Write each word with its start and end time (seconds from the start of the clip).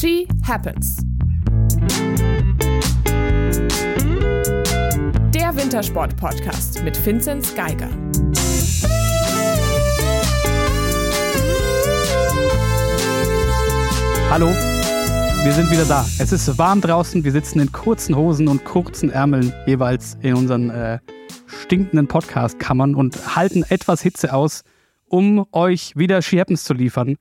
She 0.00 0.26
Happens. 0.44 0.96
Der 5.32 5.54
Wintersport-Podcast 5.54 6.82
mit 6.82 7.06
Vinzenz 7.06 7.54
Geiger. 7.54 7.88
Hallo, 14.30 14.48
wir 14.48 15.52
sind 15.52 15.70
wieder 15.70 15.84
da. 15.84 16.04
Es 16.18 16.32
ist 16.32 16.58
warm 16.58 16.80
draußen. 16.80 17.22
Wir 17.22 17.30
sitzen 17.30 17.60
in 17.60 17.70
kurzen 17.70 18.16
Hosen 18.16 18.48
und 18.48 18.64
kurzen 18.64 19.10
Ärmeln 19.10 19.52
jeweils 19.66 20.18
in 20.22 20.34
unseren 20.34 20.70
äh, 20.70 20.98
stinkenden 21.46 22.08
Podcast-Kammern 22.08 22.96
und 22.96 23.36
halten 23.36 23.64
etwas 23.68 24.02
Hitze 24.02 24.34
aus, 24.34 24.64
um 25.06 25.46
euch 25.52 25.96
wieder 25.96 26.20
She 26.20 26.40
Happens 26.40 26.64
zu 26.64 26.74
liefern. 26.74 27.16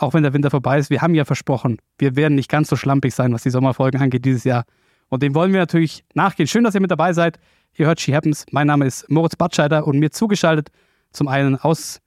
Auch 0.00 0.14
wenn 0.14 0.22
der 0.22 0.32
Winter 0.32 0.50
vorbei 0.50 0.78
ist. 0.78 0.88
Wir 0.88 1.02
haben 1.02 1.14
ja 1.14 1.26
versprochen, 1.26 1.78
wir 1.98 2.16
werden 2.16 2.34
nicht 2.34 2.48
ganz 2.48 2.70
so 2.70 2.76
schlampig 2.76 3.14
sein, 3.14 3.34
was 3.34 3.42
die 3.42 3.50
Sommerfolgen 3.50 4.00
angeht 4.00 4.24
dieses 4.24 4.44
Jahr. 4.44 4.64
Und 5.10 5.22
dem 5.22 5.34
wollen 5.34 5.52
wir 5.52 5.60
natürlich 5.60 6.04
nachgehen. 6.14 6.46
Schön, 6.46 6.64
dass 6.64 6.74
ihr 6.74 6.80
mit 6.80 6.90
dabei 6.90 7.12
seid. 7.12 7.38
Ihr 7.76 7.86
hört 7.86 8.00
She 8.00 8.14
Happens. 8.14 8.46
Mein 8.50 8.66
Name 8.66 8.86
ist 8.86 9.10
Moritz 9.10 9.36
Batscheider 9.36 9.86
und 9.86 9.98
mir 9.98 10.10
zugeschaltet 10.10 10.70
zum 11.12 11.28
einen 11.28 11.56
aus 11.56 12.00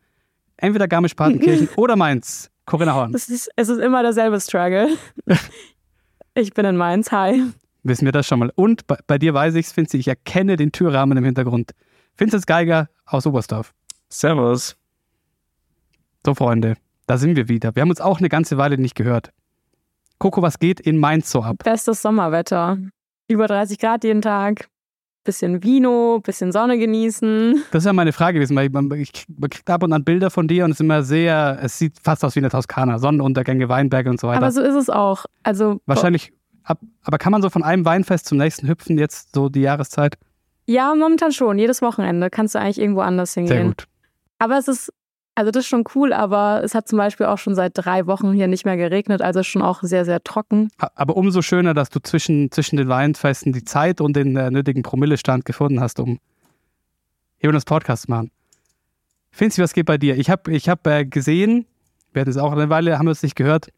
entweder 0.57 0.87
Garmisch-Partenkirchen 0.87 1.69
oder 1.75 1.95
Mainz 1.95 2.49
Corinna 2.65 2.95
Horn. 2.95 3.13
Es 3.13 3.29
ist, 3.29 3.51
es 3.55 3.69
ist 3.69 3.79
immer 3.79 4.01
derselbe 4.01 4.41
Struggle. 4.41 4.87
ich 6.33 6.53
bin 6.55 6.65
in 6.65 6.75
Mainz, 6.75 7.11
hi. 7.11 7.43
Wissen 7.83 8.05
wir 8.05 8.11
das 8.11 8.25
schon 8.25 8.39
mal. 8.39 8.51
Und 8.55 8.87
bei, 8.87 8.97
bei 9.05 9.19
dir 9.19 9.35
weiß 9.35 9.53
ich 9.53 9.67
es, 9.67 9.71
Finzi, 9.71 9.97
ich 9.97 10.07
erkenne 10.07 10.55
den 10.55 10.71
Türrahmen 10.71 11.15
im 11.15 11.25
Hintergrund. 11.25 11.73
Vinzenz 12.17 12.47
Geiger 12.47 12.89
aus 13.05 13.27
Oberstdorf. 13.27 13.71
Servus. 14.09 14.75
So, 16.25 16.33
Freunde, 16.33 16.75
da 17.05 17.17
sind 17.17 17.35
wir 17.35 17.49
wieder. 17.49 17.75
Wir 17.75 17.81
haben 17.81 17.89
uns 17.89 18.01
auch 18.01 18.19
eine 18.19 18.29
ganze 18.29 18.57
Weile 18.57 18.77
nicht 18.77 18.95
gehört. 18.95 19.31
Coco, 20.19 20.41
was 20.41 20.59
geht 20.59 20.79
in 20.79 20.97
Mainz 20.97 21.31
so 21.31 21.41
ab? 21.41 21.57
Bestes 21.63 22.01
Sommerwetter. 22.01 22.77
Über 23.27 23.47
30 23.47 23.79
Grad 23.79 24.03
jeden 24.03 24.21
Tag 24.21 24.67
bisschen 25.23 25.63
Vino, 25.63 26.19
bisschen 26.23 26.51
Sonne 26.51 26.77
genießen. 26.77 27.63
Das 27.71 27.83
ist 27.83 27.85
ja 27.85 27.93
meine 27.93 28.13
Frage 28.13 28.39
gewesen, 28.39 28.55
weil 28.55 28.69
ich, 28.99 29.25
man 29.27 29.49
kriegt 29.49 29.69
ab 29.69 29.83
und 29.83 29.93
an 29.93 30.03
Bilder 30.03 30.29
von 30.29 30.47
dir 30.47 30.65
und 30.65 30.71
es 30.71 30.77
ist 30.77 30.81
immer 30.81 31.03
sehr, 31.03 31.59
es 31.61 31.77
sieht 31.77 31.97
fast 32.01 32.23
aus 32.25 32.35
wie 32.35 32.39
eine 32.39 32.49
Toskana, 32.49 32.99
Sonnenuntergänge, 32.99 33.69
Weinberge 33.69 34.09
und 34.09 34.19
so 34.19 34.27
weiter. 34.27 34.37
Aber 34.37 34.51
so 34.51 34.61
ist 34.61 34.75
es 34.75 34.89
auch. 34.89 35.25
Also 35.43 35.79
wahrscheinlich, 35.85 36.33
ab, 36.63 36.79
aber 37.03 37.17
kann 37.17 37.31
man 37.31 37.41
so 37.41 37.49
von 37.49 37.63
einem 37.63 37.85
Weinfest 37.85 38.25
zum 38.25 38.37
nächsten 38.37 38.67
hüpfen 38.67 38.97
jetzt 38.97 39.33
so 39.33 39.49
die 39.49 39.61
Jahreszeit? 39.61 40.17
Ja, 40.65 40.93
momentan 40.95 41.31
schon. 41.31 41.57
Jedes 41.57 41.81
Wochenende 41.81 42.29
kannst 42.29 42.55
du 42.55 42.59
eigentlich 42.59 42.79
irgendwo 42.79 43.01
anders 43.01 43.33
hingehen. 43.33 43.57
Sehr 43.57 43.65
gut. 43.65 43.85
Aber 44.39 44.57
es 44.57 44.67
ist 44.67 44.93
also 45.35 45.51
das 45.51 45.63
ist 45.63 45.69
schon 45.69 45.83
cool, 45.95 46.13
aber 46.13 46.61
es 46.63 46.75
hat 46.75 46.87
zum 46.87 46.97
Beispiel 46.97 47.25
auch 47.25 47.37
schon 47.37 47.55
seit 47.55 47.71
drei 47.75 48.05
Wochen 48.05 48.33
hier 48.33 48.47
nicht 48.47 48.65
mehr 48.65 48.77
geregnet, 48.77 49.21
also 49.21 49.41
schon 49.41 49.61
auch 49.61 49.81
sehr, 49.81 50.05
sehr 50.05 50.23
trocken. 50.23 50.69
Aber 50.77 51.17
umso 51.17 51.41
schöner, 51.41 51.73
dass 51.73 51.89
du 51.89 51.99
zwischen, 51.99 52.51
zwischen 52.51 52.77
den 52.77 52.87
Weinfesten 52.87 53.51
die 53.51 53.63
Zeit 53.63 53.99
und 53.99 54.15
den 54.15 54.35
äh, 54.35 54.51
nötigen 54.51 54.83
Promillestand 54.83 55.45
gefunden 55.45 55.79
hast, 55.79 55.99
um 55.99 56.19
hier 57.37 57.51
das 57.51 57.65
Podcast 57.65 58.03
zu 58.03 58.11
machen. 58.11 58.31
Finzi, 59.31 59.61
was 59.61 59.73
geht 59.73 59.87
bei 59.87 59.97
dir? 59.97 60.17
Ich 60.17 60.29
habe 60.29 60.51
ich 60.51 60.69
hab, 60.69 60.85
äh, 60.85 61.05
gesehen, 61.05 61.65
wir 62.11 62.21
hatten 62.21 62.29
es 62.29 62.37
auch 62.37 62.51
eine 62.51 62.69
Weile, 62.69 62.99
haben 62.99 63.07
wir 63.07 63.11
es 63.11 63.23
nicht 63.23 63.35
gehört, 63.35 63.69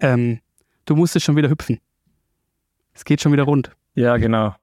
ähm, 0.00 0.40
du 0.86 0.96
musstest 0.96 1.26
schon 1.26 1.36
wieder 1.36 1.50
hüpfen. 1.50 1.80
Es 2.94 3.04
geht 3.04 3.20
schon 3.20 3.32
wieder 3.32 3.44
rund. 3.44 3.72
Ja, 3.94 4.16
genau. 4.16 4.54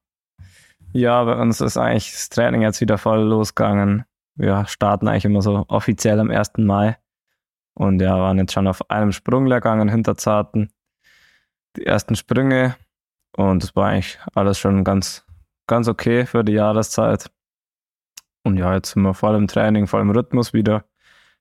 Ja, 0.91 1.23
bei 1.23 1.35
uns 1.35 1.61
ist 1.61 1.77
eigentlich 1.77 2.11
das 2.11 2.29
Training 2.29 2.61
jetzt 2.61 2.81
wieder 2.81 2.97
voll 2.97 3.21
losgegangen 3.21 4.05
wir 4.35 4.65
starten 4.67 5.07
eigentlich 5.07 5.25
immer 5.25 5.41
so 5.41 5.65
offiziell 5.67 6.19
am 6.19 6.29
1. 6.29 6.53
Mai. 6.57 6.97
Und 7.73 8.01
ja, 8.01 8.17
waren 8.17 8.37
jetzt 8.37 8.53
schon 8.53 8.67
auf 8.67 8.89
einem 8.89 9.11
Sprunglehrgang 9.11 9.81
in 9.81 9.89
Hinterzarten. 9.89 10.71
Die 11.75 11.85
ersten 11.85 12.15
Sprünge. 12.15 12.75
Und 13.35 13.63
es 13.63 13.75
war 13.75 13.89
eigentlich 13.89 14.17
alles 14.33 14.57
schon 14.59 14.83
ganz, 14.83 15.25
ganz 15.67 15.87
okay 15.87 16.25
für 16.25 16.43
die 16.43 16.53
Jahreszeit. 16.53 17.31
Und 18.43 18.57
ja, 18.57 18.73
jetzt 18.75 18.91
sind 18.91 19.03
wir 19.03 19.13
voll 19.13 19.35
im 19.35 19.47
Training, 19.47 19.87
voll 19.87 20.01
im 20.01 20.11
Rhythmus 20.11 20.53
wieder. 20.53 20.85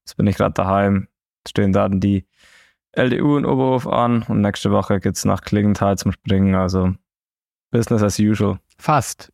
Jetzt 0.05 0.17
bin 0.17 0.27
ich 0.27 0.37
gerade 0.37 0.55
daheim. 0.55 1.09
Jetzt 1.41 1.51
stehen 1.51 1.73
dann 1.73 2.01
die 2.01 2.27
LDU 2.93 3.37
in 3.37 3.45
Oberhof 3.45 3.87
an 3.87 4.23
und 4.23 4.41
nächste 4.41 4.71
Woche 4.71 5.01
geht 5.01 5.17
es 5.17 5.25
nach 5.25 5.43
Klingenthal 5.43 5.99
zum 5.99 6.13
Springen. 6.13 6.55
Also 6.55 6.95
Business 7.71 8.03
as 8.03 8.19
usual. 8.19 8.59
Fast 8.79 9.34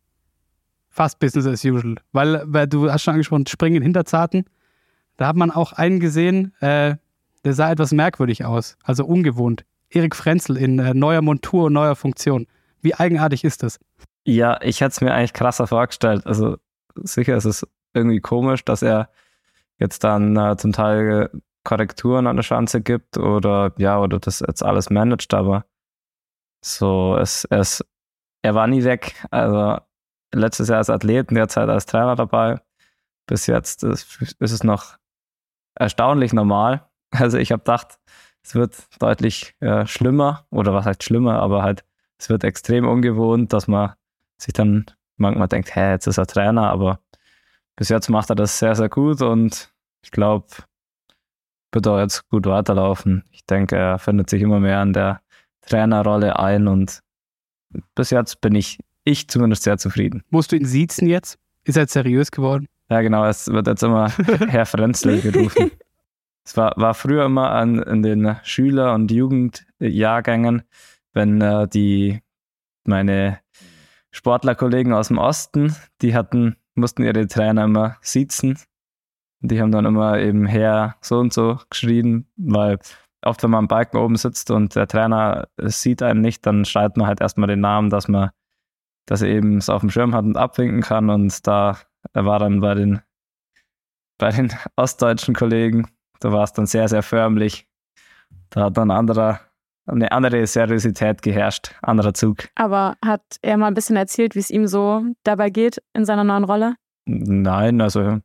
fast 0.90 1.18
Business 1.18 1.46
as 1.46 1.64
usual. 1.64 1.96
Weil, 2.12 2.42
weil 2.46 2.66
du 2.66 2.90
hast 2.90 3.02
schon 3.02 3.12
angesprochen, 3.12 3.46
Springen 3.46 3.82
Hinterzarten. 3.82 4.44
Da 5.16 5.28
hat 5.28 5.36
man 5.36 5.50
auch 5.50 5.72
einen 5.72 6.00
gesehen, 6.00 6.54
äh, 6.60 6.96
der 7.44 7.54
sah 7.54 7.70
etwas 7.70 7.92
merkwürdig 7.92 8.44
aus, 8.44 8.76
also 8.82 9.04
ungewohnt. 9.04 9.64
Erik 9.88 10.14
Frenzel 10.14 10.56
in 10.56 10.78
äh, 10.78 10.94
neuer 10.94 11.22
Montur 11.22 11.64
und 11.64 11.72
neuer 11.72 11.96
Funktion. 11.96 12.46
Wie 12.80 12.94
eigenartig 12.94 13.44
ist 13.44 13.62
das? 13.62 13.78
Ja, 14.24 14.60
ich 14.62 14.80
hätte 14.80 14.90
es 14.90 15.00
mir 15.00 15.12
eigentlich 15.12 15.32
krasser 15.32 15.66
vorgestellt. 15.66 16.26
Also 16.26 16.56
sicher 16.94 17.36
ist 17.36 17.44
es 17.44 17.66
irgendwie 17.94 18.20
komisch, 18.20 18.64
dass 18.64 18.82
er 18.82 19.10
jetzt 19.78 20.04
dann 20.04 20.36
äh, 20.36 20.56
zum 20.56 20.72
Teil 20.72 21.30
Korrekturen 21.64 22.26
an 22.26 22.36
der 22.36 22.42
Schanze 22.42 22.80
gibt 22.80 23.18
oder 23.18 23.72
ja, 23.78 23.98
oder 24.00 24.18
das 24.18 24.40
jetzt 24.40 24.62
alles 24.62 24.90
managt, 24.90 25.34
aber 25.34 25.64
so, 26.62 27.16
es, 27.16 27.44
es, 27.50 27.84
er 28.42 28.54
war 28.54 28.66
nie 28.66 28.84
weg. 28.84 29.14
Also 29.30 29.78
letztes 30.32 30.68
Jahr 30.68 30.78
als 30.78 30.90
Athlet 30.90 31.30
und 31.30 31.36
derzeit 31.36 31.68
als 31.68 31.86
Trainer 31.86 32.16
dabei. 32.16 32.60
Bis 33.26 33.46
jetzt 33.46 33.84
ist, 33.84 34.20
ist 34.20 34.52
es 34.52 34.64
noch 34.64 34.96
erstaunlich 35.74 36.32
normal. 36.32 36.86
Also 37.12 37.38
ich 37.38 37.50
habe 37.50 37.60
gedacht, 37.60 37.98
es 38.42 38.54
wird 38.54 38.86
deutlich 39.00 39.56
äh, 39.58 39.84
schlimmer 39.86 40.46
oder 40.50 40.72
was 40.72 40.86
heißt 40.86 41.02
schlimmer, 41.02 41.40
aber 41.40 41.64
halt 41.64 41.84
es 42.18 42.28
wird 42.28 42.44
extrem 42.44 42.86
ungewohnt, 42.86 43.52
dass 43.52 43.66
man 43.66 43.94
sich 44.36 44.52
dann 44.52 44.86
manchmal 45.16 45.48
denkt, 45.48 45.74
hä, 45.74 45.92
jetzt 45.92 46.06
ist 46.06 46.18
er 46.18 46.26
Trainer, 46.26 46.70
aber 46.70 47.00
bis 47.76 47.88
jetzt 47.88 48.08
macht 48.08 48.30
er 48.30 48.36
das 48.36 48.58
sehr, 48.58 48.74
sehr 48.74 48.88
gut 48.88 49.22
und 49.22 49.72
ich 50.02 50.10
glaube, 50.10 50.46
wird 51.72 51.86
auch 51.86 51.98
jetzt 51.98 52.28
gut 52.28 52.46
weiterlaufen. 52.46 53.24
Ich 53.30 53.46
denke, 53.46 53.76
er 53.76 53.98
findet 53.98 54.28
sich 54.30 54.42
immer 54.42 54.60
mehr 54.60 54.82
in 54.82 54.92
der 54.92 55.22
Trainerrolle 55.62 56.38
ein 56.38 56.68
und 56.68 57.02
bis 57.94 58.10
jetzt 58.10 58.40
bin 58.40 58.54
ich 58.54 58.78
ich 59.10 59.28
zumindest 59.28 59.62
sehr 59.62 59.78
zufrieden. 59.78 60.22
Musst 60.30 60.52
du 60.52 60.56
ihn 60.56 60.64
siezen 60.64 61.08
jetzt? 61.08 61.38
Ist 61.64 61.76
er 61.76 61.82
jetzt 61.82 61.92
seriös 61.92 62.30
geworden? 62.30 62.66
Ja, 62.90 63.00
genau. 63.02 63.24
Es 63.26 63.48
wird 63.48 63.66
jetzt 63.66 63.82
immer 63.82 64.08
Herr 64.48 64.66
Frenzel 64.66 65.20
gerufen. 65.20 65.70
Es 66.44 66.56
war, 66.56 66.72
war 66.76 66.94
früher 66.94 67.26
immer 67.26 67.50
an, 67.50 67.80
in 67.80 68.02
den 68.02 68.36
Schüler- 68.42 68.94
und 68.94 69.10
Jugendjahrgängen, 69.10 70.62
wenn 71.12 71.40
äh, 71.40 71.68
die 71.68 72.20
meine 72.84 73.38
Sportlerkollegen 74.10 74.92
aus 74.92 75.08
dem 75.08 75.18
Osten, 75.18 75.76
die 76.02 76.14
hatten, 76.14 76.56
mussten 76.74 77.04
ihre 77.04 77.28
Trainer 77.28 77.64
immer 77.64 77.96
siezen. 78.00 78.58
Die 79.40 79.60
haben 79.60 79.70
dann 79.70 79.86
immer 79.86 80.18
eben 80.18 80.46
Herr 80.46 80.96
so 81.00 81.18
und 81.18 81.32
so 81.32 81.58
geschrien, 81.70 82.26
weil 82.36 82.78
oft, 83.22 83.42
wenn 83.42 83.50
man 83.50 83.60
am 83.60 83.68
Balken 83.68 83.98
oben 83.98 84.16
sitzt 84.16 84.50
und 84.50 84.74
der 84.74 84.86
Trainer 84.86 85.48
sieht 85.58 86.02
einen 86.02 86.20
nicht, 86.20 86.44
dann 86.46 86.64
schreibt 86.64 86.96
man 86.96 87.06
halt 87.06 87.20
erstmal 87.20 87.48
den 87.48 87.60
Namen, 87.60 87.90
dass 87.90 88.08
man 88.08 88.30
dass 89.06 89.22
er 89.22 89.28
eben 89.28 89.58
es 89.58 89.68
auf 89.68 89.80
dem 89.80 89.90
Schirm 89.90 90.14
hat 90.14 90.24
und 90.24 90.36
abwinken 90.36 90.82
kann. 90.82 91.10
Und 91.10 91.46
da 91.46 91.78
er 92.12 92.24
war 92.24 92.38
dann 92.38 92.60
bei 92.60 92.74
den, 92.74 93.00
bei 94.18 94.30
den 94.30 94.52
ostdeutschen 94.76 95.34
Kollegen, 95.34 95.88
da 96.20 96.32
war 96.32 96.44
es 96.44 96.52
dann 96.52 96.66
sehr, 96.66 96.88
sehr 96.88 97.02
förmlich. 97.02 97.66
Da 98.50 98.64
hat 98.64 98.76
dann 98.76 98.90
anderer, 98.90 99.40
eine 99.86 100.12
andere 100.12 100.46
Seriosität 100.46 101.22
geherrscht, 101.22 101.74
anderer 101.82 102.14
Zug. 102.14 102.48
Aber 102.54 102.96
hat 103.04 103.22
er 103.42 103.56
mal 103.56 103.68
ein 103.68 103.74
bisschen 103.74 103.96
erzählt, 103.96 104.34
wie 104.34 104.40
es 104.40 104.50
ihm 104.50 104.66
so 104.66 105.04
dabei 105.24 105.50
geht 105.50 105.82
in 105.94 106.04
seiner 106.04 106.24
neuen 106.24 106.44
Rolle? 106.44 106.74
Nein, 107.06 107.80
also 107.80 108.20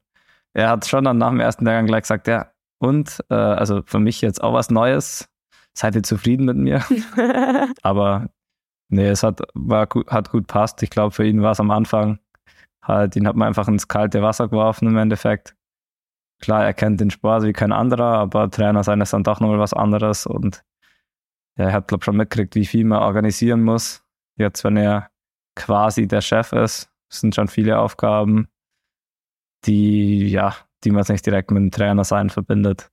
er 0.53 0.69
hat 0.69 0.86
schon 0.88 1.03
dann 1.03 1.18
nach 1.18 1.30
dem 1.30 1.40
ersten 1.40 1.66
Lehrgang 1.66 1.86
gleich 1.86 2.03
gesagt, 2.03 2.28
ja, 2.28 2.52
und 2.80 3.19
äh, 3.30 3.36
also 3.36 3.81
für 3.86 4.00
mich 4.00 4.22
jetzt 4.22 4.44
auch 4.44 4.53
was 4.53 4.69
Neues. 4.69 5.30
Seid 5.74 5.95
ihr 5.95 6.04
zufrieden 6.04 6.45
mit 6.45 6.57
mir? 6.57 6.83
Aber 7.81 8.30
Nee, 8.90 9.08
es 9.08 9.24
hat, 9.24 9.42
war 9.54 9.88
hat 10.08 10.32
gut 10.32 10.48
passt. 10.48 10.84
Ich 10.84 10.90
glaube, 10.90 11.12
für 11.12 11.26
ihn 11.26 11.42
war 11.42 11.52
es 11.52 11.60
am 11.60 11.72
Anfang 11.72 12.20
halt, 12.84 13.16
ihn 13.16 13.28
hat 13.28 13.36
man 13.36 13.48
einfach 13.48 13.68
ins 13.68 13.88
kalte 13.88 14.22
Wasser 14.22 14.48
geworfen 14.48 14.88
im 14.88 14.98
Endeffekt. 14.98 15.56
Klar, 16.42 16.66
er 16.66 16.74
kennt 16.74 17.00
den 17.02 17.10
Sport 17.12 17.44
wie 17.44 17.54
kein 17.54 17.72
anderer, 17.72 18.18
aber 18.20 18.50
Trainer 18.52 18.84
sein 18.84 19.02
ist 19.02 19.14
dann 19.14 19.24
doch 19.24 19.40
nochmal 19.40 19.60
was 19.60 19.74
anderes 19.74 20.26
und 20.28 20.64
ja, 21.58 21.66
er 21.66 21.74
hat, 21.74 21.88
glaube 21.88 22.02
ich, 22.02 22.06
schon 22.06 22.18
mitgekriegt, 22.18 22.56
wie 22.56 22.66
viel 22.66 22.86
man 22.86 23.02
organisieren 23.02 23.64
muss. 23.64 24.04
Jetzt, 24.38 24.64
wenn 24.64 24.78
er 24.78 25.10
quasi 25.56 26.08
der 26.08 26.22
Chef 26.22 26.52
ist, 26.52 26.92
sind 27.10 27.34
schon 27.36 27.48
viele 27.48 27.80
Aufgaben, 27.80 28.50
die, 29.66 30.28
ja, 30.28 30.56
die 30.84 30.92
man 30.92 31.00
jetzt 31.00 31.10
nicht 31.10 31.26
direkt 31.26 31.52
mit 31.52 31.62
dem 31.62 31.72
Trainer 31.72 32.04
sein 32.04 32.30
verbindet. 32.30 32.92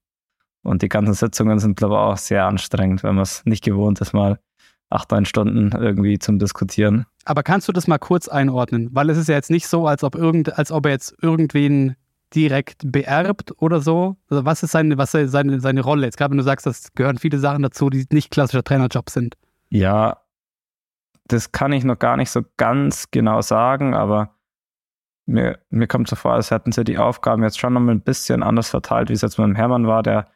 Und 0.63 0.81
die 0.81 0.89
ganzen 0.89 1.13
Sitzungen 1.13 1.59
sind, 1.59 1.75
glaube 1.75 1.95
ich, 1.95 1.99
auch 1.99 2.17
sehr 2.17 2.45
anstrengend, 2.45 3.03
wenn 3.03 3.15
man 3.15 3.23
es 3.23 3.45
nicht 3.45 3.63
gewohnt 3.65 3.99
ist, 3.99 4.13
mal 4.13 4.39
acht, 4.93 5.11
neun 5.11 5.25
Stunden 5.25 5.71
irgendwie 5.71 6.19
zum 6.19 6.39
Diskutieren. 6.39 7.05
Aber 7.25 7.43
kannst 7.43 7.67
du 7.67 7.71
das 7.71 7.87
mal 7.87 7.97
kurz 7.97 8.27
einordnen? 8.27 8.89
Weil 8.91 9.09
es 9.09 9.17
ist 9.17 9.29
ja 9.29 9.35
jetzt 9.35 9.51
nicht 9.51 9.67
so, 9.67 9.87
als 9.87 10.03
ob, 10.03 10.15
irgend, 10.15 10.57
als 10.57 10.71
ob 10.71 10.85
er 10.85 10.91
jetzt 10.91 11.15
irgendwen 11.21 11.95
direkt 12.35 12.81
beerbt 12.85 13.53
oder 13.61 13.81
so? 13.81 14.17
Also 14.29 14.45
was 14.45 14.63
ist 14.63 14.71
seine, 14.71 14.97
was 14.97 15.13
ist 15.13 15.31
seine, 15.31 15.59
seine 15.59 15.81
Rolle? 15.81 16.05
Jetzt 16.05 16.17
gerade 16.17 16.31
wenn 16.31 16.37
du 16.37 16.43
sagst, 16.43 16.65
das 16.65 16.93
gehören 16.93 17.17
viele 17.17 17.39
Sachen 17.39 17.63
dazu, 17.63 17.89
die 17.89 18.05
nicht 18.11 18.31
klassischer 18.31 18.63
Trainerjob 18.63 19.09
sind. 19.09 19.35
Ja, 19.69 20.17
das 21.25 21.51
kann 21.51 21.71
ich 21.71 21.83
noch 21.83 21.99
gar 21.99 22.17
nicht 22.17 22.31
so 22.31 22.41
ganz 22.57 23.09
genau 23.11 23.41
sagen, 23.41 23.93
aber 23.93 24.35
mir, 25.25 25.59
mir 25.69 25.87
kommt 25.87 26.09
so 26.09 26.15
vor, 26.15 26.33
als 26.33 26.51
hätten 26.51 26.71
sie 26.71 26.83
die 26.83 26.97
Aufgaben 26.97 27.43
jetzt 27.43 27.59
schon 27.59 27.73
noch 27.73 27.81
ein 27.81 28.01
bisschen 28.01 28.43
anders 28.43 28.69
verteilt, 28.69 29.09
wie 29.09 29.13
es 29.13 29.21
jetzt 29.21 29.37
mit 29.37 29.47
dem 29.47 29.55
Hermann 29.55 29.87
war, 29.87 30.03
der 30.03 30.27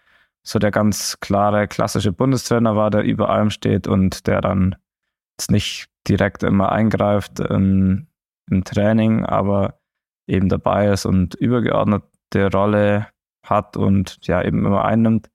so 0.47 0.59
der 0.59 0.71
ganz 0.71 1.19
klare 1.19 1.67
klassische 1.67 2.13
Bundestrainer 2.13 2.75
war, 2.77 2.89
der 2.89 3.03
über 3.03 3.29
allem 3.29 3.49
steht 3.49 3.85
und 3.85 4.27
der 4.27 4.39
dann 4.39 4.77
jetzt 5.38 5.51
nicht 5.51 5.89
direkt 6.07 6.41
immer 6.41 6.71
eingreift 6.71 7.41
im, 7.41 8.07
im 8.49 8.63
Training, 8.63 9.25
aber 9.25 9.81
eben 10.25 10.47
dabei 10.47 10.88
ist 10.88 11.05
und 11.05 11.35
übergeordnete 11.35 12.49
Rolle 12.53 13.07
hat 13.44 13.75
und 13.75 14.19
ja 14.25 14.41
eben 14.41 14.65
immer 14.65 14.85
einnimmt. 14.85 15.29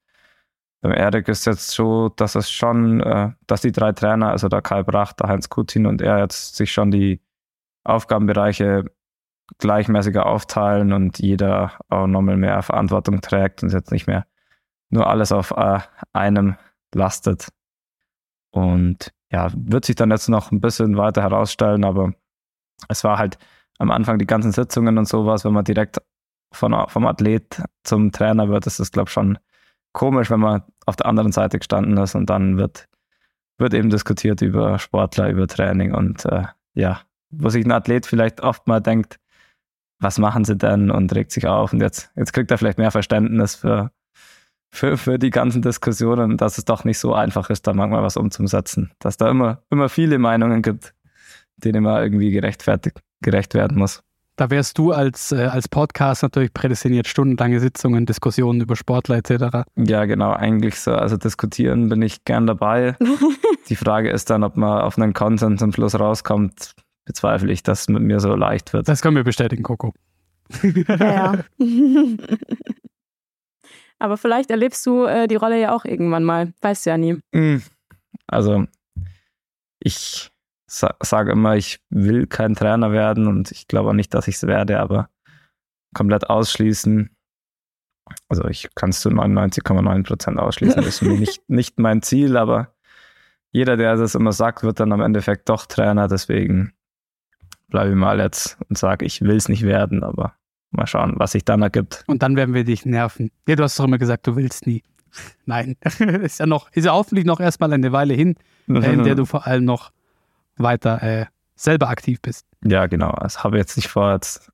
Beim 0.81 0.93
Erik 0.93 1.29
ist 1.29 1.44
jetzt 1.44 1.70
so, 1.70 2.09
dass 2.09 2.35
es 2.35 2.50
schon, 2.50 3.00
äh, 3.03 3.32
dass 3.47 3.61
die 3.61 3.73
drei 3.73 3.93
Trainer, 3.93 4.31
also 4.31 4.49
der 4.49 4.62
Kai 4.62 4.82
Bracht, 4.82 5.20
der 5.20 5.29
Heinz 5.29 5.50
Kutin 5.50 5.85
und 5.85 6.00
er 6.00 6.20
jetzt 6.20 6.56
sich 6.56 6.73
schon 6.73 6.91
die 6.91 7.20
Aufgabenbereiche 7.85 8.87
gleichmäßiger 9.59 10.25
aufteilen 10.25 10.94
und 10.94 11.19
jeder 11.19 11.73
auch 11.91 12.06
nochmal 12.06 12.38
mehr 12.38 12.62
Verantwortung 12.62 13.20
trägt 13.20 13.62
und 13.62 13.73
jetzt 13.73 13.93
nicht 13.93 14.06
mehr 14.06 14.25
nur 14.93 15.09
alles 15.09 15.33
auf 15.33 15.50
äh, 15.53 15.81
einem 16.12 16.56
lastet. 16.94 17.49
Und 18.50 19.12
ja, 19.31 19.50
wird 19.55 19.87
sich 19.87 19.97
dann 19.97 20.11
jetzt 20.11 20.29
noch 20.29 20.53
ein 20.53 20.61
bisschen 20.61 20.97
weiter 20.97 21.23
herausstellen, 21.23 21.85
aber 21.85 22.12
es 22.89 23.03
war 23.03 23.19
halt 23.19 23.39
am 23.79 23.91
Anfang 23.91 24.19
die 24.19 24.27
ganzen 24.27 24.53
Sitzungen 24.53 24.99
und 24.99 25.09
sowas, 25.09 25.44
wenn 25.44 25.55
man 25.55 25.65
direkt 25.65 25.99
von, 26.53 26.75
vom 26.89 27.06
Athlet 27.06 27.62
zum 27.83 28.12
Trainer 28.12 28.49
wird, 28.50 28.67
ist 28.67 28.79
das, 28.79 28.93
glaube 28.93 29.09
ich, 29.09 29.12
schon 29.12 29.39
komisch, 29.93 30.31
wenn 30.31 30.41
man 30.41 30.62
auf 30.85 30.97
der 30.97 31.06
anderen 31.06 31.33
Seite 31.33 31.59
gestanden 31.59 31.97
ist 31.97 32.15
und 32.15 32.29
dann 32.29 32.59
wird, 32.59 32.88
wird 33.56 33.73
eben 33.73 33.88
diskutiert 33.88 34.43
über 34.43 34.79
Sportler, 34.79 35.31
über 35.31 35.47
Training 35.47 35.95
und 35.95 36.27
äh, 36.27 36.45
ja, 36.75 37.00
wo 37.31 37.49
sich 37.49 37.65
ein 37.65 37.73
Athlet 37.73 38.05
vielleicht 38.05 38.43
oft 38.43 38.67
mal 38.67 38.81
denkt, 38.81 39.19
was 39.99 40.19
machen 40.19 40.45
sie 40.45 40.56
denn 40.56 40.91
und 40.91 41.15
regt 41.15 41.33
sich 41.33 41.47
auf 41.47 41.73
und 41.73 41.81
jetzt, 41.81 42.11
jetzt 42.17 42.33
kriegt 42.35 42.50
er 42.50 42.59
vielleicht 42.59 42.79
mehr 42.79 42.91
Verständnis 42.91 43.55
für, 43.55 43.91
für, 44.73 44.97
für 44.97 45.19
die 45.19 45.31
ganzen 45.31 45.63
Diskussionen, 45.63 46.39
dass 46.39 46.59
es 46.59 46.65
doch 46.65 46.85
nicht 46.85 46.99
so 46.99 47.15
einfach 47.15 47.51
ist, 47.51 47.67
da 47.67 47.75
manchmal 47.75 48.03
was 48.03 48.17
umzusetzen, 48.17 48.91
dass 48.99 49.19
da 49.19 49.31
immer, 49.31 49.63
immer 49.71 49.89
viele 49.89 50.19
Meinungen 50.19 50.63
gibt, 50.63 50.95
denen 51.59 51.85
man 51.85 52.03
irgendwie 52.03 52.31
gerechtfertigt, 52.31 53.01
gerecht 53.21 53.55
werden 53.55 53.79
muss. 53.79 54.03
Da 54.37 54.49
wärst 54.49 54.79
du 54.79 54.93
als, 54.93 55.31
äh, 55.31 55.45
als 55.45 55.69
Podcast 55.69 56.23
natürlich 56.23 56.55
prädestiniert, 56.55 57.07
stundenlange 57.07 57.61
Sitzungen, 57.61 58.07
Diskussionen 58.07 58.63
über 58.63 58.77
Sportler 58.77 59.17
etc. 59.17 59.69
Ja, 59.77 60.07
genau, 60.07 60.33
eigentlich 60.33 60.81
so. 60.81 60.93
Also 60.95 61.19
diskutieren 61.19 61.91
bin 61.91 62.01
ich 62.01 62.25
gern 62.25 62.47
dabei. 62.47 62.97
Die 63.69 63.77
Frage 63.77 64.11
ist 64.11 64.31
dann, 64.31 64.43
ob 64.43 64.57
man 64.57 64.81
auf 64.81 64.99
einen 64.99 65.13
Content 65.13 65.61
zum 65.61 65.73
Schluss 65.73 66.01
rauskommt, 66.01 66.73
bezweifle 67.05 67.53
ich, 67.53 67.63
dass 67.63 67.83
es 67.83 67.89
mit 67.89 68.03
mir 68.03 68.21
so 68.21 68.35
leicht 68.35 68.73
wird. 68.73 68.89
Das 68.89 69.03
können 69.03 69.17
wir 69.17 69.25
bestätigen, 69.25 69.63
Coco. 69.63 69.93
Ja, 70.63 70.97
ja. 70.97 71.39
Aber 74.02 74.16
vielleicht 74.16 74.50
erlebst 74.50 74.84
du 74.84 75.04
äh, 75.04 75.28
die 75.28 75.37
Rolle 75.37 75.60
ja 75.60 75.72
auch 75.72 75.84
irgendwann 75.84 76.25
mal. 76.25 76.52
Weißt 76.60 76.84
du 76.84 76.90
ja 76.90 76.99
nie. 76.99 77.20
Hm. 77.32 77.62
Also, 78.26 78.64
ich 79.78 80.32
sa 80.66 80.96
sage 81.00 81.31
immer, 81.31 81.54
ich 81.54 81.81
will 81.88 82.26
kein 82.26 82.54
Trainer 82.56 82.90
werden 82.90 83.28
und 83.28 83.52
ich 83.52 83.69
glaube 83.69 83.90
auch 83.90 83.94
nicht, 83.94 84.12
dass 84.12 84.26
ich 84.26 84.34
es 84.34 84.46
werde, 84.49 84.81
aber 84.81 85.08
komplett 85.94 86.28
ausschließen. 86.28 87.14
Also 88.28 88.49
ich 88.49 88.75
kann 88.75 88.90
es 88.90 89.00
zu 89.00 89.08
99,9 89.08 90.04
Prozent 90.04 90.38
ausschließen. 90.40 90.82
Das 90.82 91.00
ist 91.00 91.02
nicht, 91.20 91.49
nicht 91.49 91.78
mein 91.78 92.02
Ziel, 92.02 92.37
aber 92.37 92.75
jeder, 93.52 93.76
der 93.76 93.94
das 93.94 94.16
immer 94.16 94.32
sagt, 94.32 94.64
wird 94.64 94.81
dann 94.81 94.90
am 94.90 95.00
Endeffekt 95.00 95.49
doch 95.49 95.66
Trainer. 95.66 96.08
Deswegen 96.08 96.72
bleibe 97.69 97.90
ich 97.90 97.96
mal 97.96 98.19
jetzt 98.19 98.58
und 98.69 98.76
sage, 98.76 99.04
ich 99.04 99.20
will 99.20 99.37
es 99.37 99.49
nicht 99.49 99.62
werden, 99.62 100.02
aber 100.02 100.34
mal 100.73 100.87
schauen, 100.87 101.15
was 101.17 101.33
sich 101.33 101.45
dann 101.45 101.63
ergibt. 101.63 102.05
Und 102.07 102.23
dann 102.23 102.37
werden 102.37 102.55
wir 102.55 102.65
dich 102.65 102.85
nerven. 102.85 103.31
Ja, 103.47 103.57
du 103.57 103.63
hast 103.63 103.79
doch 103.79 103.85
immer 103.85 103.99
gesagt, 103.99 104.27
du 104.27 104.37
willst 104.37 104.67
nie. 104.67 104.83
Nein, 105.47 105.77
ist 105.99 106.41
ja 106.41 106.47
noch, 106.47 106.71
ist 106.73 106.85
ja 106.85 106.93
hoffentlich 106.93 107.27
noch 107.27 107.41
erstmal 107.41 107.73
eine 107.73 107.93
Weile 107.93 108.15
hin, 108.15 108.37
in 108.67 109.05
der 109.05 109.15
du 109.15 109.25
vor 109.25 109.47
allem 109.47 109.65
noch 109.65 109.93
weiter 110.57 111.03
äh, 111.03 111.27
selber 111.55 111.89
aktiv 111.89 112.21
bist. 112.21 112.47
Ja, 112.65 112.87
genau. 112.87 113.11
Also 113.11 113.41
habe 113.41 113.59
jetzt 113.59 113.77
nicht 113.77 113.89
vor, 113.89 114.13
jetzt 114.13 114.51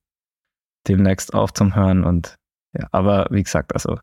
demnächst 0.86 1.34
aufzuhören 1.34 2.04
und 2.04 2.36
ja, 2.72 2.86
aber 2.92 3.26
wie 3.30 3.42
gesagt, 3.42 3.72
also 3.74 3.98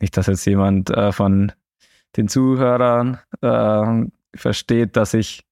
nicht, 0.00 0.16
dass 0.16 0.26
jetzt 0.26 0.44
jemand 0.44 0.90
äh, 0.90 1.12
von 1.12 1.52
den 2.16 2.28
Zuhörern 2.28 3.18
äh, 3.40 4.06
versteht, 4.36 4.96
dass 4.96 5.14
ich 5.14 5.44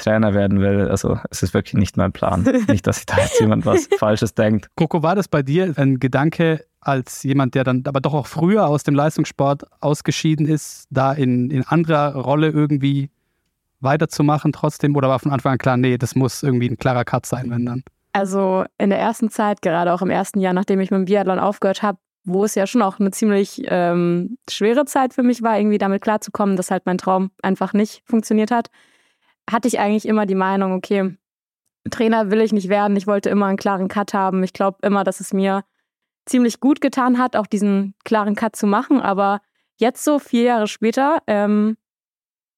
Trainer 0.00 0.34
werden 0.34 0.60
will. 0.60 0.88
Also 0.88 1.18
es 1.30 1.42
ist 1.42 1.54
wirklich 1.54 1.74
nicht 1.74 1.96
mein 1.96 2.12
Plan. 2.12 2.42
nicht, 2.68 2.86
dass 2.86 2.96
sich 2.96 3.06
da 3.06 3.18
jetzt 3.18 3.40
jemand 3.40 3.66
was 3.66 3.88
Falsches 3.98 4.34
denkt. 4.34 4.68
Coco, 4.76 5.02
war 5.02 5.14
das 5.14 5.28
bei 5.28 5.42
dir 5.42 5.72
ein 5.76 6.00
Gedanke 6.00 6.64
als 6.80 7.22
jemand, 7.22 7.54
der 7.54 7.64
dann 7.64 7.84
aber 7.86 8.00
doch 8.00 8.14
auch 8.14 8.26
früher 8.26 8.66
aus 8.66 8.82
dem 8.82 8.94
Leistungssport 8.94 9.64
ausgeschieden 9.80 10.46
ist, 10.46 10.86
da 10.90 11.12
in, 11.12 11.50
in 11.50 11.64
anderer 11.66 12.14
Rolle 12.14 12.48
irgendwie 12.48 13.10
weiterzumachen 13.80 14.52
trotzdem? 14.52 14.96
Oder 14.96 15.08
war 15.08 15.18
von 15.18 15.32
Anfang 15.32 15.52
an 15.52 15.58
klar, 15.58 15.76
nee, 15.76 15.98
das 15.98 16.14
muss 16.14 16.42
irgendwie 16.42 16.68
ein 16.68 16.78
klarer 16.78 17.04
Cut 17.04 17.26
sein, 17.26 17.50
wenn 17.50 17.66
dann? 17.66 17.82
Also 18.12 18.64
in 18.78 18.90
der 18.90 18.98
ersten 18.98 19.30
Zeit, 19.30 19.62
gerade 19.62 19.92
auch 19.92 20.02
im 20.02 20.10
ersten 20.10 20.40
Jahr, 20.40 20.52
nachdem 20.52 20.80
ich 20.80 20.90
mit 20.90 20.98
dem 20.98 21.04
Biathlon 21.04 21.38
aufgehört 21.38 21.82
habe, 21.82 21.98
wo 22.24 22.44
es 22.44 22.54
ja 22.54 22.66
schon 22.66 22.82
auch 22.82 22.98
eine 22.98 23.10
ziemlich 23.10 23.62
ähm, 23.66 24.36
schwere 24.48 24.84
Zeit 24.84 25.14
für 25.14 25.22
mich 25.22 25.42
war, 25.42 25.58
irgendwie 25.58 25.78
damit 25.78 26.02
klarzukommen, 26.02 26.56
dass 26.56 26.70
halt 26.70 26.86
mein 26.86 26.98
Traum 26.98 27.30
einfach 27.42 27.72
nicht 27.72 28.02
funktioniert 28.04 28.50
hat, 28.50 28.68
hatte 29.52 29.68
ich 29.68 29.78
eigentlich 29.78 30.06
immer 30.06 30.26
die 30.26 30.34
Meinung, 30.34 30.72
okay, 30.72 31.16
Trainer 31.90 32.30
will 32.30 32.40
ich 32.40 32.52
nicht 32.52 32.68
werden. 32.68 32.96
Ich 32.96 33.06
wollte 33.06 33.30
immer 33.30 33.46
einen 33.46 33.56
klaren 33.56 33.88
Cut 33.88 34.14
haben. 34.14 34.42
Ich 34.42 34.52
glaube 34.52 34.78
immer, 34.82 35.04
dass 35.04 35.20
es 35.20 35.32
mir 35.32 35.64
ziemlich 36.26 36.60
gut 36.60 36.80
getan 36.80 37.18
hat, 37.18 37.36
auch 37.36 37.46
diesen 37.46 37.94
klaren 38.04 38.34
Cut 38.34 38.56
zu 38.56 38.66
machen. 38.66 39.00
Aber 39.00 39.40
jetzt 39.76 40.04
so 40.04 40.18
vier 40.18 40.42
Jahre 40.42 40.66
später 40.66 41.22
ähm, 41.26 41.76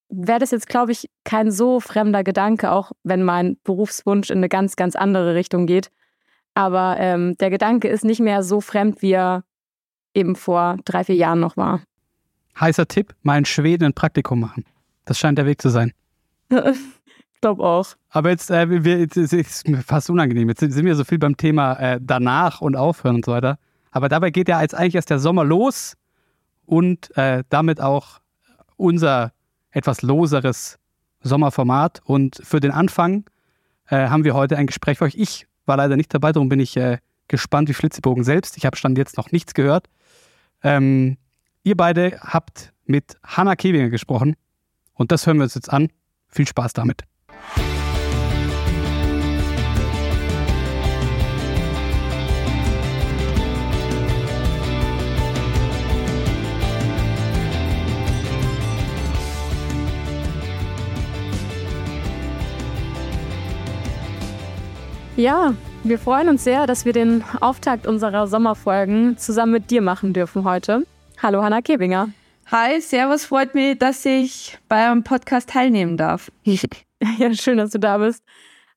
wäre 0.08 0.40
das 0.40 0.50
jetzt, 0.50 0.68
glaube 0.68 0.92
ich, 0.92 1.08
kein 1.24 1.50
so 1.50 1.80
fremder 1.80 2.24
Gedanke, 2.24 2.70
auch 2.70 2.92
wenn 3.02 3.22
mein 3.22 3.56
Berufswunsch 3.64 4.30
in 4.30 4.38
eine 4.38 4.48
ganz, 4.48 4.76
ganz 4.76 4.96
andere 4.96 5.34
Richtung 5.34 5.66
geht. 5.66 5.90
Aber 6.54 6.96
ähm, 6.98 7.36
der 7.38 7.50
Gedanke 7.50 7.88
ist 7.88 8.04
nicht 8.04 8.20
mehr 8.20 8.42
so 8.42 8.60
fremd, 8.60 9.00
wie 9.00 9.12
er 9.12 9.44
eben 10.14 10.36
vor 10.36 10.76
drei, 10.84 11.04
vier 11.04 11.14
Jahren 11.14 11.40
noch 11.40 11.56
war. 11.56 11.80
Heißer 12.60 12.86
Tipp, 12.86 13.14
mal 13.22 13.38
in 13.38 13.46
Schweden 13.46 13.84
ein 13.84 13.94
Praktikum 13.94 14.40
machen. 14.40 14.66
Das 15.06 15.18
scheint 15.18 15.38
der 15.38 15.46
Weg 15.46 15.62
zu 15.62 15.70
sein. 15.70 15.92
ich 17.34 17.40
glaube 17.40 17.62
auch. 17.62 17.86
Aber 18.10 18.30
jetzt, 18.30 18.50
äh, 18.50 18.84
wir, 18.84 18.98
jetzt 18.98 19.16
ist 19.16 19.32
es 19.32 19.64
fast 19.84 20.10
unangenehm. 20.10 20.48
Jetzt 20.48 20.60
sind 20.60 20.84
wir 20.84 20.94
so 20.94 21.04
viel 21.04 21.18
beim 21.18 21.36
Thema 21.36 21.74
äh, 21.74 21.98
danach 22.00 22.60
und 22.60 22.76
aufhören 22.76 23.16
und 23.16 23.24
so 23.24 23.32
weiter. 23.32 23.58
Aber 23.90 24.08
dabei 24.08 24.30
geht 24.30 24.48
ja 24.48 24.60
jetzt 24.60 24.74
eigentlich 24.74 24.94
erst 24.94 25.10
der 25.10 25.18
Sommer 25.18 25.44
los 25.44 25.94
und 26.66 27.16
äh, 27.16 27.44
damit 27.48 27.80
auch 27.80 28.20
unser 28.76 29.32
etwas 29.70 30.02
loseres 30.02 30.78
Sommerformat. 31.20 32.00
Und 32.04 32.40
für 32.42 32.60
den 32.60 32.70
Anfang 32.70 33.24
äh, 33.88 34.08
haben 34.08 34.24
wir 34.24 34.34
heute 34.34 34.56
ein 34.56 34.66
Gespräch 34.66 34.98
für 34.98 35.04
euch. 35.04 35.14
Ich 35.16 35.46
war 35.66 35.76
leider 35.76 35.96
nicht 35.96 36.12
dabei, 36.12 36.32
darum 36.32 36.48
bin 36.48 36.60
ich 36.60 36.76
äh, 36.76 36.98
gespannt 37.28 37.68
wie 37.68 37.74
Flitzebogen 37.74 38.24
selbst. 38.24 38.56
Ich 38.56 38.66
habe 38.66 38.76
stand 38.76 38.98
jetzt 38.98 39.16
noch 39.16 39.30
nichts 39.30 39.54
gehört. 39.54 39.88
Ähm, 40.62 41.16
ihr 41.62 41.76
beide 41.76 42.18
habt 42.20 42.72
mit 42.84 43.16
Hanna 43.22 43.56
Kewinger 43.56 43.90
gesprochen 43.90 44.36
und 44.94 45.12
das 45.12 45.26
hören 45.26 45.38
wir 45.38 45.44
uns 45.44 45.54
jetzt 45.54 45.72
an. 45.72 45.88
Viel 46.32 46.46
Spaß 46.46 46.72
damit. 46.72 47.02
Ja, 65.16 65.54
wir 65.84 65.98
freuen 65.98 66.30
uns 66.30 66.42
sehr, 66.42 66.66
dass 66.66 66.86
wir 66.86 66.94
den 66.94 67.22
Auftakt 67.40 67.86
unserer 67.86 68.26
Sommerfolgen 68.26 69.18
zusammen 69.18 69.52
mit 69.52 69.70
dir 69.70 69.82
machen 69.82 70.14
dürfen 70.14 70.44
heute. 70.44 70.86
Hallo 71.22 71.42
Hanna 71.42 71.60
Kebinger. 71.60 72.08
Hi, 72.54 72.82
Servus, 72.82 73.24
freut 73.24 73.54
mich, 73.54 73.78
dass 73.78 74.04
ich 74.04 74.58
bei 74.68 74.86
eurem 74.86 75.04
Podcast 75.04 75.48
teilnehmen 75.48 75.96
darf. 75.96 76.30
ja, 76.44 77.32
schön, 77.32 77.56
dass 77.56 77.70
du 77.70 77.78
da 77.78 77.96
bist. 77.96 78.22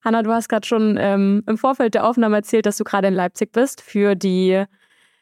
Hanna, 0.02 0.24
du 0.24 0.32
hast 0.32 0.48
gerade 0.48 0.66
schon 0.66 0.96
ähm, 0.98 1.44
im 1.46 1.58
Vorfeld 1.58 1.94
der 1.94 2.08
Aufnahme 2.08 2.38
erzählt, 2.38 2.66
dass 2.66 2.78
du 2.78 2.86
gerade 2.86 3.10
in 3.10 3.14
Leipzig 3.14 3.52
bist 3.52 3.82
für 3.82 4.16
die 4.16 4.64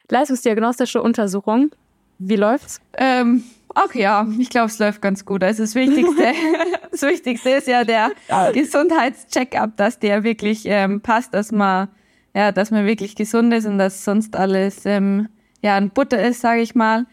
leistungsdiagnostische 0.08 1.02
Untersuchung. 1.02 1.72
Wie 2.20 2.36
läuft's? 2.36 2.80
Ähm, 2.96 3.44
ach 3.74 3.96
ja, 3.96 4.28
ich 4.38 4.52
glaube, 4.52 4.68
es 4.68 4.78
läuft 4.78 5.02
ganz 5.02 5.26
gut. 5.26 5.44
Also 5.44 5.64
das 5.64 5.74
Wichtigste, 5.74 6.24
das 6.92 7.02
Wichtigste 7.02 7.50
ist 7.50 7.68
ja 7.68 7.84
der 7.84 8.12
Gesundheitscheck-up, 8.54 9.78
dass 9.78 9.98
der 9.98 10.24
wirklich 10.24 10.62
ähm, 10.66 11.02
passt, 11.02 11.34
dass 11.34 11.52
man 11.52 11.88
ja, 12.36 12.52
dass 12.52 12.70
man 12.70 12.86
wirklich 12.86 13.16
gesund 13.16 13.52
ist 13.52 13.66
und 13.66 13.80
dass 13.80 14.06
sonst 14.06 14.36
alles 14.36 14.86
ähm, 14.86 15.28
ja 15.64 15.76
ein 15.76 15.90
Butter 15.90 16.24
ist, 16.24 16.42
sage 16.42 16.62
ich 16.62 16.76
mal. 16.76 17.08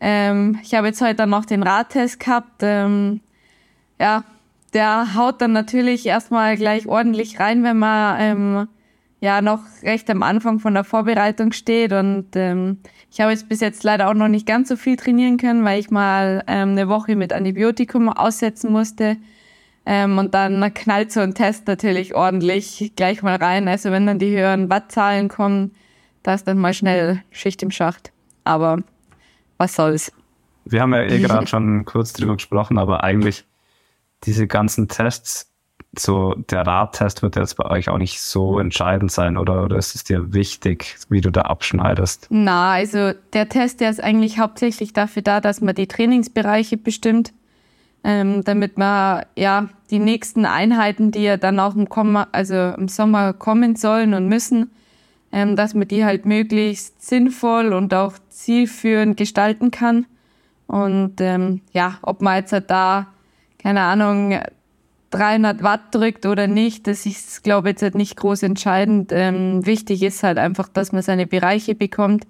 Ähm, 0.00 0.58
ich 0.62 0.74
habe 0.74 0.88
jetzt 0.88 1.00
heute 1.00 1.14
dann 1.14 1.30
noch 1.30 1.44
den 1.44 1.62
Radtest 1.62 2.20
gehabt. 2.20 2.60
Ähm, 2.62 3.20
ja, 3.98 4.24
der 4.74 5.14
haut 5.14 5.40
dann 5.40 5.52
natürlich 5.52 6.06
erstmal 6.06 6.56
gleich 6.56 6.86
ordentlich 6.86 7.40
rein, 7.40 7.62
wenn 7.62 7.78
man 7.78 8.20
ähm, 8.20 8.68
ja 9.20 9.40
noch 9.40 9.60
recht 9.82 10.10
am 10.10 10.22
Anfang 10.22 10.58
von 10.58 10.74
der 10.74 10.84
Vorbereitung 10.84 11.52
steht. 11.52 11.92
Und 11.92 12.26
ähm, 12.34 12.78
ich 13.10 13.20
habe 13.20 13.32
jetzt 13.32 13.48
bis 13.48 13.60
jetzt 13.60 13.84
leider 13.84 14.08
auch 14.08 14.14
noch 14.14 14.28
nicht 14.28 14.46
ganz 14.46 14.68
so 14.68 14.76
viel 14.76 14.96
trainieren 14.96 15.38
können, 15.38 15.64
weil 15.64 15.80
ich 15.80 15.90
mal 15.90 16.44
ähm, 16.46 16.70
eine 16.70 16.88
Woche 16.88 17.16
mit 17.16 17.32
Antibiotikum 17.32 18.08
aussetzen 18.08 18.70
musste. 18.70 19.16
Ähm, 19.86 20.18
und 20.18 20.34
dann 20.34 20.74
knallt 20.74 21.12
so 21.12 21.20
ein 21.20 21.34
Test 21.34 21.66
natürlich 21.68 22.14
ordentlich 22.14 22.92
gleich 22.96 23.22
mal 23.22 23.36
rein. 23.36 23.68
Also 23.68 23.90
wenn 23.92 24.06
dann 24.06 24.18
die 24.18 24.36
höheren 24.36 24.68
Wattzahlen 24.68 25.28
kommen, 25.28 25.74
da 26.22 26.34
ist 26.34 26.46
dann 26.46 26.58
mal 26.58 26.74
schnell 26.74 27.22
Schicht 27.30 27.62
im 27.62 27.70
Schacht. 27.70 28.12
Aber 28.44 28.82
was 29.58 29.74
soll's. 29.74 30.12
Wir 30.64 30.82
haben 30.82 30.92
ja 30.92 31.02
eh 31.02 31.18
gerade 31.22 31.46
schon 31.46 31.84
kurz 31.84 32.12
drüber 32.12 32.34
gesprochen, 32.34 32.78
aber 32.78 33.04
eigentlich 33.04 33.44
diese 34.24 34.46
ganzen 34.46 34.88
Tests, 34.88 35.52
so 35.98 36.34
der 36.50 36.66
Radtest 36.66 37.22
wird 37.22 37.36
jetzt 37.36 37.56
bei 37.56 37.70
euch 37.70 37.88
auch 37.88 37.98
nicht 37.98 38.20
so 38.20 38.58
entscheidend 38.58 39.10
sein, 39.10 39.36
oder? 39.36 39.64
Oder 39.64 39.76
ist 39.76 39.94
es 39.94 40.04
dir 40.04 40.34
wichtig, 40.34 40.96
wie 41.08 41.20
du 41.20 41.30
da 41.30 41.42
abschneidest? 41.42 42.26
Na, 42.30 42.72
also 42.72 43.12
der 43.32 43.48
Test, 43.48 43.80
der 43.80 43.90
ist 43.90 44.02
eigentlich 44.02 44.38
hauptsächlich 44.38 44.92
dafür 44.92 45.22
da, 45.22 45.40
dass 45.40 45.60
man 45.60 45.74
die 45.74 45.86
Trainingsbereiche 45.86 46.76
bestimmt, 46.76 47.32
ähm, 48.04 48.44
damit 48.44 48.76
man 48.78 49.24
ja 49.36 49.68
die 49.90 49.98
nächsten 49.98 50.44
Einheiten, 50.44 51.12
die 51.12 51.22
ja 51.22 51.36
dann 51.36 51.58
auch 51.60 51.74
im, 51.74 51.88
Komma, 51.88 52.28
also 52.32 52.54
im 52.54 52.88
Sommer 52.88 53.32
kommen 53.32 53.76
sollen 53.76 54.12
und 54.14 54.28
müssen, 54.28 54.70
ähm, 55.36 55.54
dass 55.54 55.74
man 55.74 55.86
die 55.86 56.02
halt 56.02 56.24
möglichst 56.24 57.06
sinnvoll 57.06 57.74
und 57.74 57.92
auch 57.92 58.14
zielführend 58.30 59.18
gestalten 59.18 59.70
kann. 59.70 60.06
Und 60.66 61.20
ähm, 61.20 61.60
ja, 61.72 61.98
ob 62.00 62.22
man 62.22 62.36
jetzt 62.36 62.52
halt 62.52 62.70
da, 62.70 63.08
keine 63.58 63.82
Ahnung, 63.82 64.40
300 65.10 65.62
Watt 65.62 65.94
drückt 65.94 66.24
oder 66.24 66.46
nicht, 66.46 66.86
das 66.86 67.04
ist, 67.04 67.44
glaube 67.44 67.68
ich, 67.68 67.72
jetzt 67.74 67.82
halt 67.82 67.96
nicht 67.96 68.16
groß 68.16 68.44
entscheidend. 68.44 69.12
Ähm, 69.12 69.66
wichtig 69.66 70.02
ist 70.02 70.22
halt 70.22 70.38
einfach, 70.38 70.68
dass 70.68 70.92
man 70.92 71.02
seine 71.02 71.26
Bereiche 71.26 71.74
bekommt, 71.74 72.26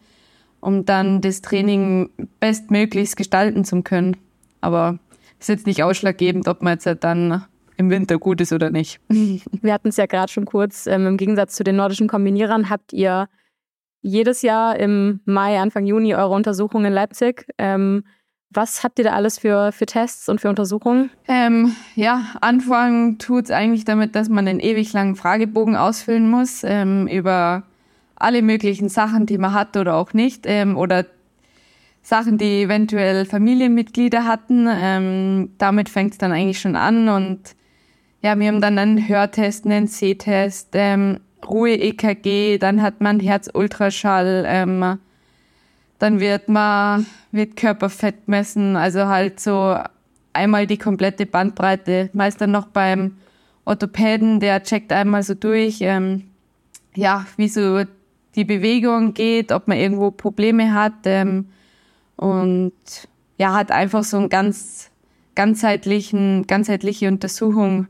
um 0.59 0.85
dann 0.85 1.21
das 1.21 1.43
Training 1.43 2.11
bestmöglichst 2.41 3.17
gestalten 3.17 3.65
zu 3.65 3.83
können. 3.83 4.17
Aber 4.61 4.99
ist 5.39 5.49
jetzt 5.49 5.69
nicht 5.69 5.85
ausschlaggebend, 5.85 6.49
ob 6.49 6.61
man 6.61 6.73
jetzt 6.73 6.87
halt 6.87 7.05
dann 7.05 7.45
im 7.77 7.91
Winter 7.91 8.19
gut 8.19 8.41
ist 8.41 8.53
oder 8.53 8.71
nicht. 8.71 9.01
Wir 9.09 9.73
hatten 9.73 9.89
es 9.89 9.97
ja 9.97 10.07
gerade 10.07 10.33
schon 10.33 10.45
kurz. 10.45 10.87
Ähm, 10.87 11.07
Im 11.07 11.17
Gegensatz 11.17 11.55
zu 11.55 11.65
den 11.65 11.77
nordischen 11.77 12.09
Kombinierern 12.09 12.71
habt 12.71 12.93
ihr 12.93 13.29
jedes 14.03 14.43
Jahr 14.43 14.79
im 14.79 15.21
Mai, 15.25 15.59
Anfang 15.61 15.85
Juni 15.85 16.15
eure 16.15 16.35
Untersuchungen 16.35 16.87
in 16.87 16.93
Leipzig. 16.93 17.47
Ähm, 17.59 18.05
was 18.51 18.85
habt 18.85 18.99
ihr 18.99 19.05
da 19.05 19.13
alles 19.13 19.39
für, 19.39 19.73
für 19.73 19.87
Tests 19.87 20.29
und 20.29 20.41
für 20.41 20.49
Untersuchungen? 20.49 21.11
Ähm, 21.27 21.75
ja, 21.95 22.27
anfangen 22.41 23.19
tut 23.19 23.47
es 23.47 23.51
eigentlich 23.51 23.85
damit, 23.85 24.15
dass 24.15 24.29
man 24.29 24.47
einen 24.47 24.61
ewig 24.61 24.93
langen 24.93 25.17
Fragebogen 25.17 25.77
ausfüllen 25.77 26.31
muss 26.31 26.63
ähm, 26.65 27.09
über 27.09 27.65
alle 28.15 28.43
möglichen 28.43 28.89
Sachen, 28.89 29.27
die 29.27 29.39
man 29.39 29.53
hat 29.53 29.77
oder 29.77 29.97
auch 29.97 30.15
nicht. 30.15 30.45
Ähm, 30.47 30.77
oder 30.77 31.05
Sachen, 32.03 32.39
die 32.39 32.63
eventuell 32.63 33.27
Familienmitglieder 33.27 34.25
hatten. 34.25 34.69
Ähm, 34.71 35.51
damit 35.59 35.89
fängt 35.89 36.13
es 36.13 36.19
dann 36.19 36.33
eigentlich 36.33 36.61
schon 36.61 36.77
an. 36.77 37.09
Und 37.09 37.57
ja, 38.27 38.37
wir 38.37 38.49
haben 38.49 38.61
dann 38.61 38.77
einen 38.77 39.07
Hörtest, 39.09 39.67
einen 39.67 39.87
Sehtest, 39.87 40.71
ähm, 40.73 41.21
Ruhe-EKG, 41.49 42.59
dann 42.59 42.83
hat 42.83 43.01
man 43.01 43.21
Herz-Ultraschall, 43.21 44.45
ähm, 44.49 44.99
dann 46.01 46.19
wird 46.19 46.49
man 46.49 47.07
wird 47.31 47.55
Körperfett 47.57 48.27
messen, 48.27 48.75
also 48.75 49.07
halt 49.07 49.39
so 49.39 49.79
einmal 50.33 50.67
die 50.67 50.77
komplette 50.77 51.25
Bandbreite. 51.25 52.11
Meist 52.15 52.41
dann 52.41 52.51
noch 52.51 52.67
beim 52.67 53.17
Orthopäden, 53.65 54.41
der 54.41 54.61
checkt 54.65 54.93
einmal 54.93 55.23
so 55.23 55.35
durch, 55.35 55.79
ähm, 55.83 56.25
ja, 56.97 57.27
wie 57.37 57.49
so 57.49 57.85
die 58.35 58.45
Bewegung 58.45 59.15
geht, 59.15 59.53
ob 59.53 59.69
man 59.69 59.79
irgendwo 59.79 60.11
Probleme 60.11 60.75
hat 60.75 60.95
ähm, 61.05 61.47
und 62.17 62.73
ja, 63.39 63.55
hat 63.55 63.71
einfach 63.71 64.03
so 64.03 64.17
einen 64.17 64.31
ganz 64.31 64.91
ganzheitlichen, 65.37 66.49
ganzheitliche 66.49 67.07
Untersuchung, 67.07 67.87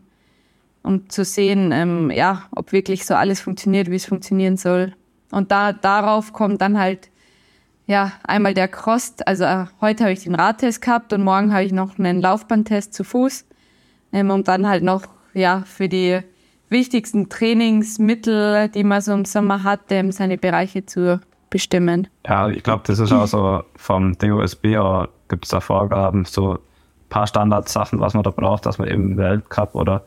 um 0.87 1.11
zu 1.11 1.25
sehen, 1.25 1.73
ähm, 1.73 2.11
ja, 2.11 2.45
ob 2.52 2.73
wirklich 2.73 3.05
so 3.05 3.14
alles 3.14 3.40
funktioniert, 3.40 3.90
wie 3.90 3.97
es 3.97 4.07
funktionieren 4.07 4.57
soll. 4.57 4.95
Und 5.33 5.50
da, 5.50 5.73
darauf 5.73 6.33
kommt 6.33 6.61
dann 6.61 6.78
halt 6.78 7.11
ja, 7.87 8.12
einmal 8.25 8.55
der 8.55 8.69
Cross, 8.69 9.14
also 9.26 9.45
äh, 9.45 9.66
heute 9.81 10.05
habe 10.05 10.12
ich 10.12 10.25
den 10.25 10.35
Radtest 10.35 10.83
gehabt 10.83 11.12
und 11.12 11.23
morgen 11.23 11.52
habe 11.52 11.64
ich 11.64 11.73
noch 11.73 11.99
einen 11.99 12.21
Laufbahntest 12.21 12.93
zu 12.93 13.05
Fuß, 13.05 13.45
ähm, 14.12 14.31
um 14.31 14.43
dann 14.43 14.66
halt 14.66 14.83
noch, 14.83 15.02
ja, 15.35 15.62
für 15.64 15.88
die 15.88 16.21
wichtigsten 16.69 17.28
Trainingsmittel, 17.28 18.69
die 18.71 18.83
man 18.83 19.00
so 19.00 19.12
im 19.12 19.25
Sommer 19.25 19.62
hat, 19.62 19.83
ähm, 19.90 20.11
seine 20.11 20.37
Bereiche 20.37 20.85
zu 20.85 21.21
bestimmen. 21.49 22.09
Ja, 22.26 22.49
ich 22.49 22.64
glaube, 22.64 22.83
das 22.87 22.99
ist 22.99 23.12
auch 23.12 23.26
so 23.26 23.62
vom 23.76 24.19
DOSB, 24.19 24.76
gibt 25.28 25.45
es 25.45 25.50
da 25.50 25.61
Vorgaben, 25.61 26.25
so 26.25 26.55
ein 26.55 26.59
paar 27.09 27.28
Standardsachen, 27.28 28.00
was 28.00 28.14
man 28.14 28.25
da 28.25 28.31
braucht, 28.31 28.66
dass 28.66 28.78
man 28.78 28.88
eben 28.88 29.16
Weltcup 29.16 29.76
oder 29.76 30.05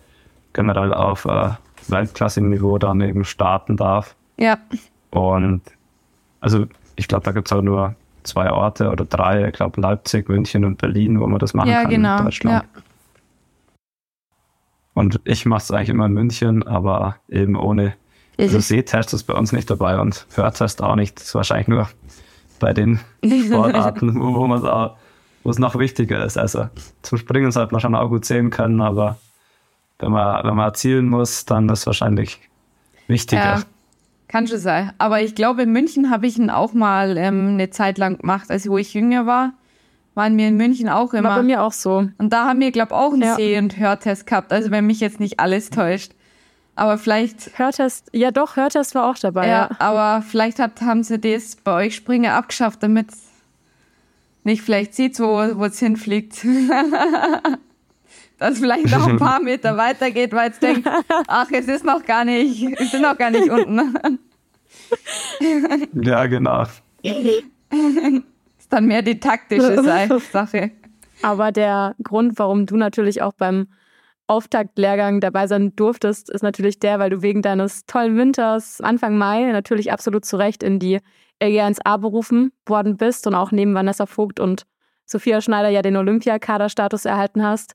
generell 0.54 0.94
auf 0.94 1.26
äh, 1.26 1.52
Weltklasse-Niveau 1.88 2.78
dann 2.78 3.02
eben 3.02 3.26
starten 3.26 3.78
darf. 3.78 4.16
Ja. 4.38 4.58
Und 5.12 5.62
also 6.40 6.66
ich 6.96 7.08
glaube, 7.08 7.24
da 7.26 7.32
gibt 7.32 7.48
es 7.48 7.54
auch 7.54 7.62
nur 7.62 7.96
zwei 8.24 8.52
Orte 8.52 8.90
oder 8.90 9.06
drei, 9.06 9.48
ich 9.48 9.54
glaube 9.54 9.80
Leipzig, 9.82 10.30
München 10.30 10.66
und 10.66 10.78
Berlin, 10.78 11.20
wo 11.20 11.28
man 11.28 11.40
das 11.40 11.54
machen 11.54 11.70
ja, 11.70 11.82
kann 11.82 11.92
genau. 11.92 12.18
in 12.18 12.24
Deutschland. 12.26 12.64
Ja. 12.74 12.82
Und 14.94 15.22
ich 15.24 15.46
mache 15.46 15.62
es 15.62 15.72
eigentlich 15.72 15.90
immer 15.90 16.08
in 16.08 16.14
München, 16.14 16.68
aber 16.68 17.16
eben 17.30 17.56
ohne 17.56 17.94
also 18.38 18.60
Sehtest 18.60 19.14
ist 19.14 19.24
bei 19.24 19.34
uns 19.34 19.52
nicht 19.52 19.70
dabei 19.70 20.00
und 20.00 20.26
Hörtest 20.34 20.82
auch 20.82 20.96
nicht. 20.96 21.18
Das 21.18 21.28
ist 21.28 21.36
wahrscheinlich 21.36 21.68
nur 21.68 21.90
bei 22.60 22.74
den 22.74 23.00
Sportarten, 23.46 24.20
wo, 24.20 24.48
man 24.48 24.66
auch, 24.66 24.96
wo 25.44 25.50
es 25.50 25.60
noch 25.60 25.78
wichtiger 25.78 26.24
ist. 26.24 26.38
Also 26.38 26.70
zum 27.02 27.18
Springen 27.18 27.52
sollte 27.52 27.74
man 27.74 27.82
schon 27.82 27.96
auch 27.96 28.08
gut 28.08 28.26
sehen 28.26 28.50
können, 28.50 28.82
aber 28.82 29.18
wenn 30.00 30.12
man, 30.12 30.44
wenn 30.44 30.56
man 30.56 30.66
erzielen 30.66 31.10
muss, 31.10 31.46
dann 31.46 31.70
ist 31.70 31.82
es 31.82 31.86
wahrscheinlich 31.86 32.40
wichtiger. 33.08 33.44
Ja. 33.44 33.62
Kann 34.28 34.48
schon 34.48 34.60
sein. 34.60 34.92
Aber 34.98 35.22
ich 35.22 35.36
glaube, 35.36 35.64
in 35.64 35.72
München 35.72 36.10
habe 36.12 36.28
ich 36.28 36.38
ihn 36.38 36.50
auch 36.50 36.74
mal 36.74 37.18
ähm, 37.18 37.54
eine 37.54 37.70
Zeit 37.72 37.98
lang 37.98 38.20
gemacht. 38.20 38.50
Also 38.50 38.72
wo 38.72 38.78
ich 38.78 38.94
jünger 38.94 39.26
war, 39.26 39.54
waren 40.14 40.38
wir 40.38 40.48
in 40.48 40.56
München 40.56 40.88
auch 40.88 41.14
immer. 41.14 41.30
War 41.30 41.38
bei 41.38 41.44
mir 41.44 41.64
auch 41.64 41.72
so. 41.72 42.08
Und 42.18 42.32
da 42.32 42.46
haben 42.46 42.60
wir, 42.60 42.72
glaube 42.72 42.90
ich, 42.92 42.96
auch 42.96 43.14
einen 43.14 43.24
ja. 43.24 43.36
Seh- 43.36 43.58
und 43.58 43.78
Hörtest 43.78 44.28
gehabt. 44.28 44.54
Also 44.54 44.70
wenn 44.70 44.86
mich 44.86 45.00
jetzt 45.00 45.20
nicht 45.20 45.40
alles 45.40 45.72
täuscht. 45.72 46.14
Aber 46.76 46.98
vielleicht. 46.98 47.58
Hörtest, 47.58 48.10
ja 48.14 48.32
doch, 48.32 48.56
Hörtest 48.56 48.94
war 48.96 49.10
auch 49.10 49.18
dabei. 49.18 49.48
Ja, 49.48 49.70
ja. 49.70 49.76
aber 49.80 50.22
vielleicht 50.22 50.60
hat, 50.60 50.82
haben 50.82 51.04
sie 51.04 51.20
das 51.20 51.56
bei 51.56 51.88
euch 51.88 51.96
Springer 51.96 52.36
abgeschafft, 52.36 52.84
damit 52.84 53.08
nicht 54.44 54.62
vielleicht 54.62 54.94
sieht, 54.94 55.20
wo 55.20 55.66
es 55.66 55.80
hinfliegt. 55.80 56.46
dass 58.40 58.60
vielleicht 58.60 58.90
noch 58.90 59.08
ein 59.08 59.18
paar 59.18 59.40
Meter 59.44 59.78
weitergeht, 59.78 60.34
weil 60.34 60.52
es 60.52 60.60
denkt, 60.60 60.90
ach, 61.28 61.48
es 61.52 61.68
ist 61.68 61.86
noch 61.86 62.06
gar 62.06 62.26
nicht, 62.26 62.64
es 62.80 62.92
sind 62.92 63.02
noch 63.02 63.18
gar 63.18 63.30
nicht 63.30 63.50
unten. 63.50 64.20
ja, 66.02 66.26
genau. 66.26 66.66
ist 67.04 67.44
dann 68.70 68.86
mehr 68.86 69.02
die 69.02 69.20
taktische 69.20 69.84
Sache. 70.32 70.72
Aber 71.22 71.52
der 71.52 71.96
Grund, 72.04 72.40
warum 72.40 72.66
du 72.66 72.78
natürlich 72.78 73.22
auch 73.22 73.34
beim 73.34 73.68
Auftaktlehrgang 74.28 75.22
dabei 75.22 75.48
sein 75.48 75.76
durftest, 75.76 76.30
ist 76.30 76.44
natürlich 76.44 76.80
der, 76.80 77.00
weil 77.00 77.10
du 77.10 77.22
wegen 77.22 77.42
deines 77.42 77.86
tollen 77.88 78.16
Winters 78.16 78.80
Anfang 78.80 79.18
Mai 79.18 79.52
natürlich 79.52 79.92
absolut 79.92 80.24
zu 80.24 80.38
Recht 80.38 80.64
in 80.64 80.80
die 80.80 81.00
LG1A 81.42 81.98
berufen 81.98 82.52
worden 82.66 82.98
bist 82.98 83.26
und 83.28 83.34
auch 83.34 83.52
neben 83.52 83.74
Vanessa 83.74 84.06
Vogt 84.06 84.40
und 84.40 84.66
Sophia 85.06 85.42
Schneider 85.42 85.70
ja 85.70 85.82
den 85.82 85.98
Olympiakaderstatus 85.98 87.06
erhalten 87.06 87.44
hast. 87.44 87.74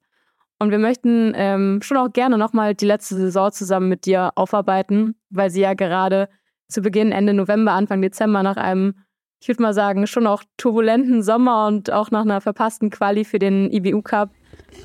Und 0.59 0.71
wir 0.71 0.79
möchten 0.79 1.33
ähm, 1.35 1.81
schon 1.83 1.97
auch 1.97 2.13
gerne 2.13 2.39
nochmal 2.39 2.75
die 2.75 2.87
letzte 2.87 3.17
Saison 3.17 3.53
zusammen 3.53 3.89
mit 3.89 4.07
dir 4.07 4.33
aufarbeiten, 4.37 5.17
weil 5.31 5.51
sie 5.51 5.61
ja 5.61 5.75
gerade 5.75 6.29
zu 6.69 6.81
Beginn 6.81 7.13
Ende 7.13 7.35
November, 7.35 7.73
Anfang 7.73 8.01
Dezember 8.01 8.43
nach 8.43 8.57
einem, 8.57 8.95
ich 9.41 9.49
würde 9.49 9.63
mal 9.63 9.75
sagen, 9.75 10.07
schon 10.07 10.27
auch 10.27 10.43
turbulenten 10.57 11.23
Sommer 11.23 11.67
und 11.67 11.91
auch 11.93 12.11
nach 12.11 12.23
einer 12.23 12.41
verpassten 12.41 12.91
Quali 12.91 13.25
für 13.25 13.39
den 13.39 13.71
IBU 13.71 14.03
Cup 14.03 14.31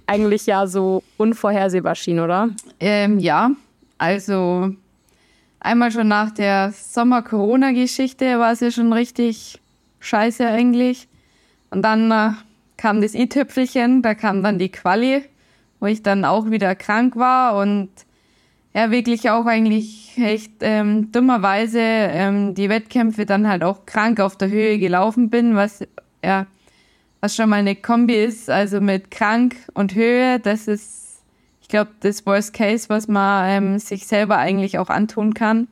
eigentlich 0.07 0.45
ja 0.45 0.67
so 0.67 1.03
unvorhersehbar 1.17 1.95
schien, 1.95 2.19
oder? 2.19 2.49
Ähm, 2.79 3.19
ja, 3.19 3.51
also 3.97 4.73
einmal 5.59 5.91
schon 5.91 6.07
nach 6.07 6.31
der 6.31 6.71
Sommer-Corona-Geschichte 6.71 8.39
war 8.39 8.51
es 8.51 8.59
ja 8.59 8.71
schon 8.71 8.91
richtig 8.91 9.59
scheiße 9.99 10.47
eigentlich. 10.47 11.07
Und 11.69 11.83
dann 11.83 12.11
äh, 12.11 12.31
kam 12.77 13.01
das 13.01 13.13
i-Tüpfelchen, 13.13 14.01
da 14.01 14.15
kam 14.15 14.41
dann 14.41 14.57
die 14.57 14.69
Quali 14.69 15.23
wo 15.79 15.87
ich 15.87 16.03
dann 16.03 16.25
auch 16.25 16.49
wieder 16.49 16.75
krank 16.75 17.15
war 17.15 17.57
und 17.57 17.89
ja 18.73 18.91
wirklich 18.91 19.29
auch 19.29 19.45
eigentlich 19.45 20.17
echt 20.17 20.53
ähm, 20.61 21.11
dummerweise 21.11 21.79
ähm, 21.79 22.55
die 22.55 22.69
Wettkämpfe 22.69 23.25
dann 23.25 23.47
halt 23.47 23.63
auch 23.63 23.85
krank 23.85 24.19
auf 24.19 24.37
der 24.37 24.49
Höhe 24.49 24.77
gelaufen 24.77 25.29
bin, 25.29 25.55
was 25.55 25.85
ja 26.23 26.45
was 27.21 27.35
schon 27.35 27.49
mal 27.49 27.57
eine 27.57 27.75
Kombi 27.75 28.15
ist, 28.15 28.49
also 28.49 28.79
mit 28.79 29.11
krank 29.11 29.55
und 29.73 29.95
Höhe, 29.95 30.39
das 30.39 30.67
ist, 30.67 31.21
ich 31.61 31.67
glaube, 31.67 31.91
das 31.99 32.25
Worst 32.25 32.53
Case, 32.53 32.87
was 32.89 33.07
man 33.07 33.49
ähm, 33.49 33.79
sich 33.79 34.07
selber 34.07 34.37
eigentlich 34.37 34.77
auch 34.77 34.89
antun 34.89 35.33
kann. 35.33 35.67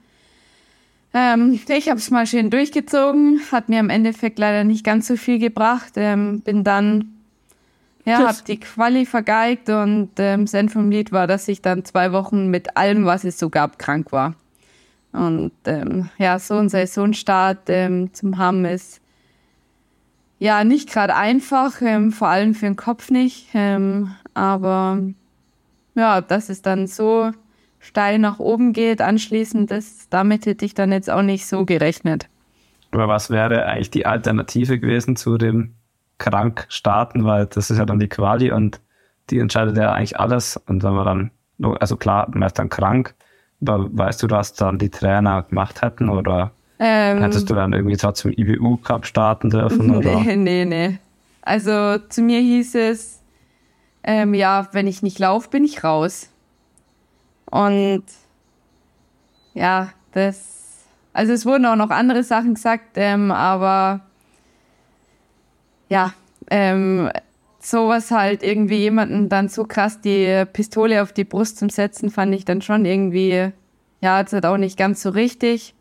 Ähm, 1.13 1.59
ich 1.67 1.89
habe 1.89 1.99
es 1.99 2.11
mal 2.11 2.27
schön 2.27 2.49
durchgezogen, 2.49 3.41
hat 3.51 3.69
mir 3.69 3.79
im 3.79 3.89
Endeffekt 3.89 4.39
leider 4.39 4.63
nicht 4.63 4.83
ganz 4.83 5.07
so 5.07 5.15
viel 5.15 5.39
gebracht, 5.39 5.93
ähm, 5.95 6.41
bin 6.41 6.63
dann 6.63 7.13
ja, 8.07 8.27
habe 8.27 8.37
die 8.47 8.59
Quali 8.59 9.05
vergeigt 9.05 9.69
und 9.69 10.11
ähm, 10.17 10.47
Sinn 10.47 10.69
vom 10.69 10.89
Lied 10.89 11.11
war, 11.11 11.27
dass 11.27 11.47
ich 11.47 11.61
dann 11.61 11.83
zwei 11.83 12.11
Wochen 12.11 12.47
mit 12.47 12.77
allem, 12.77 13.05
was 13.05 13.23
es 13.23 13.37
so 13.37 13.49
gab, 13.49 13.77
krank 13.77 14.11
war. 14.11 14.35
Und 15.11 15.51
ähm, 15.65 16.09
ja, 16.17 16.39
so 16.39 16.55
ein 16.55 16.69
Saisonstart 16.69 17.69
ähm, 17.69 18.13
zum 18.13 18.37
haben 18.37 18.65
ist 18.65 19.01
ja 20.39 20.63
nicht 20.63 20.89
gerade 20.89 21.15
einfach, 21.15 21.81
ähm, 21.81 22.11
vor 22.11 22.29
allem 22.29 22.53
für 22.53 22.67
den 22.67 22.75
Kopf 22.75 23.09
nicht. 23.09 23.47
Ähm, 23.53 24.15
aber 24.33 24.99
ja, 25.95 26.21
dass 26.21 26.49
es 26.49 26.61
dann 26.61 26.87
so 26.87 27.31
steil 27.79 28.19
nach 28.19 28.39
oben 28.39 28.73
geht, 28.73 29.01
anschließend, 29.01 29.71
das, 29.71 30.07
damit 30.09 30.45
hätte 30.45 30.65
ich 30.65 30.73
dann 30.73 30.91
jetzt 30.91 31.09
auch 31.09 31.23
nicht 31.23 31.45
so 31.45 31.65
gerechnet. 31.65 32.29
Aber 32.91 33.07
was 33.07 33.29
wäre 33.29 33.65
eigentlich 33.65 33.91
die 33.91 34.05
Alternative 34.05 34.79
gewesen 34.79 35.15
zu 35.15 35.37
dem 35.37 35.73
krank 36.17 36.65
starten, 36.69 37.25
weil 37.25 37.45
das 37.45 37.69
ist 37.69 37.77
ja 37.77 37.85
dann 37.85 37.99
die 37.99 38.09
Quali 38.09 38.51
und 38.51 38.81
die 39.29 39.39
entscheidet 39.39 39.77
ja 39.77 39.93
eigentlich 39.93 40.19
alles. 40.19 40.57
Und 40.67 40.83
wenn 40.83 40.93
man 40.93 41.31
dann, 41.59 41.75
also 41.79 41.97
klar, 41.97 42.27
man 42.31 42.43
ist 42.43 42.57
dann 42.57 42.69
krank, 42.69 43.15
aber 43.61 43.89
weißt 43.91 44.23
du, 44.23 44.29
was 44.29 44.53
dann 44.53 44.77
die 44.77 44.89
Trainer 44.89 45.43
gemacht 45.43 45.81
hätten 45.81 46.09
oder 46.09 46.51
ähm, 46.79 47.21
hättest 47.21 47.49
du 47.49 47.55
dann 47.55 47.73
irgendwie 47.73 47.97
trotzdem 47.97 48.33
IBU 48.37 48.77
Cup 48.77 49.05
starten 49.05 49.49
dürfen? 49.49 49.95
Oder? 49.95 50.19
Nee, 50.19 50.35
nee, 50.35 50.65
nee. 50.65 50.99
Also 51.41 51.97
zu 52.09 52.21
mir 52.21 52.39
hieß 52.39 52.75
es, 52.75 53.21
ähm, 54.03 54.33
ja, 54.33 54.67
wenn 54.73 54.85
ich 54.85 55.01
nicht 55.01 55.17
laufe, 55.17 55.49
bin 55.49 55.63
ich 55.63 55.83
raus. 55.83 56.29
Und 57.49 58.03
ja, 59.53 59.89
das, 60.11 60.85
also 61.13 61.33
es 61.33 61.45
wurden 61.45 61.65
auch 61.65 61.75
noch 61.75 61.89
andere 61.89 62.23
Sachen 62.23 62.53
gesagt, 62.53 62.91
ähm, 62.95 63.31
aber 63.31 64.01
ja, 65.89 66.13
ähm, 66.49 67.09
sowas 67.59 68.11
halt 68.11 68.43
irgendwie 68.43 68.77
jemanden 68.77 69.29
dann 69.29 69.49
so 69.49 69.65
krass 69.65 70.01
die 70.01 70.45
Pistole 70.53 71.01
auf 71.01 71.11
die 71.11 71.23
Brust 71.23 71.57
zum 71.57 71.69
Setzen, 71.69 72.09
fand 72.09 72.33
ich 72.33 72.45
dann 72.45 72.61
schon 72.61 72.85
irgendwie, 72.85 73.51
ja, 74.01 74.19
jetzt 74.19 74.33
halt 74.33 74.45
auch 74.45 74.57
nicht 74.57 74.77
ganz 74.77 75.01
so 75.01 75.09
richtig. 75.09 75.73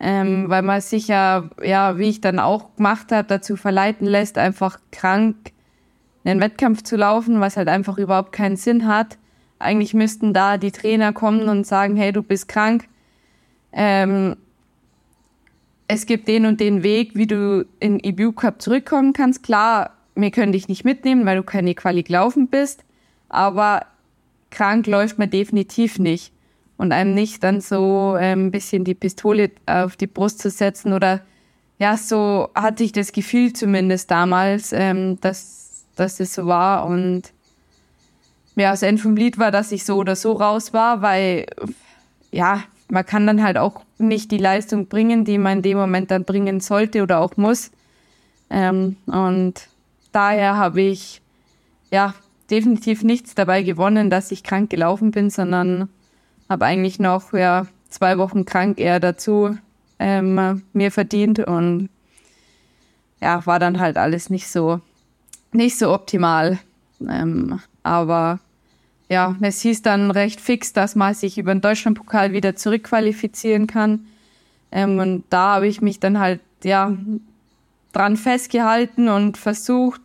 Ähm, 0.00 0.48
weil 0.48 0.62
man 0.62 0.80
sich 0.80 1.06
ja, 1.06 1.48
ja, 1.62 1.96
wie 1.96 2.08
ich 2.08 2.20
dann 2.20 2.40
auch 2.40 2.74
gemacht 2.74 3.12
habe, 3.12 3.28
dazu 3.28 3.54
verleiten 3.54 4.04
lässt, 4.04 4.36
einfach 4.36 4.80
krank 4.90 5.52
einen 6.24 6.40
Wettkampf 6.40 6.82
zu 6.82 6.96
laufen, 6.96 7.40
was 7.40 7.56
halt 7.56 7.68
einfach 7.68 7.98
überhaupt 7.98 8.32
keinen 8.32 8.56
Sinn 8.56 8.86
hat. 8.86 9.18
Eigentlich 9.58 9.94
müssten 9.94 10.34
da 10.34 10.56
die 10.56 10.72
Trainer 10.72 11.12
kommen 11.12 11.48
und 11.48 11.66
sagen, 11.66 11.96
hey, 11.96 12.12
du 12.12 12.22
bist 12.22 12.48
krank. 12.48 12.88
Ähm, 13.72 14.36
es 15.92 16.06
gibt 16.06 16.26
den 16.26 16.46
und 16.46 16.58
den 16.58 16.82
Weg, 16.82 17.14
wie 17.14 17.26
du 17.26 17.66
in 17.78 18.02
EBU 18.02 18.32
Cup 18.32 18.62
zurückkommen 18.62 19.12
kannst. 19.12 19.42
Klar, 19.42 19.90
wir 20.14 20.30
können 20.30 20.52
dich 20.52 20.66
nicht 20.68 20.84
mitnehmen, 20.84 21.26
weil 21.26 21.36
du 21.36 21.42
keine 21.42 21.74
Quali 21.74 22.02
gelaufen 22.02 22.48
bist, 22.48 22.84
aber 23.28 23.84
krank 24.50 24.86
läuft 24.86 25.18
man 25.18 25.28
definitiv 25.28 25.98
nicht. 25.98 26.32
Und 26.78 26.92
einem 26.92 27.14
nicht 27.14 27.44
dann 27.44 27.60
so 27.60 28.16
ähm, 28.18 28.46
ein 28.46 28.50
bisschen 28.50 28.84
die 28.84 28.94
Pistole 28.94 29.50
auf 29.66 29.96
die 29.96 30.06
Brust 30.06 30.40
zu 30.40 30.50
setzen 30.50 30.92
oder 30.92 31.20
ja, 31.78 31.96
so 31.96 32.48
hatte 32.54 32.84
ich 32.84 32.92
das 32.92 33.12
Gefühl 33.12 33.52
zumindest 33.52 34.10
damals, 34.10 34.72
ähm, 34.72 35.20
dass, 35.20 35.84
dass 35.94 36.20
es 36.20 36.34
so 36.34 36.46
war. 36.46 36.86
Und 36.86 37.32
ja, 38.56 38.70
das 38.70 38.82
Ende 38.82 39.02
vom 39.02 39.14
Lied 39.14 39.38
war, 39.38 39.50
dass 39.50 39.72
ich 39.72 39.84
so 39.84 39.96
oder 39.96 40.16
so 40.16 40.32
raus 40.32 40.72
war, 40.72 41.02
weil 41.02 41.46
ja, 42.30 42.64
man 42.92 43.06
kann 43.06 43.26
dann 43.26 43.42
halt 43.42 43.56
auch 43.56 43.84
nicht 43.96 44.30
die 44.30 44.38
Leistung 44.38 44.86
bringen, 44.86 45.24
die 45.24 45.38
man 45.38 45.58
in 45.58 45.62
dem 45.62 45.78
Moment 45.78 46.10
dann 46.10 46.24
bringen 46.24 46.60
sollte 46.60 47.02
oder 47.02 47.20
auch 47.20 47.38
muss. 47.38 47.70
Ähm, 48.50 48.96
und 49.06 49.68
daher 50.12 50.58
habe 50.58 50.82
ich 50.82 51.22
ja 51.90 52.12
definitiv 52.50 53.02
nichts 53.02 53.34
dabei 53.34 53.62
gewonnen, 53.62 54.10
dass 54.10 54.30
ich 54.30 54.44
krank 54.44 54.68
gelaufen 54.68 55.10
bin, 55.10 55.30
sondern 55.30 55.88
habe 56.50 56.66
eigentlich 56.66 57.00
noch 57.00 57.32
ja 57.32 57.66
zwei 57.88 58.18
Wochen 58.18 58.44
krank 58.44 58.78
eher 58.78 59.00
dazu 59.00 59.56
ähm, 59.98 60.62
mir 60.74 60.92
verdient 60.92 61.38
und 61.38 61.88
ja 63.22 63.46
war 63.46 63.58
dann 63.58 63.80
halt 63.80 63.96
alles 63.96 64.28
nicht 64.28 64.50
so 64.50 64.82
nicht 65.50 65.78
so 65.78 65.94
optimal. 65.94 66.58
Ähm, 67.08 67.58
aber 67.84 68.38
ja, 69.12 69.36
es 69.42 69.60
hieß 69.60 69.82
dann 69.82 70.10
recht 70.10 70.40
fix, 70.40 70.72
dass 70.72 70.94
man 70.94 71.12
sich 71.12 71.36
über 71.36 71.54
den 71.54 71.60
Deutschlandpokal 71.60 72.32
wieder 72.32 72.56
zurückqualifizieren 72.56 73.66
kann. 73.66 74.06
Ähm, 74.70 74.98
und 74.98 75.24
da 75.28 75.56
habe 75.56 75.66
ich 75.68 75.82
mich 75.82 76.00
dann 76.00 76.18
halt, 76.18 76.40
ja, 76.64 76.96
dran 77.92 78.16
festgehalten 78.16 79.10
und 79.10 79.36
versucht, 79.36 80.00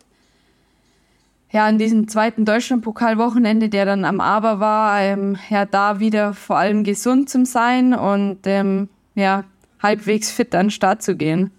ja, 1.50 1.64
an 1.64 1.78
diesem 1.78 2.06
zweiten 2.06 2.44
Deutschlandpokalwochenende, 2.44 3.70
der 3.70 3.86
dann 3.86 4.04
am 4.04 4.20
Aber 4.20 4.60
war, 4.60 5.00
ähm, 5.00 5.38
ja, 5.48 5.64
da 5.64 6.00
wieder 6.00 6.34
vor 6.34 6.58
allem 6.58 6.84
gesund 6.84 7.30
zu 7.30 7.46
sein 7.46 7.94
und 7.94 8.40
ähm, 8.44 8.90
ja, 9.14 9.44
halbwegs 9.82 10.30
fit 10.30 10.54
an 10.54 10.66
den 10.66 10.70
Start 10.70 11.02
zu 11.02 11.16
gehen. 11.16 11.50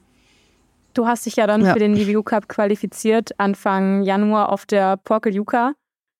Du 0.94 1.08
hast 1.08 1.26
dich 1.26 1.38
ja 1.38 1.48
dann 1.48 1.66
ja. 1.66 1.74
für 1.74 1.80
den 1.80 1.96
DBU 1.96 2.22
Cup 2.22 2.48
qualifiziert, 2.48 3.40
Anfang 3.40 4.04
Januar 4.04 4.50
auf 4.50 4.68
der 4.68 4.98
Porkel 4.98 5.34
Juka 5.34 5.74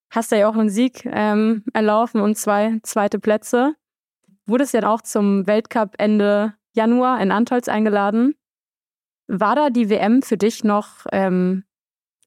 hast 0.10 0.32
du 0.32 0.38
ja 0.38 0.50
auch 0.50 0.56
einen 0.56 0.70
Sieg 0.70 1.06
ähm, 1.06 1.64
erlaufen 1.74 2.22
und 2.22 2.38
zwei 2.38 2.80
zweite 2.84 3.20
Plätze. 3.20 3.76
Wurdest 4.46 4.74
ja 4.74 4.88
auch 4.88 5.02
zum 5.02 5.46
Weltcup 5.48 5.96
Ende 5.98 6.54
Januar 6.74 7.22
in 7.22 7.32
Antolz 7.32 7.68
eingeladen. 7.68 8.36
War 9.28 9.56
da 9.56 9.70
die 9.70 9.90
WM 9.90 10.22
für 10.22 10.38
dich 10.38 10.64
noch 10.64 11.06
ähm, 11.12 11.64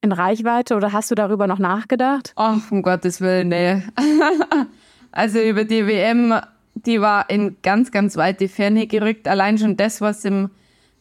in 0.02 0.12
Reichweite 0.12 0.76
oder 0.76 0.92
hast 0.92 1.10
du 1.10 1.14
darüber 1.14 1.46
noch 1.46 1.58
nachgedacht? 1.58 2.32
Ach, 2.36 2.70
um 2.70 2.82
Gottes 2.82 3.20
Willen, 3.20 3.48
nee. 3.48 3.82
also 5.12 5.40
über 5.40 5.64
die 5.64 5.86
WM, 5.86 6.34
die 6.74 7.00
war 7.00 7.28
in 7.30 7.56
ganz, 7.62 7.90
ganz 7.90 8.16
weite 8.16 8.48
Ferne 8.48 8.86
gerückt. 8.86 9.26
Allein 9.26 9.58
schon 9.58 9.76
das, 9.76 10.00
was 10.00 10.24
im 10.24 10.50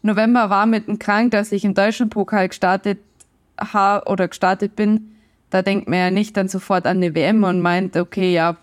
November 0.02 0.50
war 0.50 0.66
mit 0.66 0.88
dem 0.88 1.00
Krank, 1.00 1.32
dass 1.32 1.52
ich 1.52 1.64
im 1.66 1.74
deutschen 1.74 2.10
Pokal 2.10 2.48
gestartet 2.48 3.00
habe 3.60 4.10
oder 4.10 4.28
gestartet 4.28 4.76
bin, 4.76 5.16
da 5.52 5.62
denkt 5.62 5.88
man 5.88 6.00
ja 6.00 6.12
nicht 6.12 6.36
dann 6.36 6.48
sofort 6.48 6.88
an 6.88 6.98
eine 6.98 7.14
WM 7.14 7.44
und 7.44 7.62
meint, 7.62 7.96
okay, 7.96 8.34
ja, 8.34 8.58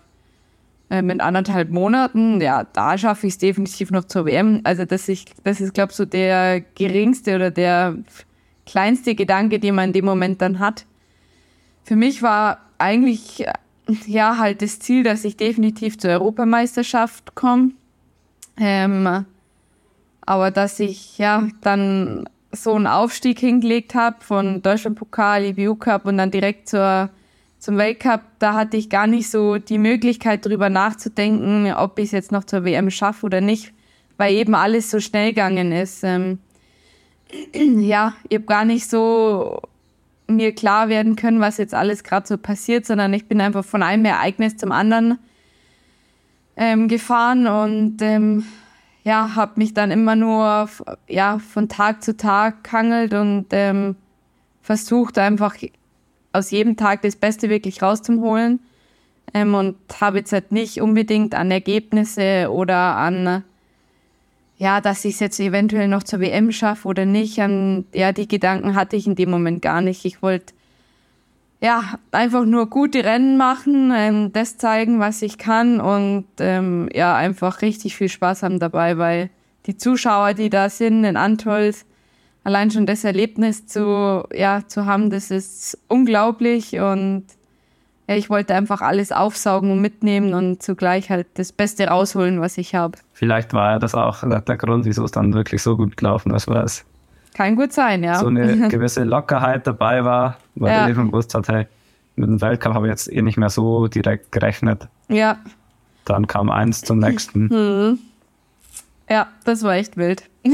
ähm, 0.89 1.11
in 1.11 1.21
anderthalb 1.21 1.69
Monaten, 1.69 2.41
ja, 2.41 2.65
da 2.73 2.97
schaffe 2.97 3.27
ich 3.27 3.33
es 3.33 3.37
definitiv 3.37 3.91
noch 3.91 4.05
zur 4.05 4.25
WM. 4.25 4.61
Also 4.63 4.85
das 4.85 5.07
ist, 5.07 5.29
das 5.43 5.61
ist, 5.61 5.73
glaube 5.73 5.91
ich, 5.91 5.95
so 5.95 6.05
der 6.05 6.61
geringste 6.61 7.35
oder 7.35 7.51
der 7.51 7.95
kleinste 8.65 9.15
Gedanke, 9.15 9.59
den 9.59 9.75
man 9.75 9.89
in 9.89 9.93
dem 9.93 10.05
Moment 10.05 10.41
dann 10.41 10.59
hat. 10.59 10.85
Für 11.83 11.95
mich 11.95 12.21
war 12.21 12.59
eigentlich 12.79 13.45
ja 14.07 14.37
halt 14.37 14.61
das 14.61 14.79
Ziel, 14.79 15.03
dass 15.03 15.25
ich 15.25 15.37
definitiv 15.37 15.97
zur 15.97 16.11
Europameisterschaft 16.11 17.35
komme. 17.35 17.71
Ähm, 18.57 19.25
aber 20.21 20.51
dass 20.51 20.79
ich 20.79 21.17
ja 21.17 21.47
dann 21.61 22.27
so 22.51 22.73
einen 22.73 22.87
Aufstieg 22.87 23.39
hingelegt 23.39 23.95
habe 23.95 24.17
von 24.21 24.61
Deutschlandpokal, 24.61 25.45
IBU 25.45 25.75
Cup 25.75 26.05
und 26.05 26.17
dann 26.17 26.31
direkt 26.31 26.69
zur, 26.69 27.09
zum 27.59 27.77
Weltcup, 27.77 28.21
da 28.39 28.53
hatte 28.53 28.77
ich 28.77 28.89
gar 28.89 29.07
nicht 29.07 29.29
so 29.29 29.57
die 29.57 29.77
Möglichkeit, 29.77 30.45
darüber 30.45 30.69
nachzudenken, 30.69 31.71
ob 31.73 31.99
ich 31.99 32.05
es 32.05 32.11
jetzt 32.11 32.31
noch 32.31 32.43
zur 32.43 32.65
WM 32.65 32.89
schaffe 32.89 33.25
oder 33.25 33.41
nicht, 33.41 33.73
weil 34.17 34.33
eben 34.33 34.55
alles 34.55 34.89
so 34.89 34.99
schnell 34.99 35.29
gegangen 35.29 35.71
ist. 35.71 36.03
Ähm, 36.03 36.39
ja, 37.53 38.13
ich 38.27 38.37
habe 38.37 38.45
gar 38.45 38.65
nicht 38.65 38.89
so 38.89 39.61
mir 40.27 40.53
klar 40.53 40.89
werden 40.89 41.15
können, 41.15 41.39
was 41.39 41.57
jetzt 41.57 41.73
alles 41.73 42.03
gerade 42.03 42.27
so 42.27 42.37
passiert, 42.37 42.85
sondern 42.85 43.13
ich 43.13 43.27
bin 43.27 43.41
einfach 43.41 43.65
von 43.65 43.83
einem 43.83 44.05
Ereignis 44.05 44.57
zum 44.57 44.71
anderen 44.71 45.17
ähm, 46.55 46.87
gefahren 46.87 47.47
und 47.47 48.01
ähm, 48.01 48.45
ja, 49.09 49.33
habe 49.33 49.53
mich 49.55 49.73
dann 49.73 49.89
immer 49.89 50.15
nur 50.15 50.69
ja, 51.07 51.39
von 51.39 51.67
Tag 51.67 52.03
zu 52.03 52.15
Tag 52.15 52.71
hangelt 52.71 53.15
und 53.15 53.47
ähm, 53.49 53.95
versucht 54.61 55.17
einfach 55.17 55.55
aus 56.31 56.51
jedem 56.51 56.77
Tag 56.77 57.01
das 57.01 57.15
Beste 57.15 57.49
wirklich 57.49 57.81
rauszuholen. 57.81 58.59
Ähm, 59.33 59.55
und 59.55 59.77
habe 59.99 60.19
jetzt 60.19 60.31
halt 60.31 60.51
nicht 60.51 60.79
unbedingt 60.79 61.33
an 61.33 61.49
Ergebnisse 61.49 62.51
oder 62.51 62.97
an, 62.97 63.43
ja, 64.57 64.79
dass 64.79 65.03
ich 65.05 65.15
es 65.15 65.21
jetzt 65.21 65.39
eventuell 65.39 65.87
noch 65.87 66.03
zur 66.03 66.19
WM 66.19 66.51
schaffe 66.51 66.87
oder 66.87 67.05
nicht. 67.05 67.39
An, 67.39 67.85
ja, 67.95 68.11
die 68.11 68.27
Gedanken 68.27 68.75
hatte 68.75 68.95
ich 68.95 69.07
in 69.07 69.15
dem 69.15 69.31
Moment 69.31 69.63
gar 69.63 69.81
nicht. 69.81 70.05
Ich 70.05 70.21
wollte 70.21 70.53
ja, 71.61 71.99
einfach 72.11 72.45
nur 72.45 72.69
gute 72.69 73.03
Rennen 73.03 73.37
machen, 73.37 73.91
ähm, 73.95 74.31
das 74.31 74.57
zeigen, 74.57 74.99
was 74.99 75.21
ich 75.21 75.37
kann 75.37 75.81
und 75.81 76.25
ähm, 76.39 76.89
ja, 76.93 77.15
einfach 77.15 77.61
richtig 77.61 77.97
viel 77.97 78.09
Spaß 78.09 78.43
haben 78.43 78.59
dabei, 78.59 78.97
weil 78.97 79.29
die 79.65 79.75
Zuschauer, 79.75 80.33
die 80.33 80.49
da 80.49 80.69
sind 80.69 81.03
in 81.03 81.17
Antolz, 81.17 81.85
allein 82.45 82.71
schon 82.71 82.85
das 82.85 83.03
Erlebnis 83.03 83.67
zu, 83.67 84.23
ja, 84.33 84.61
zu 84.67 84.85
haben, 84.85 85.09
das 85.09 85.31
ist 85.31 85.77
unglaublich 85.89 86.79
und 86.79 87.25
ja, 88.07 88.15
ich 88.15 88.29
wollte 88.29 88.55
einfach 88.55 88.81
alles 88.81 89.11
aufsaugen 89.11 89.69
und 89.69 89.81
mitnehmen 89.81 90.33
und 90.33 90.63
zugleich 90.63 91.11
halt 91.11 91.27
das 91.35 91.51
Beste 91.51 91.87
rausholen, 91.87 92.39
was 92.41 92.57
ich 92.57 92.73
habe. 92.73 92.97
Vielleicht 93.13 93.53
war 93.53 93.73
ja 93.73 93.79
das 93.79 93.93
auch 93.93 94.21
der 94.21 94.57
Grund, 94.57 94.85
wieso 94.85 95.03
es 95.03 95.11
dann 95.11 95.33
wirklich 95.33 95.61
so 95.61 95.77
gut 95.77 95.97
gelaufen 95.97 96.33
ist, 96.33 96.47
es 96.47 96.85
Kann 97.39 97.55
gut 97.55 97.71
sein, 97.71 98.03
ja. 98.03 98.15
so 98.15 98.27
eine 98.27 98.67
gewisse 98.69 99.05
Lockerheit 99.05 99.65
dabei 99.65 100.03
war, 100.03 100.35
weil 100.55 100.73
Ja. 100.73 100.81
ja. 100.81 100.89
eben 100.89 101.05
gewusst 101.05 101.33
hat, 101.33 101.47
hey, 101.47 101.67
mit 102.17 102.27
dem 102.27 102.41
Weltcup 102.41 102.73
habe 102.73 102.87
ich 102.87 102.91
jetzt 102.91 103.09
eh 103.09 103.21
nicht 103.21 103.37
mehr 103.37 103.49
so 103.49 103.87
direkt 103.87 104.33
gerechnet. 104.33 104.89
ja. 105.07 105.37
Dann 106.03 106.27
kam 106.27 106.49
eins 106.49 106.81
zum 106.81 106.99
nächsten. 106.99 107.47
Mhm. 107.49 107.99
Ja, 109.09 109.27
das 109.45 109.63
war 109.63 109.75
echt 109.75 109.95
wild. 109.95 110.23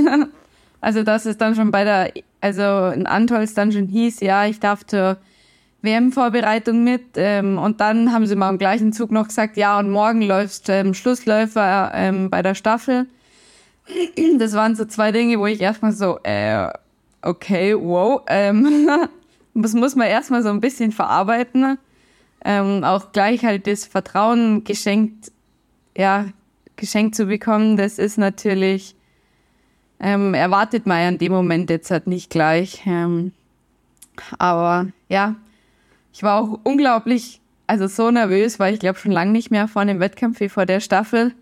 also, 0.82 1.02
dass 1.02 1.26
es 1.26 1.40
dann 1.40 1.56
schon 1.56 1.72
bei 1.72 1.84
der, 1.86 2.12
also 2.40 2.92
in 2.94 3.08
Antolz 3.08 3.56
dann 3.56 3.72
schon 3.72 3.88
hieß, 3.88 4.20
ja, 4.20 4.46
ich 4.46 4.60
darf 4.60 4.86
zur 4.86 5.18
WM-Vorbereitung 5.82 6.84
mit. 6.84 7.04
Ähm, 7.16 7.58
und 7.58 7.82
dann 7.82 8.14
haben 8.14 8.28
sie 8.28 8.36
mal 8.36 8.50
im 8.52 8.60
gleichen 8.60 8.94
Zug 8.94 9.10
noch 9.12 9.30
gesagt, 9.30 9.58
ja, 9.58 9.80
und 9.80 9.90
morgen 9.90 10.22
läufst 10.22 10.70
ähm, 10.70 10.94
Schlussläufer 10.94 11.92
ähm, 11.96 12.30
bei 12.30 12.44
der 12.44 12.54
Staffel. 12.54 13.08
Das 14.38 14.54
waren 14.54 14.76
so 14.76 14.86
zwei 14.86 15.12
Dinge, 15.12 15.40
wo 15.40 15.46
ich 15.46 15.62
erstmal 15.62 15.92
so, 15.92 16.20
äh, 16.24 16.70
okay, 17.22 17.76
wow, 17.76 18.22
ähm, 18.28 18.90
das 19.54 19.74
muss 19.74 19.96
man 19.96 20.08
erstmal 20.08 20.44
so 20.44 20.50
ein 20.50 20.62
bisschen 20.62 20.92
verarbeiten. 20.92 21.78
Ähm, 22.44 22.84
auch 22.84 23.12
gleich 23.12 23.44
halt 23.44 23.66
das 23.66 23.86
Vertrauen 23.86 24.64
geschenkt, 24.64 25.32
ja, 25.98 26.26
geschenkt 26.76 27.16
zu 27.16 27.26
bekommen, 27.26 27.78
das 27.78 27.98
ist 27.98 28.18
natürlich, 28.18 28.96
ähm, 30.00 30.34
erwartet 30.34 30.86
man 30.86 31.02
ja 31.02 31.10
in 31.10 31.18
dem 31.18 31.32
Moment 31.32 31.70
jetzt 31.70 31.90
halt 31.90 32.06
nicht 32.06 32.30
gleich. 32.30 32.84
Ähm, 32.86 33.32
aber 34.38 34.88
ja, 35.10 35.36
ich 36.14 36.22
war 36.22 36.40
auch 36.40 36.60
unglaublich, 36.64 37.42
also 37.68 37.88
so 37.88 38.12
nervös, 38.12 38.60
weil 38.60 38.74
ich 38.74 38.80
glaube 38.80 39.00
schon 39.00 39.12
lange 39.12 39.32
nicht 39.32 39.50
mehr 39.50 39.68
vor 39.68 39.82
einem 39.82 40.00
Wettkampf 40.00 40.40
wie 40.40 40.50
vor 40.50 40.66
der 40.66 40.82
Staffel. 40.82 41.34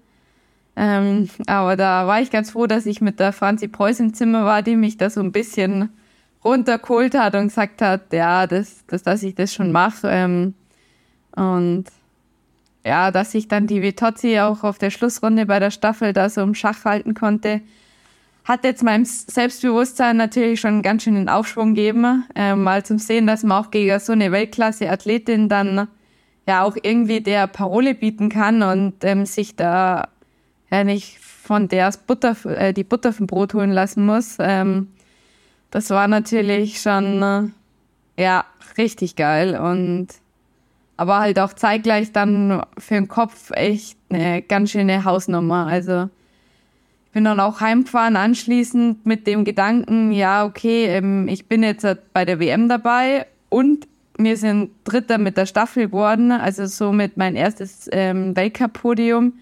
Ähm, 0.75 1.29
aber 1.45 1.75
da 1.75 2.07
war 2.07 2.21
ich 2.21 2.31
ganz 2.31 2.51
froh, 2.51 2.65
dass 2.65 2.85
ich 2.85 2.99
mit 2.99 3.19
der 3.19 3.31
Franzi 3.31 3.67
Preuß 3.67 3.99
im 3.99 4.13
Zimmer 4.13 4.45
war, 4.45 4.61
die 4.61 4.75
mich 4.75 4.97
da 4.97 5.09
so 5.09 5.21
ein 5.21 5.31
bisschen 5.31 5.89
runtergeholt 6.43 7.15
hat 7.15 7.35
und 7.35 7.47
gesagt 7.47 7.81
hat, 7.81 8.11
ja, 8.11 8.47
das, 8.47 8.83
das, 8.87 9.03
dass 9.03 9.23
ich 9.23 9.35
das 9.35 9.53
schon 9.53 9.71
mache. 9.71 10.07
Ähm, 10.09 10.53
und 11.35 11.85
ja, 12.85 13.11
dass 13.11 13.33
ich 13.33 13.47
dann 13.47 13.67
die 13.67 13.81
Vitozzi 13.81 14.39
auch 14.39 14.63
auf 14.63 14.77
der 14.77 14.89
Schlussrunde 14.89 15.45
bei 15.45 15.59
der 15.59 15.71
Staffel 15.71 16.11
da 16.11 16.29
so 16.29 16.41
im 16.41 16.55
Schach 16.55 16.83
halten 16.85 17.13
konnte, 17.13 17.61
hat 18.43 18.65
jetzt 18.65 18.83
meinem 18.83 19.05
Selbstbewusstsein 19.05 20.17
natürlich 20.17 20.59
schon 20.59 20.81
ganz 20.81 21.03
schön 21.03 21.15
den 21.15 21.29
Aufschwung 21.29 21.75
gegeben, 21.75 22.25
ähm, 22.35 22.63
mal 22.63 22.83
zum 22.83 22.99
Sehen, 22.99 23.25
dass 23.25 23.43
man 23.43 23.63
auch 23.63 23.71
gegen 23.71 23.97
so 23.99 24.11
eine 24.11 24.33
Weltklasse-Athletin 24.33 25.47
dann 25.47 25.87
ja 26.45 26.63
auch 26.63 26.75
irgendwie 26.81 27.21
der 27.21 27.47
Parole 27.47 27.95
bieten 27.95 28.27
kann 28.27 28.61
und 28.63 28.95
ähm, 29.03 29.25
sich 29.25 29.55
da 29.55 30.09
ja 30.73 30.83
nicht 30.83 31.19
von 31.19 31.67
der 31.67 31.91
Butter, 32.07 32.35
äh, 32.45 32.73
die 32.73 32.83
Butter 32.83 33.13
vom 33.13 33.27
Brot 33.27 33.53
holen 33.53 33.71
lassen 33.71 34.05
muss. 34.05 34.37
Ähm, 34.39 34.87
das 35.71 35.89
war 35.89 36.07
natürlich 36.07 36.81
schon 36.81 37.53
äh, 38.17 38.21
ja 38.21 38.45
richtig 38.77 39.15
geil 39.15 39.57
und 39.57 40.07
aber 40.95 41.19
halt 41.19 41.39
auch 41.39 41.53
zeitgleich 41.53 42.11
dann 42.11 42.63
für 42.77 42.93
den 42.93 43.07
Kopf 43.07 43.51
echt 43.51 43.97
eine 44.09 44.41
ganz 44.41 44.71
schöne 44.71 45.03
Hausnummer. 45.03 45.65
Also 45.67 46.09
ich 47.07 47.11
bin 47.11 47.23
dann 47.25 47.39
auch 47.39 47.61
heimgefahren 47.61 48.15
anschließend 48.15 49.05
mit 49.05 49.27
dem 49.27 49.43
Gedanken, 49.43 50.11
ja, 50.11 50.45
okay, 50.45 50.85
ähm, 50.85 51.27
ich 51.27 51.47
bin 51.47 51.63
jetzt 51.63 51.85
bei 52.13 52.25
der 52.25 52.39
WM 52.39 52.69
dabei 52.69 53.27
und 53.49 53.87
wir 54.17 54.37
sind 54.37 54.71
Dritter 54.83 55.17
mit 55.17 55.37
der 55.37 55.47
Staffel 55.47 55.87
geworden, 55.87 56.31
also 56.31 56.67
somit 56.67 57.17
mein 57.17 57.35
erstes 57.35 57.89
ähm, 57.91 58.35
Weltcup-Podium. 58.35 59.33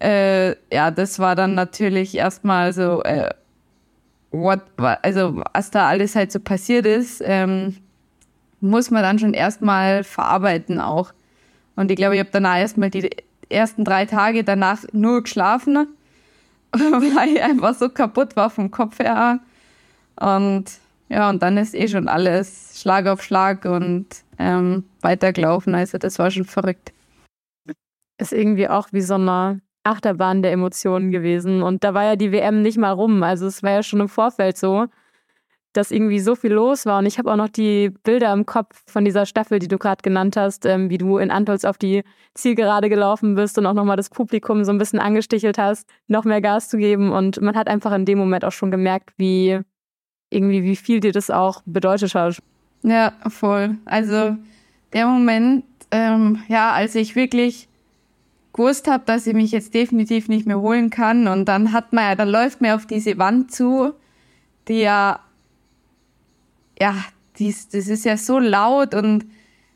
Äh, 0.00 0.56
ja, 0.74 0.90
das 0.90 1.18
war 1.18 1.34
dann 1.36 1.54
natürlich 1.54 2.16
erstmal 2.16 2.72
so, 2.72 3.02
äh, 3.02 3.30
what, 4.30 4.60
also 5.02 5.42
was 5.52 5.70
da 5.70 5.88
alles 5.88 6.16
halt 6.16 6.32
so 6.32 6.40
passiert 6.40 6.86
ist, 6.86 7.22
ähm, 7.24 7.76
muss 8.60 8.90
man 8.90 9.02
dann 9.02 9.18
schon 9.18 9.34
erstmal 9.34 10.04
verarbeiten 10.04 10.80
auch. 10.80 11.12
Und 11.76 11.90
ich 11.90 11.96
glaube, 11.96 12.14
ich 12.14 12.20
habe 12.20 12.30
danach 12.32 12.58
erstmal 12.58 12.90
die 12.90 13.10
ersten 13.48 13.84
drei 13.84 14.06
Tage 14.06 14.44
danach 14.44 14.84
nur 14.92 15.22
geschlafen, 15.22 15.88
weil 16.72 17.28
ich 17.28 17.42
einfach 17.42 17.74
so 17.74 17.88
kaputt 17.88 18.36
war 18.36 18.50
vom 18.50 18.70
Kopf 18.70 18.98
her. 18.98 19.40
Und 20.16 20.64
ja, 21.08 21.28
und 21.28 21.42
dann 21.42 21.56
ist 21.56 21.74
eh 21.74 21.88
schon 21.88 22.08
alles 22.08 22.80
Schlag 22.80 23.06
auf 23.06 23.22
Schlag 23.22 23.64
und 23.66 24.06
ähm, 24.38 24.84
weitergelaufen. 25.00 25.74
Also 25.74 25.98
das 25.98 26.18
war 26.18 26.30
schon 26.30 26.44
verrückt. 26.44 26.92
Ist 28.18 28.32
irgendwie 28.32 28.68
auch 28.68 28.88
wie 28.92 29.00
so 29.00 29.14
eine 29.14 29.60
Achterbahn 29.84 30.42
der 30.42 30.52
Emotionen 30.52 31.10
gewesen. 31.10 31.62
Und 31.62 31.84
da 31.84 31.94
war 31.94 32.04
ja 32.04 32.16
die 32.16 32.32
WM 32.32 32.62
nicht 32.62 32.78
mal 32.78 32.90
rum. 32.90 33.22
Also 33.22 33.46
es 33.46 33.62
war 33.62 33.70
ja 33.70 33.82
schon 33.82 34.00
im 34.00 34.08
Vorfeld 34.08 34.56
so, 34.56 34.86
dass 35.74 35.90
irgendwie 35.90 36.20
so 36.20 36.34
viel 36.34 36.52
los 36.52 36.86
war. 36.86 37.00
Und 37.00 37.06
ich 37.06 37.18
habe 37.18 37.30
auch 37.30 37.36
noch 37.36 37.48
die 37.48 37.90
Bilder 38.02 38.32
im 38.32 38.46
Kopf 38.46 38.82
von 38.86 39.04
dieser 39.04 39.26
Staffel, 39.26 39.58
die 39.58 39.68
du 39.68 39.76
gerade 39.76 40.02
genannt 40.02 40.36
hast, 40.36 40.64
ähm, 40.66 40.88
wie 40.88 40.98
du 40.98 41.18
in 41.18 41.30
Antolz 41.30 41.64
auf 41.64 41.78
die 41.78 42.02
Zielgerade 42.34 42.88
gelaufen 42.88 43.34
bist 43.34 43.58
und 43.58 43.66
auch 43.66 43.74
nochmal 43.74 43.96
das 43.96 44.08
Publikum 44.08 44.64
so 44.64 44.72
ein 44.72 44.78
bisschen 44.78 45.00
angestichelt 45.00 45.58
hast, 45.58 45.88
noch 46.06 46.24
mehr 46.24 46.40
Gas 46.40 46.68
zu 46.68 46.78
geben. 46.78 47.12
Und 47.12 47.40
man 47.40 47.56
hat 47.56 47.68
einfach 47.68 47.92
in 47.92 48.04
dem 48.04 48.18
Moment 48.18 48.44
auch 48.44 48.52
schon 48.52 48.70
gemerkt, 48.70 49.10
wie 49.16 49.60
irgendwie, 50.30 50.62
wie 50.62 50.76
viel 50.76 51.00
dir 51.00 51.12
das 51.12 51.30
auch 51.30 51.62
bedeutet 51.66 52.14
hat. 52.14 52.38
Ja, 52.82 53.12
voll. 53.28 53.76
Also 53.84 54.36
der 54.92 55.06
Moment, 55.06 55.64
ähm, 55.90 56.42
ja, 56.48 56.72
als 56.72 56.94
ich 56.94 57.16
wirklich 57.16 57.68
gewusst 58.54 58.88
habe, 58.88 59.02
dass 59.04 59.26
ich 59.26 59.34
mich 59.34 59.50
jetzt 59.50 59.74
definitiv 59.74 60.28
nicht 60.28 60.46
mehr 60.46 60.60
holen 60.60 60.88
kann 60.88 61.28
und 61.28 61.44
dann 61.46 61.72
hat 61.72 61.92
man 61.92 62.04
ja, 62.04 62.14
dann 62.14 62.28
läuft 62.28 62.60
man 62.62 62.70
auf 62.70 62.86
diese 62.86 63.18
Wand 63.18 63.52
zu, 63.52 63.92
die 64.68 64.80
ja, 64.80 65.20
ja, 66.80 66.94
dies, 67.38 67.68
das 67.68 67.88
ist 67.88 68.04
ja 68.04 68.16
so 68.16 68.38
laut 68.38 68.94
und 68.94 69.26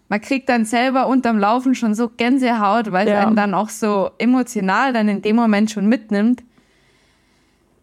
man 0.08 0.20
kriegt 0.20 0.48
dann 0.48 0.64
selber 0.64 1.06
unterm 1.06 1.38
Laufen 1.38 1.74
schon 1.74 1.94
so 1.94 2.08
Gänsehaut, 2.08 2.92
weil 2.92 3.06
es 3.06 3.12
Ja. 3.12 3.26
einen 3.26 3.36
dann 3.36 3.52
auch 3.52 3.68
so 3.68 4.10
emotional 4.18 4.92
dann 4.92 5.08
in 5.08 5.20
dem 5.22 5.36
Moment 5.36 5.70
schon 5.70 5.86
mitnimmt. 5.86 6.42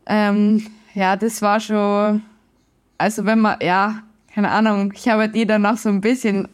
Ähm, 0.07 0.65
ja, 0.93 1.15
das 1.17 1.41
war 1.41 1.59
schon, 1.59 2.21
also 2.97 3.25
wenn 3.25 3.39
man, 3.39 3.57
ja, 3.61 4.01
keine 4.33 4.49
Ahnung, 4.49 4.93
ich 4.95 5.07
habe 5.07 5.29
die 5.29 5.45
dann 5.45 5.61
noch 5.61 5.77
so 5.77 5.89
ein 5.89 6.01
bisschen 6.01 6.47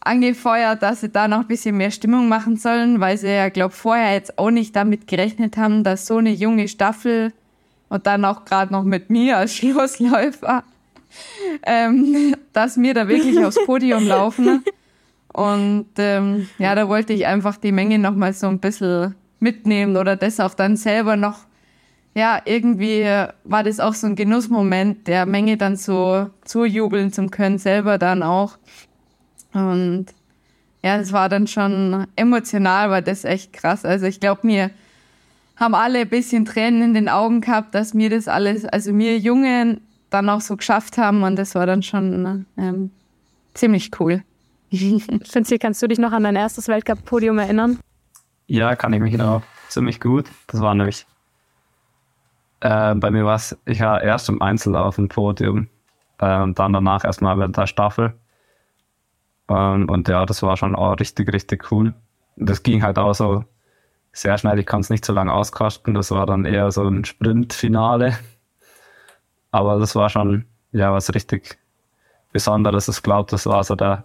angefeuert, 0.00 0.82
dass 0.82 1.00
sie 1.00 1.08
da 1.08 1.28
noch 1.28 1.40
ein 1.40 1.46
bisschen 1.46 1.76
mehr 1.76 1.90
Stimmung 1.90 2.28
machen 2.28 2.56
sollen, 2.56 3.00
weil 3.00 3.18
sie 3.18 3.28
ja, 3.28 3.48
glaube 3.48 3.74
vorher 3.74 4.14
jetzt 4.14 4.38
auch 4.38 4.50
nicht 4.50 4.74
damit 4.76 5.06
gerechnet 5.06 5.56
haben, 5.56 5.84
dass 5.84 6.06
so 6.06 6.16
eine 6.16 6.30
junge 6.30 6.68
Staffel 6.68 7.32
und 7.88 8.06
dann 8.06 8.24
auch 8.24 8.44
gerade 8.44 8.72
noch 8.72 8.84
mit 8.84 9.10
mir 9.10 9.38
als 9.38 9.54
Schlussläufer, 9.54 10.62
ähm, 11.64 12.36
dass 12.52 12.78
wir 12.78 12.94
da 12.94 13.08
wirklich 13.08 13.38
aufs 13.44 13.64
Podium 13.64 14.06
laufen. 14.06 14.64
Und 15.32 15.88
ähm, 15.98 16.48
ja, 16.58 16.74
da 16.74 16.88
wollte 16.88 17.12
ich 17.12 17.26
einfach 17.26 17.56
die 17.56 17.72
Menge 17.72 17.98
noch 17.98 18.14
mal 18.14 18.32
so 18.32 18.48
ein 18.48 18.58
bisschen 18.58 19.14
mitnehmen 19.40 19.96
oder 19.96 20.16
das 20.16 20.40
auch 20.40 20.54
dann 20.54 20.76
selber 20.76 21.16
noch 21.16 21.48
ja, 22.18 22.42
irgendwie 22.44 23.04
war 23.44 23.62
das 23.62 23.78
auch 23.78 23.94
so 23.94 24.08
ein 24.08 24.16
Genussmoment, 24.16 25.06
der 25.06 25.24
Menge 25.24 25.56
dann 25.56 25.76
so 25.76 26.28
zujubeln 26.44 27.12
zu 27.12 27.26
können, 27.28 27.58
selber 27.58 27.96
dann 27.96 28.24
auch. 28.24 28.58
Und 29.58 30.06
ja, 30.82 30.96
es 30.96 31.12
war 31.12 31.28
dann 31.28 31.46
schon 31.46 32.06
emotional, 32.16 32.90
war 32.90 33.02
das 33.02 33.24
echt 33.24 33.52
krass. 33.52 33.84
Also 33.84 34.06
ich 34.06 34.20
glaube, 34.20 34.46
mir 34.46 34.70
haben 35.56 35.74
alle 35.74 36.00
ein 36.00 36.08
bisschen 36.08 36.44
Tränen 36.44 36.82
in 36.82 36.94
den 36.94 37.08
Augen 37.08 37.40
gehabt, 37.40 37.74
dass 37.74 37.94
mir 37.94 38.10
das 38.10 38.28
alles, 38.28 38.64
also 38.64 38.96
wir 38.96 39.18
Jungen 39.18 39.80
dann 40.10 40.28
auch 40.30 40.40
so 40.40 40.56
geschafft 40.56 40.98
haben 40.98 41.22
und 41.22 41.36
das 41.36 41.54
war 41.54 41.66
dann 41.66 41.82
schon 41.82 42.46
ähm, 42.56 42.90
ziemlich 43.54 43.90
cool. 44.00 44.22
Finzi, 44.70 45.58
kannst 45.58 45.82
du 45.82 45.88
dich 45.88 45.98
noch 45.98 46.12
an 46.12 46.24
dein 46.24 46.36
erstes 46.36 46.68
Weltcup-Podium 46.68 47.38
erinnern? 47.38 47.78
Ja, 48.46 48.76
kann 48.76 48.92
ich 48.92 49.00
mich 49.00 49.16
noch 49.16 49.42
ziemlich 49.68 50.00
gut. 50.00 50.26
Das 50.46 50.60
war 50.60 50.74
nämlich, 50.74 51.06
äh, 52.60 52.94
bei 52.94 53.10
mir 53.10 53.24
war 53.24 53.36
es, 53.36 53.56
ich 53.66 53.80
war 53.80 54.02
erst 54.02 54.28
im 54.28 54.40
Einzel 54.40 54.76
auf 54.76 54.96
dem 54.96 55.08
Podium 55.08 55.68
äh, 56.18 56.40
und 56.40 56.58
dann 56.58 56.72
danach 56.72 57.04
erstmal 57.04 57.36
bei 57.36 57.46
der 57.46 57.66
Staffel. 57.66 58.14
Ähm, 59.48 59.88
und 59.88 60.08
ja, 60.08 60.26
das 60.26 60.42
war 60.42 60.56
schon 60.56 60.74
auch 60.74 60.98
richtig, 61.00 61.32
richtig 61.32 61.70
cool. 61.72 61.94
Das 62.36 62.62
ging 62.62 62.82
halt 62.82 62.98
auch 62.98 63.14
so 63.14 63.44
sehr 64.12 64.36
schnell, 64.38 64.58
ich 64.58 64.66
kann 64.66 64.80
es 64.80 64.90
nicht 64.90 65.04
so 65.04 65.12
lange 65.12 65.32
auskosten. 65.32 65.94
Das 65.94 66.10
war 66.10 66.26
dann 66.26 66.44
eher 66.44 66.70
so 66.70 66.84
ein 66.86 67.04
Sprintfinale. 67.04 68.18
Aber 69.50 69.78
das 69.78 69.94
war 69.94 70.08
schon, 70.08 70.44
ja, 70.72 70.92
was 70.92 71.14
richtig, 71.14 71.58
Besonderes. 72.32 72.88
Ich 72.88 73.02
glaube, 73.02 73.30
das 73.30 73.46
war 73.46 73.64
so 73.64 73.74
der, 73.74 74.02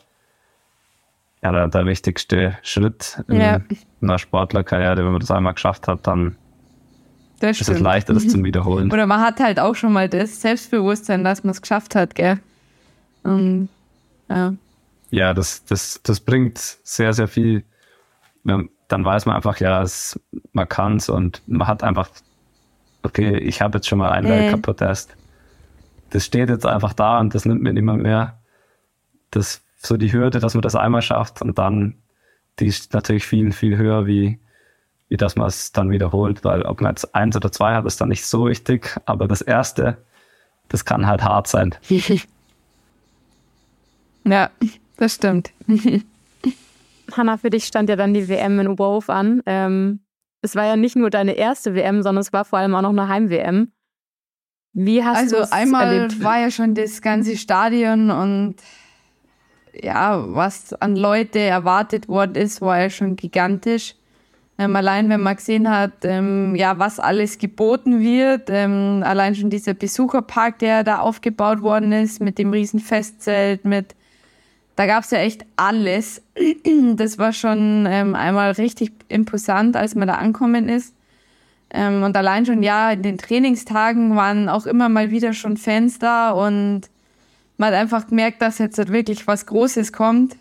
ja, 1.42 1.52
der, 1.52 1.68
der 1.68 1.86
wichtigste 1.86 2.58
Schritt 2.64 3.22
in 3.28 3.42
Ja. 3.42 3.60
einer 4.02 4.18
Sportlerkarriere. 4.18 4.98
Wenn 4.98 5.12
man 5.12 5.20
das 5.20 5.32
einmal 5.32 5.54
geschafft 5.54 5.88
hat, 5.90 6.08
dann 6.08 6.38
Das 7.40 7.60
ist 7.60 7.70
es 7.70 7.80
leichter, 7.82 8.14
das 8.14 8.28
zum 8.28 8.44
Wiederholen. 8.46 8.92
Oder 8.92 9.06
man 9.08 9.20
hat 9.20 9.42
halt 9.42 9.60
auch 9.60 9.76
schon 9.76 9.92
mal 9.92 10.08
das 10.08 10.40
Selbstbewusstsein, 10.42 11.24
dass 11.26 11.44
man 11.44 11.52
es 11.52 11.62
geschafft 11.62 11.96
hat, 11.96 12.16
gell? 12.16 12.40
Und, 13.24 13.68
ja. 14.30 14.54
Ja, 15.14 15.36
das, 15.36 15.64
das, 15.66 16.00
das 16.02 16.20
bringt 16.20 16.58
sehr, 16.58 17.14
sehr 17.14 17.28
viel. 17.28 17.64
Wenn- 18.44 18.70
Dann 18.88 19.06
weiß 19.06 19.26
man 19.28 19.36
einfach, 19.36 19.60
ja, 19.60 19.82
es, 19.82 20.20
man 20.54 20.68
kann 20.68 20.98
es 20.98 21.08
und 21.10 21.42
man 21.48 21.68
hat 21.68 21.84
einfach, 21.84 22.10
okay, 23.04 23.38
ich 23.38 23.62
habe 23.62 23.78
jetzt 23.78 23.88
schon 23.88 24.00
mal 24.00 24.10
einen 24.12 24.26
Mhm. 24.28 24.32
Weltcup-Protest. 24.32 25.16
Das 26.12 26.26
steht 26.26 26.50
jetzt 26.50 26.66
einfach 26.66 26.94
da 26.94 27.20
und 27.20 27.34
das 27.36 27.46
nimmt 27.46 27.62
mir 27.62 27.76
immer 27.78 27.96
mehr. 27.96 28.40
Das 29.32 29.62
so 29.78 29.98
die 29.98 30.12
Hürde, 30.14 30.40
dass 30.40 30.54
man 30.56 30.62
das 30.64 30.76
einmal 30.76 31.02
schafft 31.02 31.42
und 31.42 31.58
dann, 31.58 31.96
die 32.60 32.68
ist 32.68 32.94
natürlich 32.94 33.26
viel, 33.26 33.52
viel 33.52 33.78
höher, 33.78 34.06
wie, 34.08 34.40
wie 35.10 35.18
dass 35.18 35.36
man 35.36 35.48
es 35.48 35.72
dann 35.72 35.90
wiederholt, 35.92 36.44
weil 36.44 36.64
ob 36.64 36.82
man 36.82 36.92
jetzt 36.92 37.14
eins 37.16 37.36
oder 37.36 37.52
zwei 37.52 37.76
hat, 37.76 37.86
ist 37.86 38.00
dann 38.02 38.10
nicht 38.10 38.26
so 38.26 38.48
wichtig, 38.48 38.96
aber 39.06 39.28
das 39.28 39.42
erste, 39.42 39.98
das 40.70 40.86
kann 40.86 41.06
halt 41.08 41.24
hart 41.24 41.48
sein. 41.48 41.76
ja, 44.26 44.50
das 45.04 45.16
stimmt. 45.16 45.52
Hanna, 47.12 47.38
für 47.38 47.50
dich 47.50 47.66
stand 47.66 47.90
ja 47.90 47.98
dann 47.98 48.14
die 48.14 48.30
WM 48.30 48.60
in 48.60 48.70
Oberhof 48.70 49.10
an. 49.10 49.44
Ähm, 49.46 50.00
es 50.42 50.56
war 50.56 50.66
ja 50.66 50.78
nicht 50.78 50.96
nur 50.96 51.10
deine 51.10 51.34
erste 51.34 51.76
WM, 51.76 52.02
sondern 52.04 52.22
es 52.22 52.32
war 52.32 52.46
vor 52.46 52.60
allem 52.60 52.74
auch 52.74 52.82
noch 52.82 52.90
eine 52.92 53.10
Heim-WM. 53.10 53.72
Wie 54.72 55.04
hast 55.04 55.32
du 55.32 55.40
Also 55.40 55.54
einmal 55.54 55.94
erlebt? 55.94 56.24
war 56.24 56.40
ja 56.40 56.50
schon 56.50 56.74
das 56.74 57.02
ganze 57.02 57.36
Stadion 57.38 58.10
und 58.12 58.56
ja, 59.74 60.24
was 60.34 60.74
an 60.74 60.96
Leute 60.96 61.40
erwartet 61.40 62.08
worden 62.08 62.36
ist, 62.36 62.62
war 62.62 62.80
ja 62.80 62.90
schon 62.90 63.18
gigantisch. 63.18 63.96
Ähm, 64.58 64.76
allein 64.76 65.10
wenn 65.10 65.22
man 65.22 65.36
gesehen 65.36 65.70
hat, 65.70 65.92
ähm, 66.04 66.56
ja, 66.56 66.80
was 66.80 67.00
alles 67.00 67.40
geboten 67.40 68.00
wird, 68.00 68.50
ähm, 68.50 69.02
allein 69.04 69.36
schon 69.36 69.50
dieser 69.50 69.74
Besucherpark, 69.74 70.60
der 70.60 70.84
da 70.84 71.00
aufgebaut 71.00 71.62
worden 71.62 71.92
ist, 71.92 72.22
mit 72.22 72.38
dem 72.38 72.52
riesen 72.52 72.80
Festzelt, 72.80 73.66
mit 73.66 73.96
da 74.76 74.86
gab 74.86 75.04
es 75.04 75.12
ja 75.12 75.20
echt 75.20 75.46
alles. 75.56 76.22
Das 76.96 77.18
war 77.18 77.34
schon 77.34 77.86
ähm, 77.90 78.16
einmal 78.16 78.52
richtig 78.52 78.92
imposant, 79.10 79.76
als 79.76 79.96
man 79.96 80.08
da 80.08 80.16
ankommen 80.16 80.70
ist. 80.70 80.94
Ähm, 81.72 82.04
und 82.04 82.16
allein 82.16 82.46
schon, 82.46 82.62
ja, 82.62 82.92
in 82.92 83.02
den 83.02 83.18
Trainingstagen 83.18 84.16
waren 84.16 84.50
auch 84.50 84.66
immer 84.66 84.90
mal 84.90 85.12
wieder 85.12 85.34
schon 85.34 85.58
Fans 85.58 86.00
da 86.00 86.32
und 86.32 86.82
man 87.58 87.70
hat 87.70 87.76
einfach 87.76 88.08
gemerkt, 88.08 88.42
dass 88.42 88.60
jetzt 88.60 88.78
halt 88.78 88.92
wirklich 88.92 89.28
was 89.28 89.46
Großes 89.46 89.92
kommt. 89.94 90.36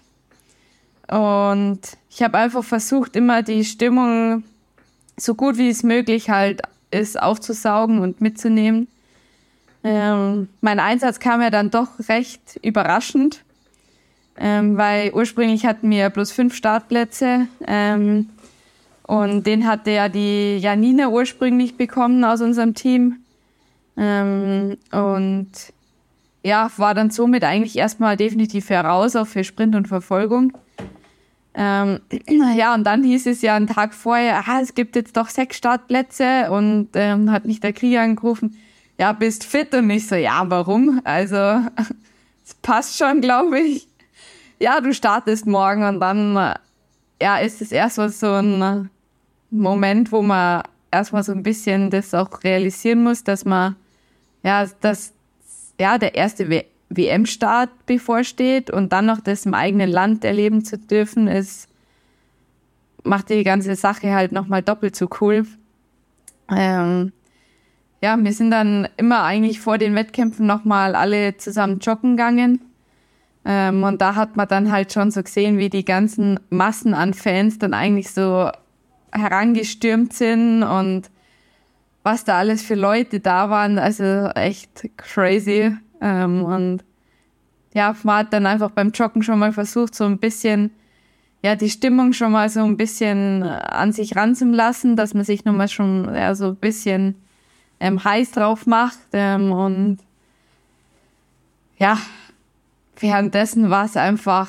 Und 1.08 1.80
ich 2.10 2.22
habe 2.22 2.38
einfach 2.38 2.64
versucht, 2.64 3.16
immer 3.16 3.42
die 3.42 3.64
Stimmung 3.64 4.44
so 5.16 5.34
gut 5.34 5.58
wie 5.58 5.68
es 5.68 5.82
möglich 5.82 6.30
halt 6.30 6.62
ist 6.90 7.20
aufzusaugen 7.20 7.98
und 7.98 8.20
mitzunehmen. 8.20 8.88
Ähm, 9.84 10.48
mein 10.60 10.78
Einsatz 10.78 11.18
kam 11.18 11.42
ja 11.42 11.50
dann 11.50 11.70
doch 11.70 11.88
recht 12.08 12.58
überraschend, 12.62 13.42
ähm, 14.36 14.76
weil 14.76 15.12
ursprünglich 15.12 15.66
hatten 15.66 15.90
wir 15.90 16.10
bloß 16.10 16.32
fünf 16.32 16.54
Startplätze. 16.54 17.46
Ähm, 17.66 18.28
und 19.04 19.46
den 19.46 19.66
hatte 19.66 19.90
ja 19.90 20.08
die 20.08 20.58
Janina 20.58 21.08
ursprünglich 21.08 21.76
bekommen 21.76 22.24
aus 22.24 22.40
unserem 22.40 22.74
Team. 22.74 23.16
Ähm, 23.96 24.76
und 24.90 25.50
ja, 26.44 26.70
war 26.76 26.94
dann 26.94 27.10
somit 27.10 27.44
eigentlich 27.44 27.76
erstmal 27.76 28.16
definitiv 28.16 28.70
heraus, 28.70 29.16
auch 29.16 29.26
für 29.26 29.44
Sprint 29.44 29.74
und 29.74 29.88
Verfolgung. 29.88 30.52
Ähm, 31.54 32.00
ja, 32.56 32.74
und 32.74 32.84
dann 32.84 33.04
hieß 33.04 33.26
es 33.26 33.42
ja 33.42 33.54
einen 33.54 33.66
Tag 33.66 33.94
vorher, 33.94 34.44
ah, 34.46 34.60
es 34.60 34.74
gibt 34.74 34.96
jetzt 34.96 35.16
doch 35.16 35.28
sechs 35.28 35.56
Startplätze 35.56 36.50
und 36.50 36.88
ähm, 36.94 37.30
hat 37.30 37.44
mich 37.44 37.60
der 37.60 37.72
Krieger 37.72 38.02
angerufen, 38.02 38.56
ja, 38.98 39.12
bist 39.12 39.44
fit? 39.44 39.74
Und 39.74 39.90
ich 39.90 40.06
so, 40.06 40.14
ja, 40.14 40.44
warum? 40.48 41.00
Also, 41.04 41.36
es 42.44 42.54
passt 42.62 42.98
schon, 42.98 43.20
glaube 43.20 43.60
ich. 43.60 43.88
Ja, 44.62 44.80
du 44.80 44.94
startest 44.94 45.44
morgen 45.44 45.82
und 45.82 45.98
dann, 45.98 46.36
äh, 46.36 46.54
ja, 47.20 47.38
ist 47.38 47.60
es 47.60 47.72
erstmal 47.72 48.10
so 48.10 48.30
ein 48.30 48.62
äh, 48.62 48.84
Moment, 49.50 50.12
wo 50.12 50.22
man 50.22 50.62
erstmal 50.92 51.24
so 51.24 51.32
ein 51.32 51.42
bisschen 51.42 51.90
das 51.90 52.14
auch 52.14 52.44
realisieren 52.44 53.02
muss, 53.02 53.24
dass 53.24 53.44
man, 53.44 53.74
ja, 54.44 54.64
dass, 54.80 55.14
ja, 55.80 55.98
der 55.98 56.14
erste 56.14 56.64
WM-Start 56.90 57.70
bevorsteht 57.86 58.70
und 58.70 58.92
dann 58.92 59.06
noch 59.06 59.20
das 59.20 59.46
im 59.46 59.54
eigenen 59.54 59.90
Land 59.90 60.24
erleben 60.24 60.64
zu 60.64 60.78
dürfen, 60.78 61.26
ist, 61.26 61.66
macht 63.02 63.30
die 63.30 63.42
ganze 63.42 63.74
Sache 63.74 64.14
halt 64.14 64.30
nochmal 64.30 64.62
doppelt 64.62 64.94
so 64.94 65.08
cool. 65.20 65.44
Ähm, 66.48 67.10
ja, 68.00 68.16
wir 68.16 68.32
sind 68.32 68.52
dann 68.52 68.86
immer 68.96 69.24
eigentlich 69.24 69.58
vor 69.58 69.78
den 69.78 69.96
Wettkämpfen 69.96 70.46
nochmal 70.46 70.94
alle 70.94 71.36
zusammen 71.36 71.80
joggen 71.80 72.16
gegangen. 72.16 72.60
Ähm, 73.44 73.82
und 73.82 74.00
da 74.00 74.14
hat 74.14 74.36
man 74.36 74.48
dann 74.48 74.70
halt 74.70 74.92
schon 74.92 75.10
so 75.10 75.22
gesehen, 75.22 75.58
wie 75.58 75.68
die 75.68 75.84
ganzen 75.84 76.38
Massen 76.50 76.94
an 76.94 77.12
Fans 77.14 77.58
dann 77.58 77.74
eigentlich 77.74 78.10
so 78.10 78.50
herangestürmt 79.10 80.12
sind 80.12 80.62
und 80.62 81.10
was 82.02 82.24
da 82.24 82.38
alles 82.38 82.62
für 82.62 82.74
Leute 82.74 83.20
da 83.20 83.50
waren. 83.50 83.78
Also 83.78 84.04
echt 84.34 84.88
crazy. 84.96 85.76
Ähm, 86.00 86.44
und 86.44 86.84
ja, 87.74 87.94
man 88.02 88.18
hat 88.18 88.32
dann 88.32 88.46
einfach 88.46 88.70
beim 88.70 88.90
Joggen 88.90 89.22
schon 89.22 89.38
mal 89.38 89.52
versucht, 89.52 89.94
so 89.94 90.04
ein 90.04 90.18
bisschen, 90.18 90.70
ja, 91.42 91.56
die 91.56 91.70
Stimmung 91.70 92.12
schon 92.12 92.32
mal 92.32 92.48
so 92.48 92.60
ein 92.60 92.76
bisschen 92.76 93.42
äh, 93.42 93.46
an 93.46 93.92
sich 93.92 94.16
ranzulassen, 94.16 94.96
dass 94.96 95.14
man 95.14 95.24
sich 95.24 95.44
nochmal 95.44 95.68
schon 95.68 96.12
ja, 96.14 96.34
so 96.34 96.48
ein 96.48 96.56
bisschen 96.56 97.16
ähm, 97.80 98.02
heiß 98.02 98.32
drauf 98.32 98.66
macht. 98.66 98.98
Ähm, 99.12 99.52
und 99.52 99.98
ja, 101.78 101.98
währenddessen 103.02 103.68
war 103.68 103.84
es 103.84 103.96
einfach, 103.96 104.48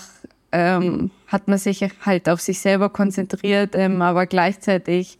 ähm, 0.52 1.12
hat 1.28 1.48
man 1.48 1.58
sich 1.58 1.84
halt 2.06 2.30
auf 2.30 2.40
sich 2.40 2.60
selber 2.60 2.90
konzentriert, 2.90 3.76
ähm, 3.76 4.02
aber 4.02 4.26
gleichzeitig 4.26 5.18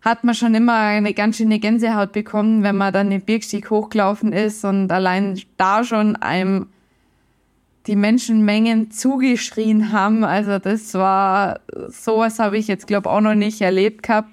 hat 0.00 0.24
man 0.24 0.34
schon 0.34 0.54
immer 0.54 0.74
eine 0.74 1.14
ganz 1.14 1.36
schöne 1.36 1.58
Gänsehaut 1.58 2.12
bekommen, 2.12 2.62
wenn 2.62 2.76
man 2.76 2.92
dann 2.92 3.10
den 3.10 3.22
Birkstieg 3.22 3.70
hochgelaufen 3.70 4.32
ist 4.32 4.64
und 4.64 4.90
allein 4.90 5.40
da 5.56 5.84
schon 5.84 6.16
einem 6.16 6.68
die 7.86 7.96
Menschenmengen 7.96 8.90
zugeschrien 8.90 9.92
haben. 9.92 10.24
Also 10.24 10.58
das 10.58 10.94
war, 10.94 11.60
sowas 11.88 12.38
habe 12.38 12.58
ich 12.58 12.68
jetzt, 12.68 12.86
glaube 12.86 13.10
auch 13.10 13.20
noch 13.20 13.34
nicht 13.34 13.60
erlebt 13.60 14.04
gehabt. 14.04 14.30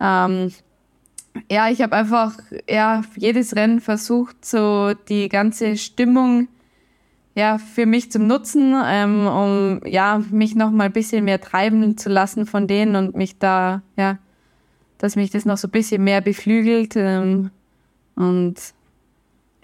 Ähm, 0.00 0.52
ja, 1.50 1.68
ich 1.68 1.82
habe 1.82 1.94
einfach 1.94 2.34
ja, 2.68 3.02
jedes 3.16 3.54
Rennen 3.54 3.80
versucht, 3.80 4.44
so 4.44 4.94
die 5.08 5.28
ganze 5.28 5.76
Stimmung 5.76 6.48
ja, 7.36 7.58
für 7.58 7.84
mich 7.84 8.10
zum 8.10 8.26
Nutzen, 8.26 8.74
ähm, 8.86 9.26
um 9.26 9.80
ja, 9.84 10.22
mich 10.30 10.54
noch 10.54 10.70
mal 10.70 10.84
ein 10.84 10.92
bisschen 10.92 11.26
mehr 11.26 11.38
treiben 11.38 11.98
zu 11.98 12.08
lassen 12.08 12.46
von 12.46 12.66
denen 12.66 12.96
und 12.96 13.14
mich 13.14 13.38
da, 13.38 13.82
ja, 13.98 14.16
dass 14.96 15.16
mich 15.16 15.30
das 15.30 15.44
noch 15.44 15.58
so 15.58 15.68
ein 15.68 15.70
bisschen 15.70 16.02
mehr 16.02 16.22
beflügelt. 16.22 16.94
Ähm, 16.96 17.50
und 18.14 18.54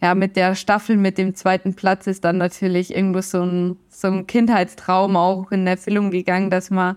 ja, 0.02 0.14
mit 0.14 0.36
der 0.36 0.54
Staffel, 0.54 0.98
mit 0.98 1.16
dem 1.16 1.34
zweiten 1.34 1.72
Platz 1.72 2.06
ist 2.06 2.24
dann 2.24 2.36
natürlich 2.36 2.94
irgendwo 2.94 3.22
so 3.22 3.40
ein, 3.42 3.78
so 3.88 4.08
ein 4.08 4.26
Kindheitstraum 4.26 5.16
auch 5.16 5.50
in 5.50 5.66
Erfüllung 5.66 6.10
gegangen, 6.10 6.50
dass 6.50 6.68
man 6.68 6.96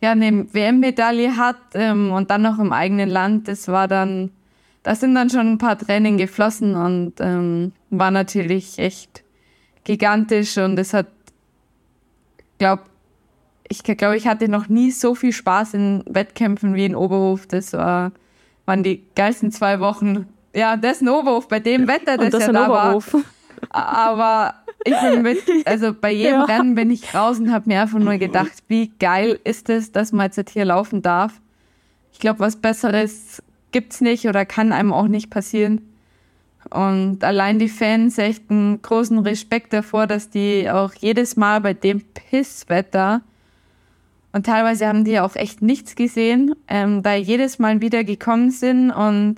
ja 0.00 0.10
eine 0.10 0.52
WM-Medaille 0.52 1.36
hat 1.36 1.58
ähm, 1.74 2.10
und 2.10 2.28
dann 2.32 2.42
noch 2.42 2.58
im 2.58 2.72
eigenen 2.72 3.08
Land. 3.08 3.46
Das 3.46 3.68
war 3.68 3.86
dann, 3.86 4.32
da 4.82 4.96
sind 4.96 5.14
dann 5.14 5.30
schon 5.30 5.52
ein 5.52 5.58
paar 5.58 5.78
Tränen 5.78 6.16
geflossen 6.16 6.74
und 6.74 7.12
ähm, 7.20 7.70
war 7.90 8.10
natürlich 8.10 8.80
echt 8.80 9.22
gigantisch 9.88 10.58
und 10.58 10.78
es 10.78 10.92
hat, 10.92 11.06
glaub, 12.58 12.80
ich 13.70 13.82
glaube, 13.82 14.16
ich 14.18 14.26
hatte 14.28 14.48
noch 14.48 14.68
nie 14.68 14.90
so 14.90 15.14
viel 15.14 15.32
Spaß 15.32 15.74
in 15.74 16.04
Wettkämpfen 16.06 16.74
wie 16.74 16.84
in 16.84 16.94
Oberhof. 16.94 17.46
Das 17.46 17.72
war, 17.72 18.12
waren 18.66 18.82
die 18.82 19.02
geilsten 19.14 19.50
zwei 19.50 19.80
Wochen. 19.80 20.26
Ja, 20.54 20.76
das 20.76 21.00
in 21.00 21.08
Oberhof, 21.08 21.48
bei 21.48 21.58
dem 21.60 21.88
Wetter, 21.88 22.16
das, 22.18 22.26
Und 22.26 22.34
das 22.34 22.46
ja 22.46 22.52
da 22.52 22.68
Oberhof. 22.68 23.14
war. 23.14 23.22
Aber 23.70 24.54
ich 24.84 24.94
bin 25.00 25.22
mit, 25.22 25.42
also 25.64 25.94
bei 25.94 26.12
jedem 26.12 26.40
Ja. 26.40 26.44
Rennen 26.44 26.74
bin 26.74 26.90
ich 26.90 27.14
raus 27.14 27.38
und 27.38 27.50
habe 27.50 27.68
mir 27.68 27.80
einfach 27.80 27.98
nur 27.98 28.16
gedacht, 28.18 28.52
wie 28.68 28.92
geil 28.98 29.40
ist 29.44 29.70
es, 29.70 29.90
dass 29.90 30.12
man 30.12 30.30
jetzt 30.30 30.50
hier 30.50 30.66
laufen 30.66 31.00
darf. 31.00 31.40
Ich 32.12 32.18
glaube, 32.18 32.40
was 32.40 32.56
Besseres 32.56 33.42
gibt's 33.72 34.02
nicht 34.02 34.28
oder 34.28 34.44
kann 34.44 34.72
einem 34.72 34.92
auch 34.92 35.08
nicht 35.08 35.30
passieren. 35.30 35.80
Und 36.70 37.24
allein 37.24 37.58
die 37.58 37.68
Fans 37.68 38.18
echt 38.18 38.50
einen 38.50 38.82
großen 38.82 39.18
Respekt 39.20 39.72
davor, 39.72 40.06
dass 40.06 40.30
die 40.30 40.70
auch 40.70 40.94
jedes 40.94 41.36
Mal 41.36 41.60
bei 41.60 41.74
dem 41.74 42.02
Pisswetter 42.02 43.22
und 44.32 44.46
teilweise 44.46 44.86
haben 44.86 45.04
die 45.04 45.20
auch 45.20 45.36
echt 45.36 45.62
nichts 45.62 45.94
gesehen, 45.94 46.54
ähm, 46.68 47.02
da 47.02 47.14
jedes 47.14 47.58
Mal 47.58 47.80
wieder 47.80 48.04
gekommen 48.04 48.50
sind 48.50 48.90
und 48.90 49.36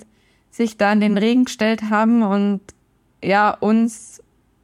sich 0.49 0.77
da 0.77 0.91
in 0.91 0.99
den 0.99 1.17
Regen 1.17 1.45
gestellt 1.45 1.89
haben 1.89 2.23
und 2.23 2.61
ja, 3.23 3.51
uns 3.51 4.21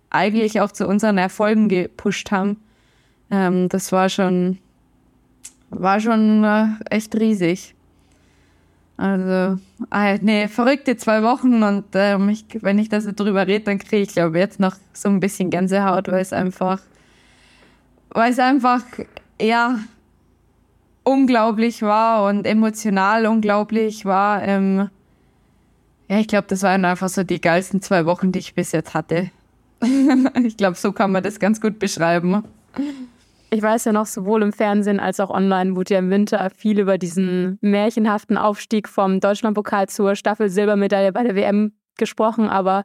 eigentlich 0.10 0.60
auch 0.60 0.72
zu 0.72 0.88
unseren 0.88 1.18
Erfolgen 1.18 1.70
gepusht 1.70 2.32
haben. 2.32 2.58
Ähm, 3.32 3.70
das 3.70 3.92
war 3.92 4.10
schon, 4.10 4.58
war 5.70 6.00
schon 6.00 6.44
äh, 6.44 6.68
echt 6.90 7.16
riesig. 7.16 7.74
Also, 8.98 9.60
äh, 9.92 10.18
nee, 10.22 10.48
verrückte 10.48 10.98
zwei 10.98 11.22
Wochen 11.22 11.62
und 11.62 11.86
ähm, 11.94 12.30
ich, 12.30 12.46
wenn 12.62 12.80
ich 12.80 12.90
da 12.90 13.00
so 13.00 13.12
drüber 13.16 13.46
rede, 13.46 13.66
dann 13.66 13.78
kriege 13.78 14.02
ich, 14.02 14.10
glaube 14.10 14.40
jetzt 14.40 14.60
noch 14.60 14.76
so 14.92 15.08
ein 15.08 15.20
bisschen 15.20 15.52
Gänsehaut, 15.52 16.08
weil 16.08 16.22
es 16.22 16.34
einfach, 16.34 16.82
weil 18.10 18.32
es 18.32 18.40
einfach, 18.40 18.82
ja, 19.40 19.80
unglaublich 21.04 21.84
war 21.84 22.28
und 22.28 22.48
emotional 22.48 23.28
unglaublich 23.28 24.04
war. 24.04 24.42
Ähm, 24.42 24.90
ja, 26.10 26.20
ich 26.20 26.28
glaube, 26.28 26.48
das 26.48 26.64
waren 26.64 26.84
einfach 26.84 27.10
so 27.10 27.24
die 27.24 27.40
geilsten 27.40 27.82
zwei 27.84 28.06
Wochen, 28.08 28.32
die 28.32 28.40
ich 28.40 28.56
bis 28.56 28.72
jetzt 28.72 28.96
hatte. 28.96 29.30
ich 30.44 30.58
glaube, 30.58 30.76
so 30.76 30.92
kann 30.92 31.12
man 31.12 31.24
das 31.24 31.40
ganz 31.40 31.62
gut 31.62 31.78
beschreiben. 31.78 32.44
Ich 33.50 33.62
weiß 33.62 33.86
ja 33.86 33.94
noch, 33.94 34.06
sowohl 34.06 34.44
im 34.44 34.52
Fernsehen 34.52 35.00
als 35.00 35.22
auch 35.22 35.30
online 35.30 35.78
wurde 35.78 35.94
ja 35.94 36.00
im 36.00 36.10
Winter 36.10 36.50
viel 36.50 36.80
über 36.80 36.98
diesen 36.98 37.58
märchenhaften 37.62 38.38
Aufstieg 38.38 38.90
vom 38.90 39.22
Deutschlandpokal 39.22 39.88
zur 39.88 40.16
Staffel 40.16 40.50
Silbermedaille 40.50 41.14
bei 41.14 41.24
der 41.24 41.36
WM 41.36 41.72
gesprochen. 41.98 42.50
Aber 42.50 42.84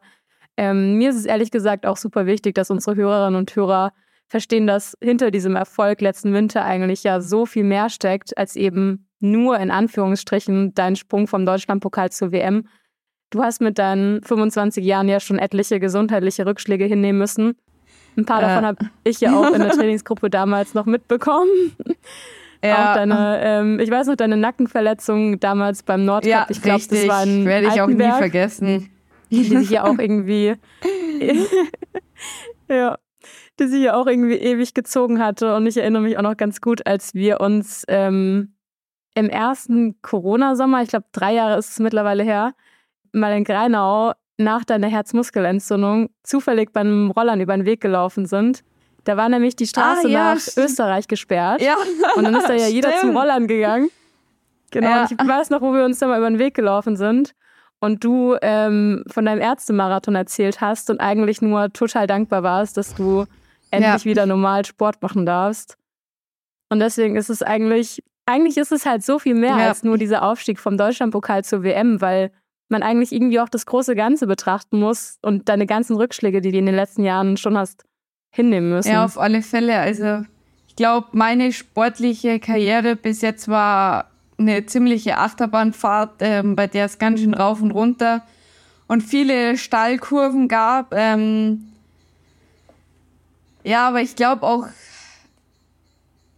ähm, 0.55 0.97
mir 0.97 1.09
ist 1.09 1.17
es 1.17 1.25
ehrlich 1.25 1.51
gesagt 1.51 1.85
auch 1.85 1.97
super 1.97 2.25
wichtig, 2.25 2.55
dass 2.55 2.71
unsere 2.71 2.95
Hörerinnen 2.95 3.37
und 3.37 3.53
Hörer 3.53 3.91
verstehen, 4.27 4.65
dass 4.65 4.97
hinter 5.03 5.31
diesem 5.31 5.57
Erfolg 5.57 5.99
letzten 5.99 6.33
Winter 6.33 6.63
eigentlich 6.63 7.03
ja 7.03 7.19
so 7.19 7.45
viel 7.45 7.65
mehr 7.65 7.89
steckt, 7.89 8.37
als 8.37 8.55
eben 8.55 9.09
nur 9.19 9.59
in 9.59 9.69
Anführungsstrichen 9.69 10.73
dein 10.73 10.95
Sprung 10.95 11.27
vom 11.27 11.45
Deutschlandpokal 11.45 12.09
zur 12.11 12.31
WM. 12.31 12.67
Du 13.31 13.43
hast 13.43 13.59
mit 13.61 13.77
deinen 13.77 14.23
25 14.23 14.85
Jahren 14.85 15.09
ja 15.09 15.19
schon 15.19 15.39
etliche 15.39 15.79
gesundheitliche 15.79 16.45
Rückschläge 16.45 16.85
hinnehmen 16.85 17.19
müssen. 17.19 17.55
Ein 18.15 18.25
paar 18.25 18.41
davon 18.41 18.65
habe 18.65 18.85
ich 19.03 19.19
ja 19.21 19.35
auch 19.35 19.51
in 19.53 19.61
der 19.61 19.71
Trainingsgruppe 19.77 20.29
damals 20.29 20.73
noch 20.73 20.85
mitbekommen. 20.85 21.75
Ja. 22.63 22.91
Auch 22.91 22.95
deine, 22.95 23.41
ähm, 23.43 23.79
ich 23.79 23.91
weiß 23.91 24.07
noch, 24.07 24.15
deine 24.15 24.37
Nackenverletzung 24.37 25.39
damals 25.39 25.83
beim 25.83 26.05
Nordcup. 26.05 26.31
Ja, 26.31 26.45
ich 26.49 26.61
glaube, 26.61 26.83
das 26.89 27.07
war 27.07 27.19
ein 27.19 27.45
Werde 27.45 27.67
ich 27.67 27.81
auch 27.81 27.87
nie 27.87 28.11
vergessen. 28.11 28.89
Die 29.29 29.43
sich 29.43 29.69
ja 29.71 29.83
auch 29.83 29.97
irgendwie, 29.97 30.55
ja, 32.69 32.97
die 33.59 33.67
sich 33.67 33.83
ja 33.83 33.95
auch 33.95 34.05
irgendwie 34.05 34.35
ewig 34.35 34.73
gezogen 34.73 35.19
hatte. 35.19 35.55
Und 35.55 35.65
ich 35.65 35.77
erinnere 35.77 36.03
mich 36.03 36.17
auch 36.17 36.21
noch 36.21 36.37
ganz 36.37 36.61
gut, 36.61 36.85
als 36.85 37.15
wir 37.15 37.41
uns 37.41 37.83
ähm, 37.87 38.53
im 39.15 39.29
ersten 39.29 40.01
Corona-Sommer, 40.01 40.83
ich 40.83 40.89
glaube, 40.89 41.05
drei 41.11 41.33
Jahre 41.33 41.57
ist 41.57 41.71
es 41.71 41.79
mittlerweile 41.79 42.23
her, 42.23 42.53
mal 43.11 43.35
in 43.35 43.43
Greinau 43.43 44.13
nach 44.37 44.63
deiner 44.63 44.87
Herzmuskelentzündung 44.87 46.09
zufällig 46.23 46.71
beim 46.73 47.11
Rollern 47.11 47.41
über 47.41 47.55
den 47.55 47.65
Weg 47.65 47.81
gelaufen 47.81 48.25
sind. 48.25 48.63
Da 49.03 49.17
war 49.17 49.29
nämlich 49.29 49.55
die 49.55 49.67
Straße 49.67 50.07
ah, 50.07 50.09
ja, 50.09 50.33
nach 50.33 50.41
stimmt. 50.41 50.65
Österreich 50.65 51.07
gesperrt. 51.07 51.61
Ja. 51.61 51.75
Und 52.15 52.23
dann 52.23 52.35
ist 52.35 52.47
da 52.47 52.53
ja 52.53 52.67
jeder 52.67 52.89
stimmt. 52.89 53.01
zum 53.01 53.17
Rollern 53.17 53.47
gegangen. 53.47 53.89
Genau, 54.71 54.87
ja. 54.87 55.01
und 55.03 55.11
ich 55.11 55.27
weiß 55.27 55.49
noch, 55.49 55.61
wo 55.61 55.73
wir 55.73 55.85
uns 55.85 55.99
da 55.99 56.07
mal 56.07 56.17
über 56.17 56.29
den 56.29 56.39
Weg 56.39 56.55
gelaufen 56.55 56.95
sind 56.95 57.33
und 57.79 58.03
du 58.03 58.35
ähm, 58.41 59.03
von 59.07 59.25
deinem 59.25 59.41
Ärztemarathon 59.41 60.15
erzählt 60.15 60.61
hast 60.61 60.89
und 60.89 60.99
eigentlich 60.99 61.41
nur 61.41 61.71
total 61.71 62.07
dankbar 62.07 62.41
warst, 62.41 62.77
dass 62.77 62.95
du 62.95 63.25
endlich 63.71 64.03
ja. 64.03 64.09
wieder 64.09 64.25
normal 64.25 64.65
Sport 64.65 65.01
machen 65.01 65.25
darfst. 65.25 65.77
Und 66.69 66.79
deswegen 66.79 67.15
ist 67.17 67.29
es 67.29 67.43
eigentlich, 67.43 68.01
eigentlich 68.25 68.57
ist 68.57 68.71
es 68.71 68.85
halt 68.85 69.03
so 69.03 69.19
viel 69.19 69.35
mehr 69.35 69.55
als 69.55 69.83
nur 69.83 69.97
dieser 69.97 70.23
Aufstieg 70.23 70.59
vom 70.59 70.77
Deutschlandpokal 70.77 71.43
zur 71.43 71.61
WM, 71.61 72.01
weil 72.01 72.31
man 72.73 72.83
eigentlich 72.83 73.13
irgendwie 73.13 73.39
auch 73.39 73.47
das 73.47 73.65
große 73.65 73.95
Ganze 73.95 74.27
betrachten 74.27 74.79
muss 74.79 75.17
und 75.21 75.47
deine 75.47 75.65
ganzen 75.65 75.95
Rückschläge, 75.95 76.41
die 76.41 76.51
du 76.51 76.57
in 76.57 76.65
den 76.65 76.75
letzten 76.75 77.05
Jahren 77.05 77.37
schon 77.37 77.57
hast, 77.57 77.85
hinnehmen 78.29 78.69
müssen. 78.69 78.91
Ja, 78.91 79.05
auf 79.05 79.17
alle 79.17 79.41
Fälle. 79.41 79.79
Also 79.79 80.25
ich 80.67 80.75
glaube, 80.75 81.07
meine 81.13 81.53
sportliche 81.53 82.39
Karriere 82.39 82.95
bis 82.95 83.21
jetzt 83.21 83.47
war 83.47 84.09
eine 84.37 84.65
ziemliche 84.65 85.17
Achterbahnfahrt, 85.17 86.15
ähm, 86.19 86.55
bei 86.55 86.67
der 86.67 86.85
es 86.85 86.97
ganz 86.97 87.21
schön 87.21 87.33
rauf 87.33 87.61
und 87.61 87.71
runter 87.71 88.23
und 88.87 89.01
viele 89.01 89.55
Stallkurven 89.55 90.47
gab. 90.47 90.93
Ähm 90.93 91.69
ja, 93.63 93.87
aber 93.87 94.01
ich 94.01 94.15
glaube 94.15 94.43
auch, 94.43 94.67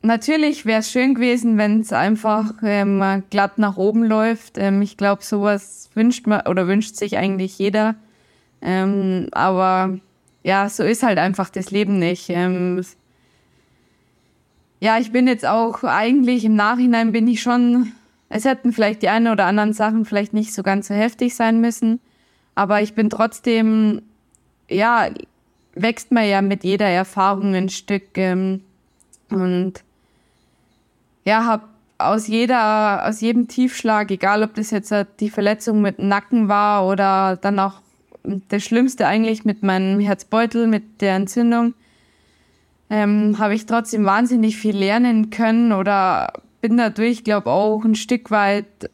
Natürlich 0.06 0.68
wäre 0.68 0.82
es 0.82 0.92
schön 0.92 1.16
gewesen, 1.16 1.58
wenn 1.58 1.80
es 1.80 1.92
einfach 1.92 2.54
ähm, 2.62 3.24
glatt 3.32 3.58
nach 3.58 3.76
oben 3.76 4.04
läuft. 4.04 4.60
Ähm, 4.60 4.84
ich 4.84 4.98
glaube, 4.98 5.24
sowas 5.24 5.90
wünscht 5.96 6.28
man 6.28 6.46
oder 6.46 6.68
wünscht 6.68 6.96
sich 6.96 7.18
eigentlich 7.18 7.58
jeder. 7.58 7.96
Ähm, 8.62 9.30
aber 9.32 9.98
ja, 10.44 10.70
so 10.70 10.84
ist 10.84 11.02
halt 11.02 11.18
einfach 11.18 11.50
das 11.50 11.72
Leben 11.72 11.98
nicht. 11.98 12.30
Ähm, 12.30 12.86
ja, 14.80 15.00
ich 15.00 15.12
bin 15.12 15.26
jetzt 15.26 15.48
auch 15.48 15.84
eigentlich 15.84 16.46
im 16.46 16.56
Nachhinein 16.56 17.12
bin 17.12 17.28
ich 17.28 17.42
schon, 17.42 17.94
es 18.30 18.46
hätten 18.46 18.74
vielleicht 18.74 19.02
die 19.02 19.10
einen 19.10 19.30
oder 19.30 19.46
anderen 19.46 19.74
Sachen 19.74 20.06
vielleicht 20.06 20.34
nicht 20.34 20.54
so 20.54 20.62
ganz 20.62 20.90
so 20.90 20.94
heftig 20.94 21.34
sein 21.34 21.62
müssen. 21.62 22.00
Aber 22.54 22.80
ich 22.84 22.94
bin 22.94 23.10
trotzdem, 23.10 24.04
ja, 24.70 25.10
wächst 25.74 26.12
man 26.12 26.30
ja 26.30 26.44
mit 26.44 26.64
jeder 26.64 26.86
Erfahrung 26.86 27.56
ein 27.56 27.70
Stück. 27.70 28.16
Ähm, 28.20 28.62
und 29.32 29.84
ja, 31.26 31.46
habe 31.46 31.64
aus 31.98 32.28
jeder, 32.28 33.08
aus 33.08 33.22
jedem 33.22 33.48
Tiefschlag, 33.48 34.12
egal 34.12 34.44
ob 34.44 34.54
das 34.56 34.72
jetzt 34.72 34.94
die 35.20 35.30
Verletzung 35.30 35.82
mit 35.82 35.98
dem 35.98 36.08
Nacken 36.08 36.48
war 36.50 36.88
oder 36.88 37.38
dann 37.38 37.60
auch 37.60 37.82
das 38.24 38.64
Schlimmste 38.64 39.08
eigentlich 39.08 39.46
mit 39.46 39.64
meinem 39.64 40.00
Herzbeutel, 40.00 40.68
mit 40.68 41.02
der 41.02 41.16
Entzündung, 41.16 41.74
ähm, 42.90 43.38
habe 43.40 43.56
ich 43.56 43.66
trotzdem 43.66 44.06
wahnsinnig 44.06 44.58
viel 44.58 44.76
lernen 44.76 45.30
können 45.30 45.72
oder 45.72 46.34
bin 46.62 46.78
dadurch, 46.78 47.24
glaube 47.24 47.50
auch 47.50 47.84
ein 47.84 47.96
Stück 47.96 48.32
weit 48.32 48.90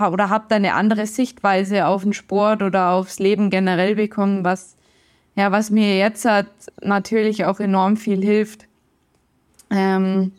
oder 0.00 0.30
habe 0.30 0.46
da 0.48 0.56
eine 0.56 0.74
andere 0.74 1.06
Sichtweise 1.06 1.86
auf 1.86 2.02
den 2.02 2.12
Sport 2.12 2.62
oder 2.62 2.90
aufs 2.90 3.18
Leben 3.18 3.50
generell 3.50 3.94
bekommen, 3.94 4.44
was 4.44 4.76
ja, 5.36 5.52
was 5.52 5.70
mir 5.70 5.98
jetzt 5.98 6.24
hat, 6.24 6.46
natürlich 6.82 7.44
auch 7.44 7.60
enorm 7.60 7.98
viel 7.98 8.22
hilft. 8.22 8.66
Ähm, 9.70 10.32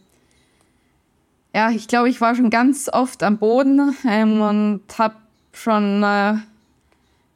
ja, 1.54 1.72
ich 1.72 1.88
glaube, 1.88 2.10
ich 2.10 2.22
war 2.22 2.36
schon 2.36 2.50
ganz 2.50 2.90
oft 2.92 3.24
am 3.24 3.38
Boden 3.38 3.96
ähm, 4.08 4.42
und 4.42 4.82
habe 4.98 5.16
schon 5.54 6.04
äh, 6.04 6.36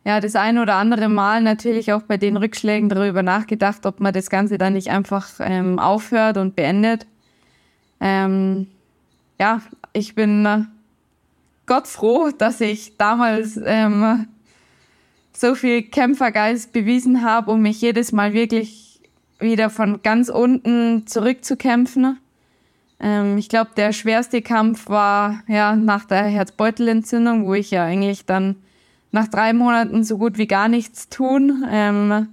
ja, 0.03 0.19
das 0.19 0.35
ein 0.35 0.57
oder 0.57 0.75
andere 0.75 1.09
Mal 1.09 1.41
natürlich 1.41 1.93
auch 1.93 2.01
bei 2.01 2.17
den 2.17 2.37
Rückschlägen 2.37 2.89
darüber 2.89 3.23
nachgedacht, 3.23 3.85
ob 3.85 3.99
man 3.99 4.13
das 4.13 4.29
Ganze 4.29 4.57
dann 4.57 4.73
nicht 4.73 4.89
einfach 4.89 5.29
ähm, 5.39 5.77
aufhört 5.77 6.37
und 6.37 6.55
beendet. 6.55 7.05
Ähm, 7.99 8.67
ja, 9.39 9.61
ich 9.93 10.15
bin 10.15 10.45
äh, 10.45 10.63
Gott 11.67 11.87
froh, 11.87 12.31
dass 12.35 12.61
ich 12.61 12.97
damals 12.97 13.59
ähm, 13.63 14.27
so 15.33 15.55
viel 15.55 15.83
Kämpfergeist 15.83 16.73
bewiesen 16.73 17.23
habe, 17.23 17.51
um 17.51 17.61
mich 17.61 17.79
jedes 17.81 18.11
Mal 18.11 18.33
wirklich 18.33 18.99
wieder 19.39 19.69
von 19.69 20.01
ganz 20.01 20.29
unten 20.29 21.05
zurückzukämpfen. 21.07 22.17
Ähm, 23.01 23.37
ich 23.37 23.49
glaube, 23.49 23.71
der 23.75 23.91
schwerste 23.91 24.41
Kampf 24.41 24.87
war 24.87 25.43
ja 25.47 25.75
nach 25.75 26.05
der 26.05 26.23
Herzbeutelentzündung, 26.23 27.45
wo 27.45 27.53
ich 27.53 27.71
ja 27.71 27.83
eigentlich 27.83 28.25
dann 28.25 28.55
nach 29.11 29.27
drei 29.27 29.53
Monaten 29.53 30.03
so 30.03 30.17
gut 30.17 30.37
wie 30.37 30.47
gar 30.47 30.67
nichts 30.67 31.09
tun, 31.09 31.65
ähm, 31.69 32.29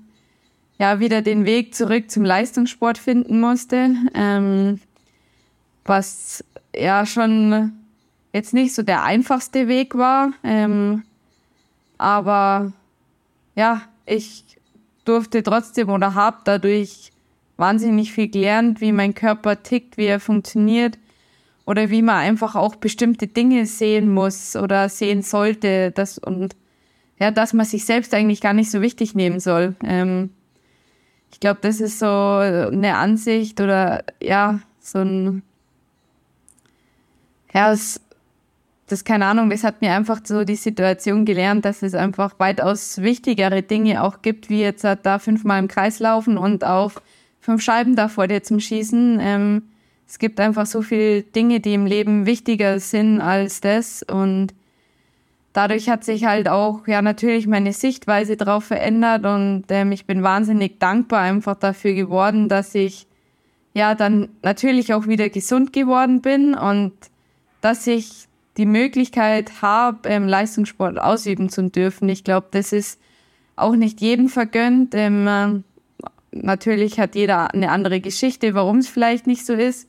ja, 0.78 1.00
wieder 1.00 1.22
den 1.22 1.44
Weg 1.44 1.74
zurück 1.74 2.08
zum 2.10 2.24
Leistungssport 2.24 2.98
finden 2.98 3.40
musste. 3.40 3.96
Ähm, 4.14 4.80
was 5.84 6.44
ja 6.76 7.04
schon 7.06 7.72
jetzt 8.32 8.54
nicht 8.54 8.74
so 8.74 8.82
der 8.82 9.02
einfachste 9.02 9.66
Weg 9.66 9.96
war. 9.96 10.32
Ähm, 10.44 11.02
aber 11.96 12.72
ja, 13.56 13.82
ich 14.06 14.44
durfte 15.04 15.42
trotzdem 15.42 15.88
oder 15.88 16.14
habe 16.14 16.38
dadurch 16.44 17.10
wahnsinnig 17.58 18.12
viel 18.12 18.28
gelernt, 18.28 18.80
wie 18.80 18.92
mein 18.92 19.14
Körper 19.14 19.62
tickt, 19.62 19.98
wie 19.98 20.06
er 20.06 20.20
funktioniert 20.20 20.98
oder 21.66 21.90
wie 21.90 22.00
man 22.00 22.16
einfach 22.16 22.54
auch 22.54 22.76
bestimmte 22.76 23.26
Dinge 23.26 23.66
sehen 23.66 24.08
muss 24.10 24.56
oder 24.56 24.88
sehen 24.88 25.20
sollte, 25.22 25.90
das 25.90 26.16
und 26.16 26.56
ja, 27.18 27.30
dass 27.30 27.52
man 27.52 27.66
sich 27.66 27.84
selbst 27.84 28.14
eigentlich 28.14 28.40
gar 28.40 28.54
nicht 28.54 28.70
so 28.70 28.80
wichtig 28.80 29.14
nehmen 29.14 29.40
soll. 29.40 29.74
Ähm, 29.84 30.30
ich 31.32 31.40
glaube, 31.40 31.58
das 31.60 31.80
ist 31.80 31.98
so 31.98 32.06
eine 32.06 32.96
Ansicht 32.96 33.60
oder 33.60 34.04
ja, 34.22 34.60
so 34.80 35.00
ein 35.00 35.42
ja, 37.52 37.70
das, 37.70 38.00
das 38.86 39.04
keine 39.04 39.26
Ahnung, 39.26 39.50
das 39.50 39.64
hat 39.64 39.80
mir 39.80 39.92
einfach 39.92 40.20
so 40.24 40.44
die 40.44 40.56
Situation 40.56 41.24
gelernt, 41.24 41.64
dass 41.64 41.82
es 41.82 41.94
einfach 41.94 42.38
weitaus 42.38 42.98
wichtigere 43.02 43.62
Dinge 43.62 44.02
auch 44.02 44.22
gibt, 44.22 44.48
wie 44.48 44.60
jetzt 44.60 44.84
da 44.84 45.18
fünfmal 45.18 45.58
im 45.58 45.68
Kreis 45.68 45.98
laufen 45.98 46.38
und 46.38 46.64
auf 46.64 47.02
fünf 47.40 47.62
Scheiben 47.62 47.96
da 47.96 48.08
vor 48.08 48.26
dir 48.26 48.42
zum 48.42 48.60
Schießen. 48.60 49.18
Ähm, 49.20 49.62
es 50.06 50.18
gibt 50.18 50.40
einfach 50.40 50.66
so 50.66 50.82
viele 50.82 51.22
Dinge, 51.22 51.60
die 51.60 51.74
im 51.74 51.86
Leben 51.86 52.26
wichtiger 52.26 52.80
sind 52.80 53.20
als 53.20 53.60
das. 53.60 54.02
Und 54.02 54.54
dadurch 55.52 55.88
hat 55.88 56.04
sich 56.04 56.24
halt 56.24 56.48
auch 56.48 56.86
ja 56.86 57.02
natürlich 57.02 57.46
meine 57.46 57.72
Sichtweise 57.72 58.36
drauf 58.36 58.64
verändert 58.64 59.26
und 59.26 59.64
ähm, 59.70 59.92
ich 59.92 60.06
bin 60.06 60.22
wahnsinnig 60.22 60.78
dankbar 60.78 61.20
einfach 61.20 61.56
dafür 61.56 61.94
geworden, 61.94 62.48
dass 62.48 62.74
ich 62.74 63.06
ja 63.74 63.94
dann 63.94 64.28
natürlich 64.42 64.94
auch 64.94 65.06
wieder 65.06 65.28
gesund 65.28 65.72
geworden 65.72 66.22
bin 66.22 66.54
und 66.54 66.92
dass 67.60 67.86
ich 67.86 68.28
die 68.56 68.66
Möglichkeit 68.66 69.62
habe, 69.62 70.08
ähm, 70.08 70.26
Leistungssport 70.26 70.98
ausüben 70.98 71.48
zu 71.48 71.68
dürfen. 71.70 72.08
Ich 72.08 72.24
glaube, 72.24 72.48
das 72.50 72.72
ist 72.72 73.00
auch 73.56 73.74
nicht 73.74 74.00
jedem 74.00 74.28
vergönnt. 74.28 74.94
Ähm, 74.94 75.26
äh, 75.26 75.62
natürlich 76.32 76.98
hat 77.00 77.14
jeder 77.14 77.52
eine 77.52 77.70
andere 77.70 78.00
Geschichte, 78.00 78.54
warum 78.54 78.78
es 78.78 78.88
vielleicht 78.88 79.26
nicht 79.26 79.44
so 79.44 79.52
ist. 79.52 79.88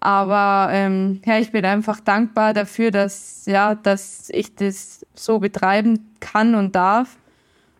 Aber 0.00 0.72
ähm, 0.72 1.20
ja, 1.26 1.38
ich 1.38 1.52
bin 1.52 1.64
einfach 1.64 2.00
dankbar 2.00 2.54
dafür, 2.54 2.90
dass, 2.90 3.44
ja, 3.46 3.74
dass 3.74 4.30
ich 4.30 4.54
das 4.54 5.04
so 5.14 5.38
betreiben 5.38 6.16
kann 6.20 6.54
und 6.54 6.74
darf. 6.74 7.18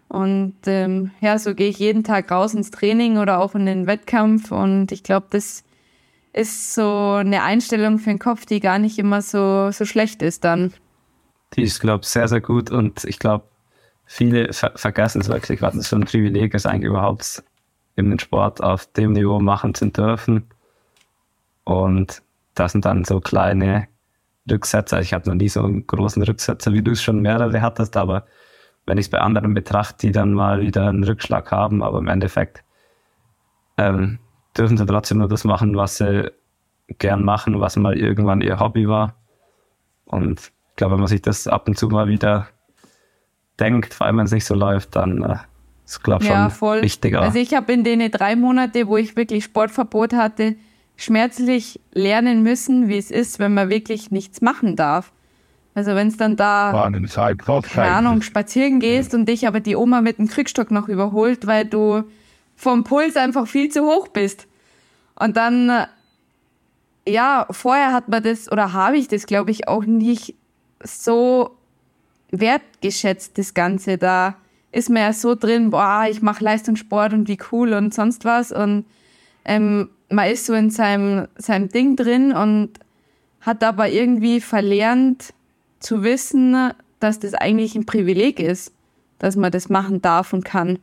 Und 0.09 0.57
ähm, 0.67 1.13
ja, 1.21 1.39
so 1.39 1.55
gehe 1.55 1.69
ich 1.69 1.79
jeden 1.79 2.05
Tag 2.05 2.31
raus 2.31 2.53
ins 2.53 2.71
Training 2.71 3.17
oder 3.17 3.39
auch 3.41 3.55
in 3.55 3.65
den 3.65 3.87
Wettkampf. 3.87 4.53
Und 4.53 4.93
ich 4.93 5.03
glaube, 5.03 5.29
das 5.31 5.65
ist 6.33 6.75
so 6.75 7.13
eine 7.13 7.43
Einstellung 7.43 7.99
für 7.99 8.11
den 8.11 8.19
Kopf, 8.19 8.45
die 8.45 8.61
gar 8.61 8.79
nicht 8.79 8.99
immer 8.99 9.23
so, 9.23 9.71
so 9.71 9.85
schlecht 9.85 10.21
ist 10.21 10.45
dann. 10.45 10.75
Die 11.55 11.63
ist, 11.63 11.81
glaube 11.81 12.03
ich, 12.03 12.09
sehr, 12.09 12.29
sehr 12.29 12.41
gut. 12.41 12.71
Und 12.71 13.05
ich 13.05 13.19
glaube, 13.19 13.45
viele 14.05 14.53
ver 14.53 14.73
vergessen 14.77 15.21
es 15.21 15.29
wirklich, 15.29 15.63
was 15.63 15.75
es 15.75 15.89
für 15.89 15.97
ein 15.97 16.05
Privileg 16.05 16.55
ist, 16.55 16.67
eigentlich 16.67 16.91
überhaupt 16.91 17.43
den 18.09 18.19
Sport 18.19 18.63
auf 18.63 18.87
dem 18.87 19.13
Niveau 19.13 19.41
machen 19.41 19.75
zu 19.75 19.91
dürfen. 19.91 20.45
Und 21.65 22.23
das 22.55 22.73
sind 22.73 22.85
dann 22.85 23.05
so 23.05 23.21
kleine 23.21 23.89
Rücksetzer. 24.51 25.01
Ich 25.01 25.13
hatte 25.13 25.29
noch 25.29 25.37
nie 25.37 25.49
so 25.49 25.63
einen 25.63 25.87
großen 25.87 26.23
Rücksetzer, 26.23 26.73
wie 26.73 26.83
du 26.83 26.93
es 26.93 27.03
schon 27.03 27.21
mehrere 27.21 27.61
hattest, 27.61 27.97
aber 27.97 28.25
wenn 28.87 28.99
ich 28.99 29.07
es 29.07 29.11
bei 29.11 29.19
anderen 29.19 29.55
betrachte, 29.55 30.07
die 30.07 30.13
dann 30.13 30.33
mal 30.33 30.61
wieder 30.61 30.89
einen 30.89 31.05
Rückschlag 31.05 31.53
haben, 31.53 31.83
aber 31.83 31.99
im 31.99 32.09
Endeffekt 32.09 32.65
ähm, 33.77 34.19
dürfen 34.57 34.77
sie 34.77 34.87
trotzdem 34.87 35.19
nur 35.19 35.29
das 35.29 35.45
machen, 35.45 35.77
was 35.77 35.99
sie 35.99 36.33
gern 36.99 37.25
machen, 37.25 37.61
was 37.61 37.77
mal 37.77 37.97
irgendwann 37.97 38.41
ihr 38.41 38.59
Hobby 38.59 38.89
war. 38.89 39.15
Und 40.07 40.41
ich 40.41 40.77
glaube, 40.77 40.95
wenn 40.95 41.01
man 41.01 41.09
sich 41.09 41.23
das 41.23 41.47
ab 41.47 41.69
und 41.69 41.79
zu 41.79 41.89
mal 41.89 42.09
wieder 42.09 42.49
denkt, 43.61 43.95
vor 43.95 44.07
allem 44.07 44.19
wenn 44.19 44.25
es 44.25 44.33
nicht 44.33 44.47
so 44.47 44.55
läuft, 44.55 44.97
dann 44.97 45.23
äh, 45.23 45.37
ist, 45.91 46.05
glaube 46.05 46.25
ich, 46.25 46.31
ja, 46.31 46.45
schon 46.45 46.51
voll. 46.51 46.83
wichtiger. 46.83 47.21
Also 47.21 47.39
ich 47.39 47.55
habe 47.55 47.73
in 47.73 47.85
den 47.85 48.11
drei 48.11 48.37
Monate, 48.37 48.87
wo 48.87 48.97
ich 48.97 49.17
wirklich 49.17 49.45
Sportverbot 49.45 50.13
hatte, 50.13 50.57
schmerzlich 50.97 51.81
lernen 51.93 52.43
müssen, 52.43 52.89
wie 52.89 52.99
es 52.99 53.11
ist, 53.11 53.39
wenn 53.39 53.55
man 53.55 53.71
wirklich 53.71 54.11
nichts 54.11 54.41
machen 54.41 54.77
darf. 54.77 55.13
Also 55.75 55.95
wenn 55.95 56.09
es 56.09 56.17
dann 56.17 56.37
da, 56.37 56.91
keine 57.73 57.91
Ahnung, 57.91 58.23
spazieren 58.23 58.81
gehst 58.81 59.15
und 59.15 59.29
dich 59.29 59.47
aber 59.47 59.61
die 59.61 59.77
Oma 59.77 60.01
mit 60.01 60.19
dem 60.19 60.29
Krückstock 60.29 60.71
noch 60.71 60.89
überholt, 60.89 61.47
weil 61.47 61.65
du 61.65 62.05
vom 62.57 62.85
Puls 62.85 63.17
einfach 63.17 63.47
viel 63.47 63.71
zu 63.71 63.83
hoch 63.85 64.09
bist. 64.09 64.47
Und 65.15 65.37
dann, 65.37 65.87
ja, 67.07 67.47
vorher 67.51 67.93
hat 67.93 68.09
man 68.09 68.23
das, 68.23 68.51
oder 68.51 68.73
habe 68.73 68.97
ich 68.97 69.09
das, 69.09 69.27
glaube 69.27 69.51
ich, 69.53 69.69
auch 69.69 69.85
nicht 69.85 70.35
so 70.83 71.57
wertgeschätzt, 72.31 73.39
das 73.39 73.55
Ganze. 73.55 73.97
Da 73.97 74.37
ist 74.73 74.91
man 74.91 75.03
ja 75.03 75.13
so 75.13 75.35
drin, 75.35 75.71
boah, 75.71 76.07
ich 76.09 76.23
mache 76.23 76.45
Leistungssport 76.45 77.13
und 77.13 77.29
wie 77.29 77.39
cool 77.51 77.73
und 77.73 77.93
sonst 77.93 78.25
was. 78.25 78.53
Und 78.53 78.85
ähm, 79.45 79.91
man 80.09 80.29
ist 80.29 80.47
so 80.47 80.55
in 80.55 80.71
seinem, 80.71 81.29
seinem 81.37 81.69
Ding 81.69 81.97
drin 81.97 82.33
und 82.33 82.71
hat 83.41 83.65
aber 83.65 83.89
irgendwie 83.89 84.41
verlernt 84.41 85.33
zu 85.81 86.03
wissen, 86.03 86.73
dass 87.01 87.19
das 87.19 87.35
eigentlich 87.35 87.75
ein 87.75 87.87
Privileg 87.87 88.39
ist, 88.39 88.73
dass 89.19 89.37
man 89.37 89.51
das 89.51 89.69
machen 89.69 90.03
darf 90.03 90.33
und 90.33 90.45
kann. 90.45 90.79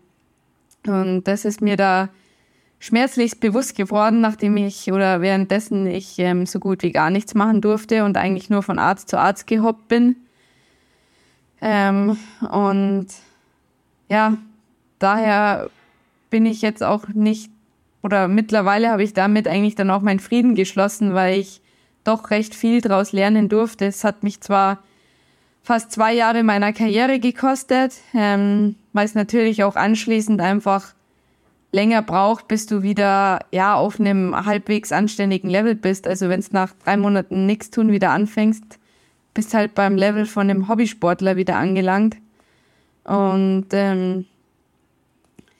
Und 0.85 1.25
das 1.25 1.45
ist 1.45 1.61
mir 1.61 1.77
da 1.77 2.09
schmerzlichst 2.79 3.39
bewusst 3.39 3.75
geworden, 3.75 4.21
nachdem 4.21 4.57
ich 4.57 4.91
oder 4.91 5.21
währenddessen 5.21 5.87
ich 5.87 6.19
ähm, 6.19 6.45
so 6.45 6.59
gut 6.59 6.83
wie 6.83 6.91
gar 6.91 7.09
nichts 7.09 7.33
machen 7.33 7.61
durfte 7.61 8.03
und 8.03 8.17
eigentlich 8.17 8.49
nur 8.49 8.63
von 8.63 8.79
Arzt 8.79 9.09
zu 9.09 9.17
Arzt 9.17 9.47
gehoppt 9.47 9.87
bin. 9.87 10.15
Ähm, 11.59 12.17
und 12.51 13.07
ja, 14.09 14.37
daher 14.99 15.69
bin 16.29 16.45
ich 16.45 16.61
jetzt 16.61 16.83
auch 16.83 17.07
nicht 17.09 17.51
oder 18.03 18.27
mittlerweile 18.27 18.89
habe 18.89 19.03
ich 19.03 19.13
damit 19.13 19.47
eigentlich 19.47 19.75
dann 19.75 19.91
auch 19.91 20.01
meinen 20.01 20.19
Frieden 20.19 20.55
geschlossen, 20.55 21.13
weil 21.13 21.39
ich 21.39 21.61
doch 22.03 22.29
recht 22.31 22.55
viel 22.55 22.79
daraus 22.81 23.11
lernen 23.11 23.49
durfte. 23.49 23.85
Es 23.85 24.03
hat 24.03 24.23
mich 24.23 24.39
zwar 24.39 24.79
fast 25.61 25.91
zwei 25.91 26.13
Jahre 26.13 26.43
meiner 26.43 26.71
Karriere 26.71 27.19
gekostet, 27.19 27.95
ähm, 28.13 28.75
weil 28.93 29.05
es 29.05 29.15
natürlich 29.15 29.63
auch 29.63 29.75
anschließend 29.75 30.39
einfach 30.39 30.93
länger 31.73 32.01
braucht, 32.01 32.47
bis 32.47 32.65
du 32.65 32.81
wieder 32.81 33.41
ja 33.51 33.75
auf 33.75 33.99
einem 33.99 34.45
halbwegs 34.45 34.93
anständigen 34.93 35.49
Level 35.49 35.75
bist. 35.75 36.07
Also 36.07 36.29
wenn 36.29 36.39
es 36.39 36.53
nach 36.53 36.73
drei 36.85 36.95
Monaten 36.95 37.45
nichts 37.45 37.69
tun 37.71 37.91
wieder 37.91 38.11
anfängst, 38.11 38.79
bist 39.33 39.53
halt 39.53 39.75
beim 39.75 39.97
Level 39.97 40.25
von 40.25 40.49
einem 40.49 40.69
Hobbysportler 40.69 41.35
wieder 41.35 41.57
angelangt. 41.57 42.15
Und 43.07 43.67
ähm, 43.71 44.25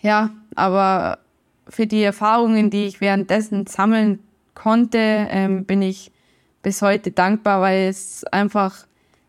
ja, 0.02 0.30
aber 0.56 1.20
für 1.68 1.88
die 1.88 2.04
Erfahrungen, 2.04 2.70
die 2.70 2.86
ich 2.86 3.02
währenddessen 3.02 3.66
sammeln 3.66 4.20
konnte, 4.54 5.00
ähm, 5.00 5.66
bin 5.66 5.82
ich 5.82 6.12
bis 6.62 6.82
heute 6.82 7.12
dankbar, 7.12 7.62
weil 7.62 7.88
es 7.88 8.24
einfach 8.26 8.86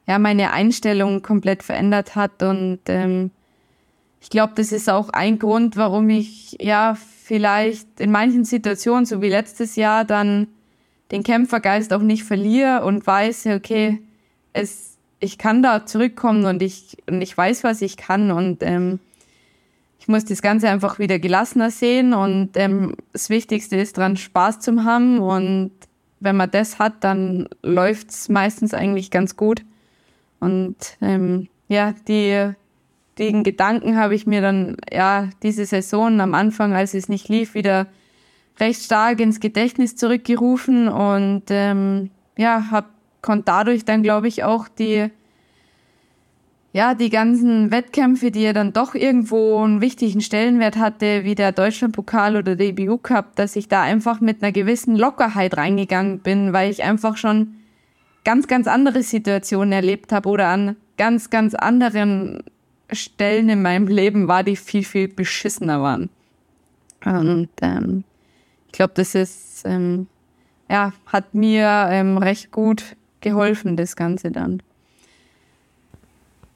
ja 0.07 0.19
meine 0.19 0.53
Einstellung 0.53 1.23
komplett 1.23 1.63
verändert 1.63 2.17
hat. 2.17 2.43
Und 2.43 2.81
ähm, 2.87 3.31
ich 4.21 4.31
glaube, 4.31 4.55
das 4.57 4.73
ist 4.73 4.91
auch 4.91 5.11
ein 5.11 5.39
Grund, 5.39 5.77
warum 5.77 6.11
ich 6.11 6.57
ja 6.61 6.97
vielleicht 6.97 8.01
in 8.01 8.11
manchen 8.11 8.45
Situationen, 8.45 9.07
so 9.07 9.23
wie 9.23 9.29
letztes 9.29 9.77
Jahr, 9.77 10.05
dann 10.05 10.49
den 11.13 11.23
Kämpfergeist 11.23 11.93
auch 11.93 12.03
nicht 12.03 12.25
verliere 12.25 12.85
und 12.85 13.07
weiß, 13.07 13.47
okay, 13.47 14.03
es, 14.53 14.88
ich 15.21 15.39
kann 15.39 15.63
da 15.63 15.87
zurückkommen 15.87 16.45
und 16.45 16.63
ich, 16.63 16.97
und 17.09 17.23
ich 17.23 17.37
weiß, 17.37 17.65
was 17.65 17.83
ich 17.83 17.97
kann 17.97 18.31
und 18.31 18.63
ähm, 18.63 19.01
ich 19.99 20.09
muss 20.09 20.25
das 20.25 20.43
Ganze 20.43 20.69
einfach 20.69 20.99
wieder 20.99 21.19
gelassener 21.19 21.71
sehen 21.71 22.15
und 22.15 22.51
ähm, 22.55 22.95
das 23.13 23.31
Wichtigste 23.31 23.77
ist 23.77 23.97
dran 23.97 24.17
Spaß 24.17 24.61
zu 24.61 24.85
haben 24.85 25.19
und 25.19 25.73
wenn 26.21 26.37
man 26.37 26.51
das 26.51 26.79
hat, 26.79 27.05
dann 27.05 27.49
läuft's 27.63 28.29
meistens 28.29 28.75
eigentlich 28.75 29.11
ganz 29.11 29.37
gut. 29.37 29.63
Und 30.41 30.77
ähm, 31.01 31.49
ja, 31.69 31.95
die, 32.07 32.53
den 33.19 33.45
Gedanken 33.45 33.97
habe 33.97 34.15
ich 34.15 34.27
mir 34.27 34.41
dann 34.41 34.77
ja 34.93 35.29
diese 35.43 35.67
Saison 35.67 36.21
am 36.21 36.35
Anfang, 36.35 36.73
als 36.73 36.95
es 36.95 37.09
nicht 37.09 37.29
lief, 37.29 37.55
wieder 37.55 37.87
recht 38.59 38.83
stark 38.83 39.21
ins 39.21 39.41
Gedächtnis 39.41 39.97
zurückgerufen 39.97 40.89
und 40.89 41.45
ähm, 41.51 42.11
ja, 42.37 42.69
hab, 42.71 42.87
konnte 43.23 43.45
dadurch 43.47 43.85
dann, 43.85 44.03
glaube 44.03 44.29
ich, 44.29 44.45
auch 44.45 44.69
die 44.69 45.11
ja, 46.73 46.95
die 46.95 47.11
ganzen 47.11 47.71
Wettkämpfe, 47.71 48.31
die 48.31 48.43
ja 48.43 48.53
dann 48.53 48.73
doch 48.73 48.95
irgendwo 48.95 49.63
einen 49.65 49.81
wichtigen 49.81 50.21
Stellenwert 50.21 50.77
hatte, 50.77 51.25
wie 51.25 51.35
der 51.35 51.53
Deutschlandpokal 51.53 52.37
oder 52.37 52.57
der 52.57 52.69
EBU 52.69 52.99
Cup, 52.99 53.37
dass 53.37 53.57
ich 53.57 53.69
da 53.69 53.83
einfach 53.83 54.21
mit 54.21 54.43
einer 54.43 54.53
gewissen 54.53 54.95
Lockerheit 54.95 55.57
reingegangen 55.57 56.21
bin, 56.21 56.53
weil 56.53 56.71
ich 56.71 56.85
einfach 56.85 57.17
schon 57.17 57.55
ganz, 58.25 58.47
ganz 58.47 58.67
andere 58.67 59.03
Situationen 59.03 59.73
erlebt 59.73 60.13
habe 60.13 60.29
oder 60.29 60.49
an 60.49 60.77
ganz, 60.99 61.31
ganz 61.31 61.55
anderen 61.55 62.43
Stellen 62.93 63.49
in 63.49 63.63
meinem 63.63 63.89
Leben 63.89 64.29
war, 64.29 64.45
die 64.45 64.57
viel, 64.57 64.85
viel 64.85 65.09
beschissener 65.09 65.83
waren. 65.83 66.11
Und 67.05 67.49
ähm, 67.63 68.05
ich 68.67 68.73
glaube, 68.73 68.93
das 68.95 69.15
ist, 69.15 69.63
ähm, 69.65 70.07
ja, 70.69 70.93
hat 71.07 71.35
mir 71.35 71.89
ähm, 71.91 72.19
recht 72.19 72.51
gut 72.51 72.97
geholfen, 73.21 73.77
das 73.77 73.97
Ganze 73.97 74.31
dann. 74.31 74.63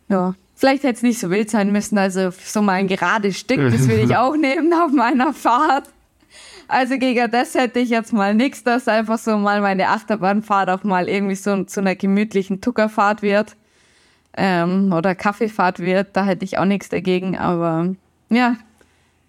Ja, 0.08 0.34
vielleicht 0.54 0.82
hätte 0.82 0.96
es 0.96 1.02
nicht 1.02 1.18
so 1.18 1.30
wild 1.30 1.50
sein 1.50 1.72
müssen. 1.72 1.98
Also 1.98 2.30
so 2.30 2.62
mal 2.62 2.74
ein 2.74 2.88
gerades 2.88 3.38
Stück, 3.38 3.70
das 3.70 3.88
will 3.88 3.98
ich 3.98 4.16
auch 4.16 4.36
nehmen 4.36 4.72
auf 4.72 4.92
meiner 4.92 5.32
Fahrt. 5.32 5.88
Also 6.68 6.98
gegen 6.98 7.30
das 7.30 7.54
hätte 7.54 7.80
ich 7.80 7.90
jetzt 7.90 8.12
mal 8.12 8.34
nichts, 8.34 8.64
dass 8.64 8.88
einfach 8.88 9.18
so 9.18 9.36
mal 9.36 9.60
meine 9.60 9.88
Achterbahnfahrt 9.88 10.70
auch 10.70 10.84
mal 10.84 11.08
irgendwie 11.08 11.34
so 11.34 11.64
zu 11.64 11.80
einer 11.80 11.94
gemütlichen 11.94 12.60
Tuckerfahrt 12.60 13.20
wird 13.22 13.56
ähm, 14.36 14.92
oder 14.92 15.14
Kaffeefahrt 15.14 15.80
wird. 15.80 16.08
Da 16.14 16.24
hätte 16.24 16.44
ich 16.44 16.58
auch 16.58 16.64
nichts 16.64 16.88
dagegen. 16.88 17.36
Aber 17.36 17.94
ja, 18.30 18.56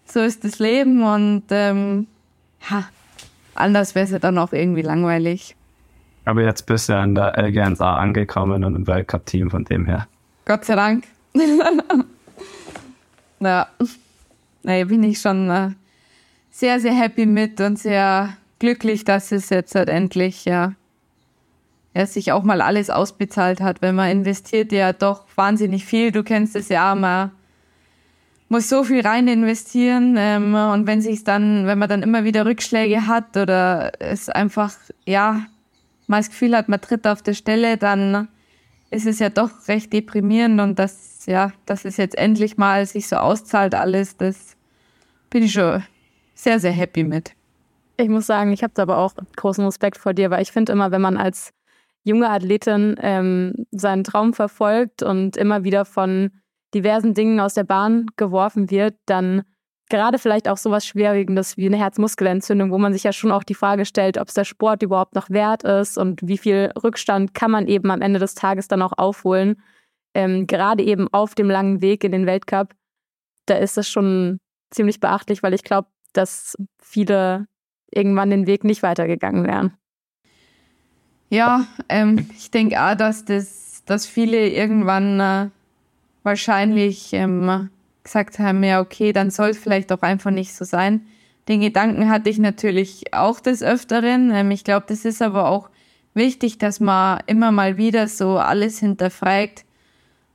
so 0.06 0.22
ist 0.22 0.44
das 0.44 0.60
Leben 0.60 1.04
und 1.04 1.44
ähm, 1.50 2.08
ja, 2.70 2.86
anders 3.56 3.96
wäre 3.96 4.06
es 4.06 4.12
ja 4.12 4.20
dann 4.20 4.38
auch 4.38 4.54
irgendwie 4.54 4.82
langweilig. 4.82 5.56
Aber 6.26 6.42
jetzt 6.42 6.66
bist 6.66 6.90
du 6.90 6.94
ja 6.94 7.04
in 7.04 7.16
der 7.16 7.38
LGNSA 7.38 7.98
angekommen 7.98 8.64
und 8.64 8.76
im 8.76 8.88
Weltcup-Team 8.88 9.50
von 9.50 9.66
dem 9.66 9.86
her. 9.86 10.08
Gott 10.46 10.66
sei 10.66 10.76
Dank. 10.76 11.06
ja, 13.40 13.68
nee, 14.64 14.84
bin 14.86 15.04
ich 15.04 15.20
schon 15.20 15.50
äh, 15.50 15.70
sehr, 16.52 16.80
sehr 16.80 16.94
happy 16.94 17.26
mit 17.26 17.60
und 17.60 17.78
sehr 17.78 18.38
glücklich, 18.60 19.04
dass 19.04 19.32
es 19.32 19.50
jetzt 19.50 19.76
halt 19.76 19.90
endlich 19.90 20.46
ja, 20.46 20.74
er 21.94 22.08
sich 22.08 22.32
auch 22.32 22.44
mal 22.44 22.62
alles 22.62 22.90
ausbezahlt 22.90 23.62
hat, 23.62 23.82
wenn 23.82 23.96
man 23.96 24.10
investiert 24.10 24.72
ja 24.72 24.94
doch 24.94 25.26
wahnsinnig 25.36 25.86
viel. 25.86 26.12
Du 26.12 26.24
kennst 26.24 26.56
es 26.56 26.70
ja, 26.70 26.96
man 26.96 27.32
muss 28.50 28.70
so 28.70 28.84
viel 28.84 29.02
rein 29.02 29.28
investieren 29.28 30.16
ähm, 30.18 30.54
und 30.54 30.88
wenn 30.88 31.02
sich 31.02 31.24
dann, 31.24 31.66
wenn 31.66 31.80
man 31.80 31.90
dann 31.90 32.04
immer 32.04 32.24
wieder 32.24 32.46
Rückschläge 32.46 33.08
hat 33.08 33.36
oder 33.36 33.92
es 34.00 34.30
einfach, 34.30 34.74
ja, 35.06 35.42
man 36.08 36.20
das 36.20 36.30
Gefühl 36.30 36.56
hat, 36.56 36.70
man 36.70 36.82
tritt 36.82 37.08
auf 37.08 37.22
der 37.22 37.34
Stelle, 37.34 37.78
dann 37.78 38.28
ist 38.92 39.06
es 39.06 39.20
ja 39.20 39.30
doch 39.30 39.50
recht 39.68 39.92
deprimierend 39.92 40.62
und 40.62 40.78
das, 40.78 41.26
ja, 41.26 41.52
dass 41.66 41.86
es 41.86 41.98
jetzt 41.98 42.18
endlich 42.18 42.58
mal 42.58 42.86
sich 42.86 43.08
so 43.08 43.16
auszahlt 43.16 43.74
alles, 43.76 44.18
das 44.18 44.56
bin 45.30 45.44
ich 45.44 45.54
schon 45.54 45.84
sehr, 46.36 46.60
sehr 46.60 46.72
happy 46.72 47.04
mit. 47.04 47.34
Ich 47.98 48.10
muss 48.10 48.28
sagen, 48.28 48.52
ich 48.52 48.64
habe 48.64 48.74
da 48.76 48.84
aber 48.84 48.98
auch 48.98 49.14
großen 49.36 49.66
Respekt 49.66 49.98
vor 49.98 50.14
dir, 50.14 50.30
weil 50.30 50.42
ich 50.42 50.52
finde 50.52 50.72
immer, 50.72 50.92
wenn 50.92 51.02
man 51.02 51.18
als 51.18 51.54
junge 52.04 52.30
Athletin 52.30 52.96
ähm, 53.00 53.66
seinen 53.72 54.04
Traum 54.04 54.34
verfolgt 54.34 55.04
und 55.04 55.38
immer 55.38 55.64
wieder 55.64 55.86
von 55.86 56.32
diversen 56.74 57.14
Dingen 57.14 57.40
aus 57.40 57.54
der 57.54 57.64
Bahn 57.64 58.08
geworfen 58.18 58.70
wird, 58.70 58.96
dann 59.06 59.44
gerade 59.90 60.18
vielleicht 60.18 60.48
auch 60.48 60.58
sowas 60.58 60.86
Schwerwiegendes 60.86 61.58
wie 61.58 61.68
eine 61.68 61.78
Herzmuskelentzündung, 61.78 62.72
wo 62.72 62.78
man 62.78 62.94
sich 62.94 63.04
ja 63.04 63.14
schon 63.14 63.32
auch 63.32 63.44
die 63.44 63.54
Frage 63.54 63.86
stellt, 63.86 64.18
ob 64.18 64.28
es 64.28 64.34
der 64.34 64.46
Sport 64.46 64.84
überhaupt 64.84 65.16
noch 65.16 65.30
wert 65.30 65.64
ist 65.64 65.98
und 65.98 66.22
wie 66.24 66.38
viel 66.38 66.72
Rückstand 66.82 67.34
kann 67.34 67.52
man 67.52 67.68
eben 67.68 67.92
am 67.92 68.02
Ende 68.02 68.20
des 68.20 68.36
Tages 68.36 68.68
dann 68.68 68.82
auch 68.82 68.94
aufholen. 68.98 69.62
Ähm, 70.14 70.48
gerade 70.48 70.84
eben 70.84 71.08
auf 71.12 71.36
dem 71.36 71.50
langen 71.50 71.82
Weg 71.82 72.04
in 72.04 72.12
den 72.12 72.26
Weltcup, 72.26 72.74
da 73.46 73.56
ist 73.56 73.78
das 73.78 73.90
schon 73.90 74.40
ziemlich 74.72 75.00
beachtlich, 75.00 75.44
weil 75.44 75.54
ich 75.54 75.64
glaube, 75.64 75.88
dass 76.14 76.56
viele 76.82 77.48
irgendwann 77.92 78.30
den 78.30 78.48
Weg 78.48 78.64
nicht 78.64 78.84
weitergegangen 78.84 79.46
wären. 79.46 79.78
Ja, 81.30 81.66
ähm, 81.90 82.30
ich 82.38 82.52
denke 82.52 82.80
auch, 82.80 82.96
dass, 82.96 83.26
das, 83.26 83.84
dass 83.86 84.06
viele 84.06 84.50
irgendwann 84.50 85.20
äh, 85.20 85.50
wahrscheinlich 86.22 87.12
ähm, 87.14 87.70
gesagt 88.04 88.40
haben, 88.40 88.64
ja, 88.64 88.82
okay, 88.82 89.14
dann 89.14 89.32
soll 89.32 89.50
es 89.50 89.58
vielleicht 89.58 89.92
auch 89.92 90.02
einfach 90.02 90.32
nicht 90.32 90.54
so 90.54 90.66
sein. 90.66 91.06
Den 91.48 91.62
Gedanken 91.62 92.10
hatte 92.10 92.30
ich 92.30 92.40
natürlich 92.40 93.14
auch 93.14 93.40
des 93.40 93.64
Öfteren. 93.64 94.32
Ähm, 94.32 94.52
ich 94.52 94.64
glaube, 94.64 94.86
das 94.88 95.06
ist 95.06 95.22
aber 95.22 95.50
auch 95.50 95.70
wichtig, 96.14 96.58
dass 96.58 96.80
man 96.80 97.22
immer 97.28 97.52
mal 97.52 97.78
wieder 97.78 98.08
so 98.08 98.38
alles 98.38 98.80
hinterfragt, 98.80 99.66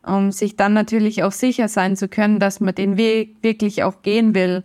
um 0.03 0.33
sich 0.33 0.57
dann 0.57 0.73
natürlich 0.73 1.23
auch 1.23 1.33
sicher 1.33 1.69
sein 1.69 1.97
zu 1.97 2.09
können, 2.09 2.39
dass 2.39 2.61
man 2.61 2.75
den 2.75 2.97
Weg 2.97 3.37
wirklich 3.43 3.83
auch 3.83 4.03
gehen 4.03 4.35
will. 4.35 4.65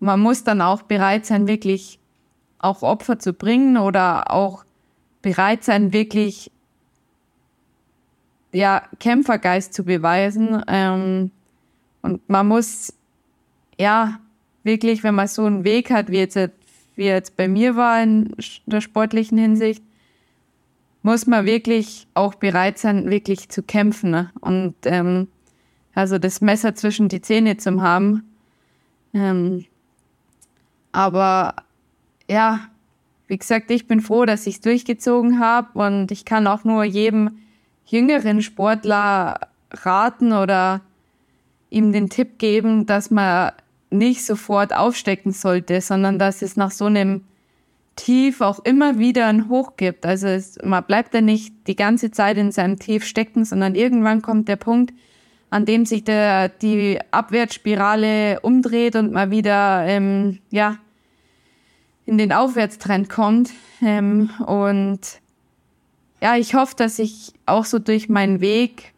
Man 0.00 0.20
muss 0.20 0.44
dann 0.44 0.60
auch 0.60 0.82
bereit 0.82 1.26
sein, 1.26 1.48
wirklich 1.48 1.98
auch 2.58 2.82
Opfer 2.82 3.18
zu 3.18 3.32
bringen 3.32 3.76
oder 3.76 4.30
auch 4.30 4.64
bereit 5.22 5.64
sein, 5.64 5.92
wirklich 5.92 6.50
ja, 8.52 8.82
Kämpfergeist 9.00 9.74
zu 9.74 9.84
beweisen. 9.84 10.62
Ähm, 10.68 11.30
und 12.04 12.28
man 12.28 12.46
muss 12.46 12.92
ja 13.78 14.20
wirklich, 14.62 15.02
wenn 15.02 15.14
man 15.14 15.26
so 15.26 15.46
einen 15.46 15.64
Weg 15.64 15.90
hat, 15.90 16.10
wie 16.10 16.18
jetzt, 16.18 16.36
wie 16.96 17.04
jetzt 17.04 17.34
bei 17.34 17.48
mir 17.48 17.76
war 17.76 18.02
in 18.02 18.36
der 18.66 18.82
sportlichen 18.82 19.38
Hinsicht, 19.38 19.82
muss 21.00 21.26
man 21.26 21.46
wirklich 21.46 22.06
auch 22.12 22.34
bereit 22.34 22.76
sein, 22.78 23.08
wirklich 23.08 23.48
zu 23.48 23.62
kämpfen. 23.62 24.10
Ne? 24.10 24.30
Und 24.42 24.74
ähm, 24.84 25.28
also 25.94 26.18
das 26.18 26.42
Messer 26.42 26.74
zwischen 26.74 27.08
die 27.08 27.22
Zähne 27.22 27.56
zu 27.56 27.80
haben. 27.80 28.34
Ähm, 29.14 29.64
aber 30.92 31.54
ja, 32.28 32.68
wie 33.28 33.38
gesagt, 33.38 33.70
ich 33.70 33.86
bin 33.86 34.02
froh, 34.02 34.26
dass 34.26 34.46
ich 34.46 34.56
es 34.56 34.60
durchgezogen 34.60 35.40
habe 35.40 35.78
und 35.78 36.10
ich 36.10 36.26
kann 36.26 36.46
auch 36.46 36.64
nur 36.64 36.84
jedem 36.84 37.38
jüngeren 37.86 38.42
Sportler 38.42 39.40
raten 39.72 40.34
oder 40.34 40.82
ihm 41.74 41.92
den 41.92 42.08
Tipp 42.08 42.38
geben, 42.38 42.86
dass 42.86 43.10
man 43.10 43.52
nicht 43.90 44.24
sofort 44.24 44.74
aufstecken 44.74 45.32
sollte, 45.32 45.80
sondern 45.80 46.18
dass 46.18 46.42
es 46.42 46.56
nach 46.56 46.70
so 46.70 46.86
einem 46.86 47.22
Tief 47.96 48.40
auch 48.40 48.58
immer 48.64 48.98
wieder 48.98 49.26
ein 49.26 49.48
Hoch 49.48 49.76
gibt. 49.76 50.04
Also 50.04 50.26
es, 50.26 50.58
man 50.64 50.84
bleibt 50.84 51.14
ja 51.14 51.20
nicht 51.20 51.54
die 51.66 51.76
ganze 51.76 52.10
Zeit 52.10 52.36
in 52.38 52.50
seinem 52.50 52.78
Tief 52.78 53.04
stecken, 53.04 53.44
sondern 53.44 53.74
irgendwann 53.74 54.22
kommt 54.22 54.48
der 54.48 54.56
Punkt, 54.56 54.92
an 55.50 55.64
dem 55.64 55.86
sich 55.86 56.02
der, 56.02 56.48
die 56.48 56.98
Abwärtsspirale 57.12 58.40
umdreht 58.40 58.96
und 58.96 59.12
man 59.12 59.30
wieder 59.30 59.84
ähm, 59.86 60.40
ja, 60.50 60.78
in 62.06 62.18
den 62.18 62.32
Aufwärtstrend 62.32 63.08
kommt. 63.08 63.50
Ähm, 63.80 64.30
und 64.44 65.00
ja, 66.20 66.36
ich 66.36 66.54
hoffe, 66.54 66.74
dass 66.76 66.98
ich 66.98 67.32
auch 67.46 67.64
so 67.64 67.78
durch 67.78 68.08
meinen 68.08 68.40
Weg 68.40 68.93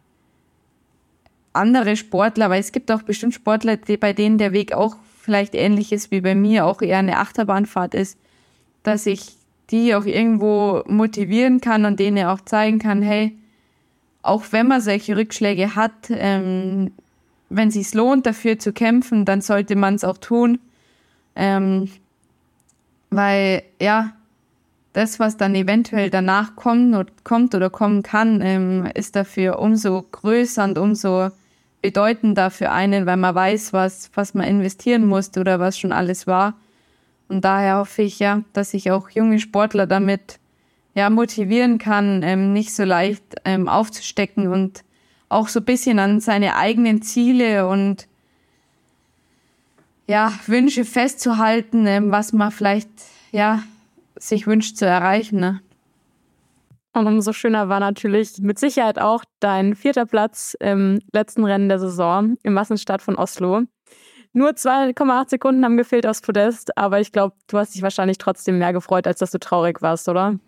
andere 1.57 1.95
Sportler, 1.97 2.49
weil 2.49 2.61
es 2.61 2.71
gibt 2.71 2.91
auch 2.91 3.01
bestimmt 3.01 3.33
Sportler, 3.33 3.77
die, 3.77 3.97
bei 3.97 4.13
denen 4.13 4.37
der 4.37 4.53
Weg 4.53 4.73
auch 4.73 4.95
vielleicht 5.21 5.55
ähnlich 5.55 5.91
ist 5.91 6.11
wie 6.11 6.21
bei 6.21 6.35
mir, 6.35 6.65
auch 6.65 6.81
eher 6.81 6.99
eine 6.99 7.17
Achterbahnfahrt 7.17 7.93
ist, 7.93 8.17
dass 8.83 9.05
ich 9.05 9.35
die 9.69 9.93
auch 9.95 10.05
irgendwo 10.05 10.83
motivieren 10.87 11.59
kann 11.59 11.85
und 11.85 11.99
denen 11.99 12.25
auch 12.25 12.41
zeigen 12.41 12.79
kann, 12.79 13.01
hey, 13.01 13.37
auch 14.21 14.43
wenn 14.51 14.67
man 14.67 14.81
solche 14.81 15.17
Rückschläge 15.17 15.75
hat, 15.75 16.09
ähm, 16.09 16.91
wenn 17.49 17.69
es 17.69 17.73
sich 17.75 17.93
lohnt, 17.93 18.25
dafür 18.25 18.59
zu 18.59 18.73
kämpfen, 18.73 19.25
dann 19.25 19.41
sollte 19.41 19.75
man 19.75 19.95
es 19.95 20.03
auch 20.03 20.17
tun. 20.17 20.59
Ähm, 21.35 21.89
weil, 23.09 23.63
ja, 23.81 24.13
das, 24.93 25.19
was 25.19 25.37
dann 25.37 25.55
eventuell 25.55 26.09
danach 26.09 26.55
kommt, 26.55 27.23
kommt 27.23 27.53
oder 27.53 27.69
kommen 27.69 28.03
kann, 28.03 28.41
ähm, 28.41 28.89
ist 28.95 29.15
dafür 29.15 29.59
umso 29.59 30.01
größer 30.11 30.63
und 30.63 30.77
umso 30.77 31.29
bedeutender 31.81 32.49
für 32.49 32.71
einen, 32.71 33.05
weil 33.05 33.17
man 33.17 33.35
weiß, 33.35 33.73
was, 33.73 34.09
was 34.13 34.33
man 34.33 34.47
investieren 34.47 35.05
musste 35.05 35.39
oder 35.39 35.59
was 35.59 35.77
schon 35.77 35.91
alles 35.91 36.27
war. 36.27 36.55
Und 37.27 37.43
daher 37.43 37.77
hoffe 37.77 38.01
ich 38.01 38.19
ja, 38.19 38.43
dass 38.53 38.73
ich 38.73 38.91
auch 38.91 39.09
junge 39.09 39.39
Sportler 39.39 39.85
damit 39.85 40.39
ja, 40.95 41.09
motivieren 41.09 41.77
kann, 41.77 42.23
ähm, 42.23 42.53
nicht 42.53 42.73
so 42.73 42.83
leicht 42.83 43.35
ähm, 43.45 43.67
aufzustecken 43.67 44.47
und 44.47 44.83
auch 45.29 45.47
so 45.47 45.59
ein 45.59 45.65
bisschen 45.65 45.99
an 45.99 46.19
seine 46.21 46.55
eigenen 46.55 47.01
Ziele 47.01 47.67
und 47.67 48.07
ja, 50.07 50.33
Wünsche 50.47 50.85
festzuhalten, 50.85 51.85
ähm, 51.85 52.11
was 52.11 52.33
man 52.33 52.51
vielleicht 52.51 52.89
ja, 53.31 53.61
sich 54.15 54.47
wünscht 54.47 54.77
zu 54.77 54.85
erreichen. 54.85 55.39
Ne? 55.39 55.61
Und 56.97 57.05
umso 57.05 57.31
schöner 57.31 57.69
war 57.69 57.79
natürlich 57.79 58.39
mit 58.39 58.57
Sicherheit 58.57 58.97
auch 58.97 59.23
dein 59.39 59.75
vierter 59.75 60.07
Platz 60.07 60.57
im 60.59 60.99
letzten 61.13 61.45
Rennen 61.45 61.69
der 61.69 61.77
Saison 61.77 62.37
im 62.41 62.53
Massenstart 62.53 63.03
von 63.03 63.15
Oslo. 63.15 63.61
Nur 64.33 64.49
2,8 64.49 65.29
Sekunden 65.29 65.63
haben 65.63 65.77
gefehlt 65.77 66.07
aufs 66.07 66.21
Podest, 66.21 66.75
aber 66.75 66.99
ich 66.99 67.11
glaube, 67.11 67.35
du 67.45 67.59
hast 67.59 67.75
dich 67.75 67.83
wahrscheinlich 67.83 68.17
trotzdem 68.17 68.57
mehr 68.57 68.73
gefreut, 68.73 69.05
als 69.05 69.19
dass 69.19 69.29
du 69.29 69.37
traurig 69.37 69.83
warst, 69.83 70.09
oder? 70.09 70.39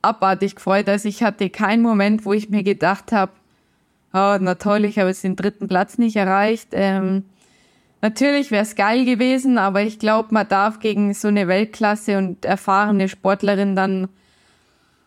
Abartig 0.00 0.54
gefreut. 0.54 0.88
Also 0.88 1.08
ich 1.08 1.24
hatte 1.24 1.50
keinen 1.50 1.82
Moment, 1.82 2.24
wo 2.24 2.32
ich 2.34 2.50
mir 2.50 2.62
gedacht 2.62 3.10
habe, 3.10 3.32
oh, 4.12 4.36
na 4.40 4.54
toll, 4.54 4.84
ich 4.84 4.96
habe 4.96 5.08
jetzt 5.08 5.24
den 5.24 5.34
dritten 5.34 5.66
Platz 5.66 5.98
nicht 5.98 6.14
erreicht. 6.14 6.68
Ähm, 6.70 7.24
Natürlich 8.02 8.50
wäre 8.50 8.62
es 8.62 8.76
geil 8.76 9.04
gewesen, 9.04 9.58
aber 9.58 9.82
ich 9.82 9.98
glaube, 9.98 10.28
man 10.30 10.48
darf 10.48 10.80
gegen 10.80 11.12
so 11.12 11.28
eine 11.28 11.48
Weltklasse 11.48 12.16
und 12.16 12.46
erfahrene 12.46 13.08
Sportlerin 13.08 13.76
dann 13.76 14.08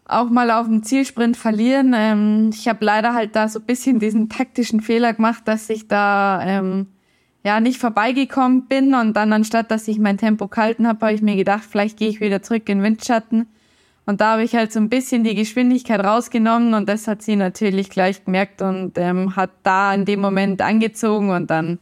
auch 0.06 0.30
mal 0.30 0.52
auf 0.52 0.68
dem 0.68 0.84
Zielsprint 0.84 1.38
verlieren. 1.38 1.94
Ähm, 1.96 2.50
ich 2.54 2.68
habe 2.68 2.84
leider 2.84 3.14
halt 3.14 3.36
da 3.36 3.48
so 3.48 3.60
ein 3.60 3.66
bisschen 3.66 4.00
diesen 4.00 4.30
taktischen 4.30 4.82
Fehler 4.82 5.14
gemacht, 5.14 5.44
dass 5.46 5.70
ich 5.70 5.88
da 5.88 6.42
ähm, 6.46 6.88
ja 7.44 7.60
nicht 7.60 7.80
vorbeigekommen 7.80 8.68
bin 8.68 8.94
und 8.96 9.14
dann 9.14 9.34
anstatt, 9.34 9.72
dass 9.72 9.88
ich 9.88 10.00
mein 10.00 10.18
Tempo 10.18 10.48
gehalten 10.48 10.88
habe, 10.88 11.06
habe 11.06 11.16
ich 11.16 11.22
mir 11.22 11.36
gedacht, 11.36 11.64
vielleicht 11.70 11.98
gehe 11.98 12.10
ich 12.10 12.22
wieder 12.22 12.42
zurück 12.42 12.68
in 12.70 12.84
Windschatten. 12.84 13.48
Und 14.06 14.20
da 14.20 14.34
habe 14.34 14.44
ich 14.44 14.54
halt 14.56 14.74
so 14.74 14.80
ein 14.80 14.90
bisschen 14.90 15.24
die 15.24 15.36
Geschwindigkeit 15.36 16.04
rausgenommen 16.04 16.74
und 16.74 16.90
das 16.90 17.08
hat 17.08 17.22
sie 17.22 17.38
natürlich 17.38 17.90
gleich 17.90 18.26
gemerkt 18.26 18.62
und 18.62 18.98
ähm, 18.98 19.38
hat 19.38 19.52
da 19.64 19.94
in 19.94 20.04
dem 20.04 20.20
Moment 20.20 20.62
angezogen 20.62 21.30
und 21.30 21.50
dann 21.50 21.80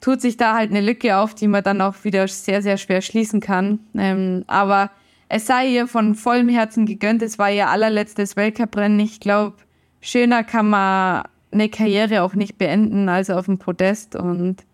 tut 0.00 0.20
sich 0.20 0.36
da 0.36 0.54
halt 0.54 0.70
eine 0.70 0.80
Lücke 0.80 1.16
auf, 1.16 1.34
die 1.34 1.46
man 1.46 1.62
dann 1.62 1.80
auch 1.80 2.02
wieder 2.02 2.26
sehr, 2.26 2.62
sehr 2.62 2.78
schwer 2.78 3.00
schließen 3.00 3.40
kann. 3.40 3.78
Ähm, 3.96 4.44
aber 4.48 4.90
es 5.32 5.46
sei 5.46 5.68
ihr 5.68 5.86
von 5.86 6.16
vollem 6.16 6.48
Herzen 6.48 6.86
gegönnt. 6.86 7.22
Es 7.22 7.38
war 7.38 7.52
ihr 7.52 7.68
allerletztes 7.68 8.34
Weltcuprennen. 8.34 8.98
Ich 8.98 9.20
glaube, 9.20 9.56
schöner 10.00 10.42
kann 10.42 10.68
man 10.68 11.22
eine 11.52 11.68
Karriere 11.68 12.22
auch 12.22 12.34
nicht 12.34 12.58
beenden 12.58 13.08
als 13.08 13.30
auf 13.30 13.46
dem 13.46 13.58
Podest. 13.58 14.16
Und 14.16 14.64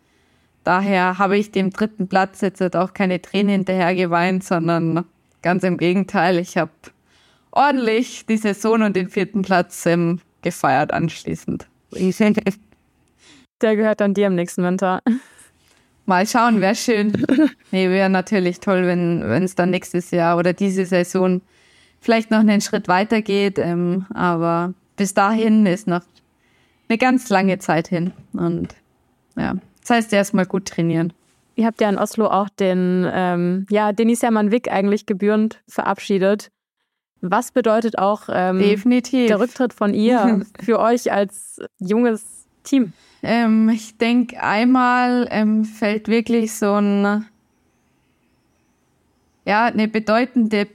daher 0.65 1.19
habe 1.19 1.37
ich 1.37 1.53
dem 1.53 1.71
dritten 1.71 2.09
Platz 2.09 2.41
jetzt 2.41 2.63
halt 2.63 2.75
auch 2.75 2.95
keine 2.95 3.21
Tränen 3.21 3.51
hinterher 3.51 3.95
geweint, 3.95 4.45
sondern 4.45 5.05
ganz 5.43 5.63
im 5.63 5.77
Gegenteil. 5.77 6.39
Ich 6.39 6.57
habe 6.57 6.73
ordentlich 7.51 8.25
die 8.25 8.39
Saison 8.39 8.81
und 8.81 8.97
den 8.97 9.11
vierten 9.11 9.43
Platz 9.43 9.85
ähm, 9.85 10.21
gefeiert 10.41 10.91
anschließend. 10.91 11.69
Der 13.61 13.77
gehört 13.77 14.01
dann 14.01 14.15
dir 14.15 14.29
im 14.29 14.35
nächsten 14.35 14.63
Winter. 14.63 15.03
Mal 16.07 16.27
schauen, 16.27 16.61
wäre 16.61 16.75
schön. 16.77 17.13
Nee, 17.73 17.91
wäre 17.91 18.09
natürlich 18.09 18.61
toll, 18.61 18.87
wenn 18.87 19.43
es 19.43 19.55
dann 19.55 19.71
nächstes 19.71 20.11
Jahr 20.11 20.39
oder 20.39 20.53
diese 20.53 20.87
Saison 20.87 21.43
vielleicht 22.01 22.31
noch 22.31 22.39
einen 22.41 22.61
Schritt 22.61 22.89
weiter 22.89 23.23
geht. 23.23 23.59
Ähm, 23.59 24.07
aber 24.15 24.73
bis 24.97 25.15
dahin 25.15 25.67
ist 25.67 25.87
noch 25.87 26.03
eine 26.89 26.99
ganz 26.99 27.29
lange 27.29 27.59
Zeit 27.59 27.89
hin. 27.89 28.13
Und 28.33 28.69
ja, 29.37 29.57
das 29.81 29.91
heißt 29.91 30.13
erstmal 30.13 30.47
gut 30.47 30.67
trainieren. 30.67 31.13
Ihr 31.57 31.67
habt 31.67 31.81
ja 31.81 31.89
in 31.89 31.99
Oslo 31.99 32.27
auch 32.27 32.49
den, 32.51 33.09
ähm, 33.11 33.67
ja, 33.71 33.93
Denis 33.93 34.23
Hermann 34.23 34.51
Wick 34.51 34.71
eigentlich 34.71 35.07
gebührend 35.07 35.63
verabschiedet. 35.67 36.51
Was 37.23 37.51
bedeutet 37.51 37.99
auch 37.99 38.29
ähm, 38.31 38.59
der 38.59 39.41
Rücktritt 39.41 39.73
von 39.73 39.95
ihr 39.95 40.45
für 40.63 40.79
euch 40.79 41.11
als 41.11 41.61
junges 41.79 42.47
Team? 42.63 42.93
Ähm, 43.23 43.69
ich 43.69 43.97
denke, 43.99 44.43
einmal 44.43 45.29
ähm, 45.31 45.65
fällt 45.65 46.09
wirklich 46.09 46.55
so 46.55 46.75
ein, 46.75 47.27
ja, 49.45 49.67
eine 49.67 49.89
bedeutende 49.89 50.69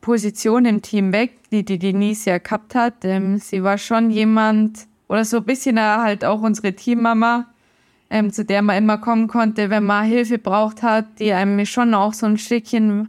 Position 0.00 0.64
im 0.66 0.82
Team 0.82 1.12
weg, 1.12 1.32
die 1.50 1.64
die 1.64 1.78
Denise 1.78 2.30
ja 2.30 2.38
gehabt 2.38 2.74
hat. 2.74 3.04
Ähm, 3.04 3.38
sie 3.38 3.62
war 3.62 3.78
schon 3.78 4.10
jemand, 4.10 4.86
oder 5.08 5.24
so 5.24 5.38
ein 5.38 5.44
bisschen 5.44 5.80
halt 5.80 6.24
auch 6.24 6.42
unsere 6.42 6.74
Teammama, 6.74 7.46
ähm, 8.10 8.32
zu 8.32 8.44
der 8.44 8.62
man 8.62 8.76
immer 8.76 8.98
kommen 8.98 9.28
konnte, 9.28 9.70
wenn 9.70 9.84
man 9.84 10.04
Hilfe 10.04 10.38
braucht 10.38 10.82
hat, 10.82 11.06
die 11.18 11.32
einem 11.32 11.64
schon 11.64 11.94
auch 11.94 12.12
so 12.12 12.26
ein 12.26 12.38
Stückchen 12.38 13.08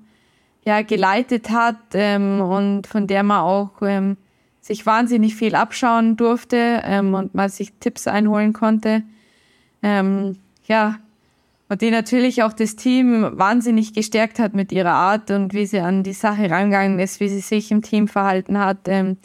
ja, 0.66 0.82
geleitet 0.82 1.50
hat 1.50 1.78
ähm, 1.94 2.42
und 2.42 2.88
von 2.88 3.08
der 3.08 3.24
man 3.24 3.42
auch 3.42 3.82
ähm, 3.82 4.18
sich 4.66 4.88
wahnsinnig 4.88 5.36
viel 5.36 5.54
abschauen 5.54 6.18
durfte 6.18 6.82
ähm, 6.86 7.14
und 7.14 7.36
man 7.36 7.50
sich 7.50 7.74
Tipps 7.80 8.08
einholen 8.08 8.52
konnte. 8.52 9.04
Ähm, 9.84 10.40
ja, 10.66 10.98
und 11.70 11.84
die 11.84 11.92
natürlich 11.92 12.42
auch 12.42 12.52
das 12.52 12.76
Team 12.76 13.30
wahnsinnig 13.34 13.94
gestärkt 13.94 14.40
hat 14.40 14.56
mit 14.56 14.72
ihrer 14.72 14.94
Art 14.94 15.30
und 15.30 15.54
wie 15.54 15.68
sie 15.68 15.82
an 15.82 16.02
die 16.02 16.14
Sache 16.14 16.50
rangegangen 16.50 16.98
ist, 16.98 17.20
wie 17.20 17.30
sie 17.30 17.42
sich 17.42 17.70
im 17.70 17.84
Team 17.84 18.08
verhalten 18.08 18.58
hat. 18.58 18.88
Ähm, 18.88 19.18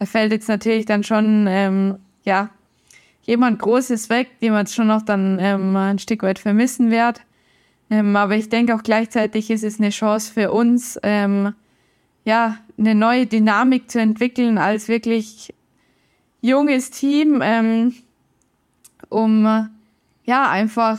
da 0.00 0.06
fällt 0.06 0.32
jetzt 0.32 0.48
natürlich 0.48 0.84
dann 0.84 1.04
schon 1.04 1.46
ähm, 1.48 1.98
ja 2.24 2.50
jemand 3.22 3.60
Großes 3.60 4.10
weg, 4.10 4.40
den 4.40 4.52
man 4.52 4.66
schon 4.66 4.88
noch 4.88 5.02
dann 5.02 5.38
ähm, 5.40 5.76
ein 5.76 6.00
Stück 6.00 6.24
weit 6.24 6.40
vermissen 6.40 6.90
wird. 6.90 7.20
Ähm, 7.88 8.16
aber 8.16 8.34
ich 8.34 8.48
denke 8.48 8.74
auch 8.74 8.82
gleichzeitig 8.82 9.48
ist 9.52 9.62
es 9.62 9.78
eine 9.78 9.90
Chance 9.90 10.32
für 10.32 10.50
uns, 10.50 10.98
ähm, 11.04 11.54
ja, 12.24 12.58
eine 12.78 12.94
neue 12.94 13.26
Dynamik 13.26 13.90
zu 13.90 14.00
entwickeln 14.00 14.58
als 14.58 14.88
wirklich 14.88 15.52
junges 16.40 16.90
Team, 16.90 17.40
ähm, 17.42 17.94
um 19.08 19.68
ja 20.24 20.50
einfach 20.50 20.98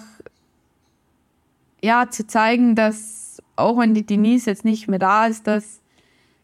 ja 1.81 2.09
zu 2.09 2.27
zeigen, 2.27 2.75
dass 2.75 3.41
auch 3.55 3.77
wenn 3.77 3.93
die 3.93 4.05
Denise 4.05 4.49
jetzt 4.49 4.65
nicht 4.65 4.87
mehr 4.87 4.99
da 4.99 5.27
ist, 5.27 5.47
dass 5.47 5.79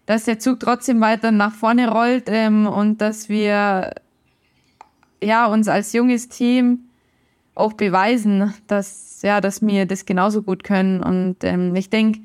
dass 0.06 0.26
der 0.26 0.38
Zug 0.38 0.60
trotzdem 0.60 1.02
weiter 1.02 1.32
nach 1.32 1.54
vorne 1.54 1.90
rollt 1.90 2.26
ähm, 2.28 2.68
und 2.68 3.02
dass 3.02 3.28
wir 3.28 3.96
ja 5.22 5.48
uns 5.48 5.68
als 5.68 5.94
junges 5.94 6.30
Team 6.30 6.82
auch 7.56 7.74
beweisen, 7.74 8.54
dass 8.68 9.22
ja, 9.24 9.42
dass 9.42 9.66
wir 9.66 9.88
das 9.88 10.06
genauso 10.06 10.44
gut 10.44 10.64
können. 10.64 11.02
Und 11.02 11.38
ähm, 11.42 11.76
ich 11.76 11.90
denke, 11.90 12.20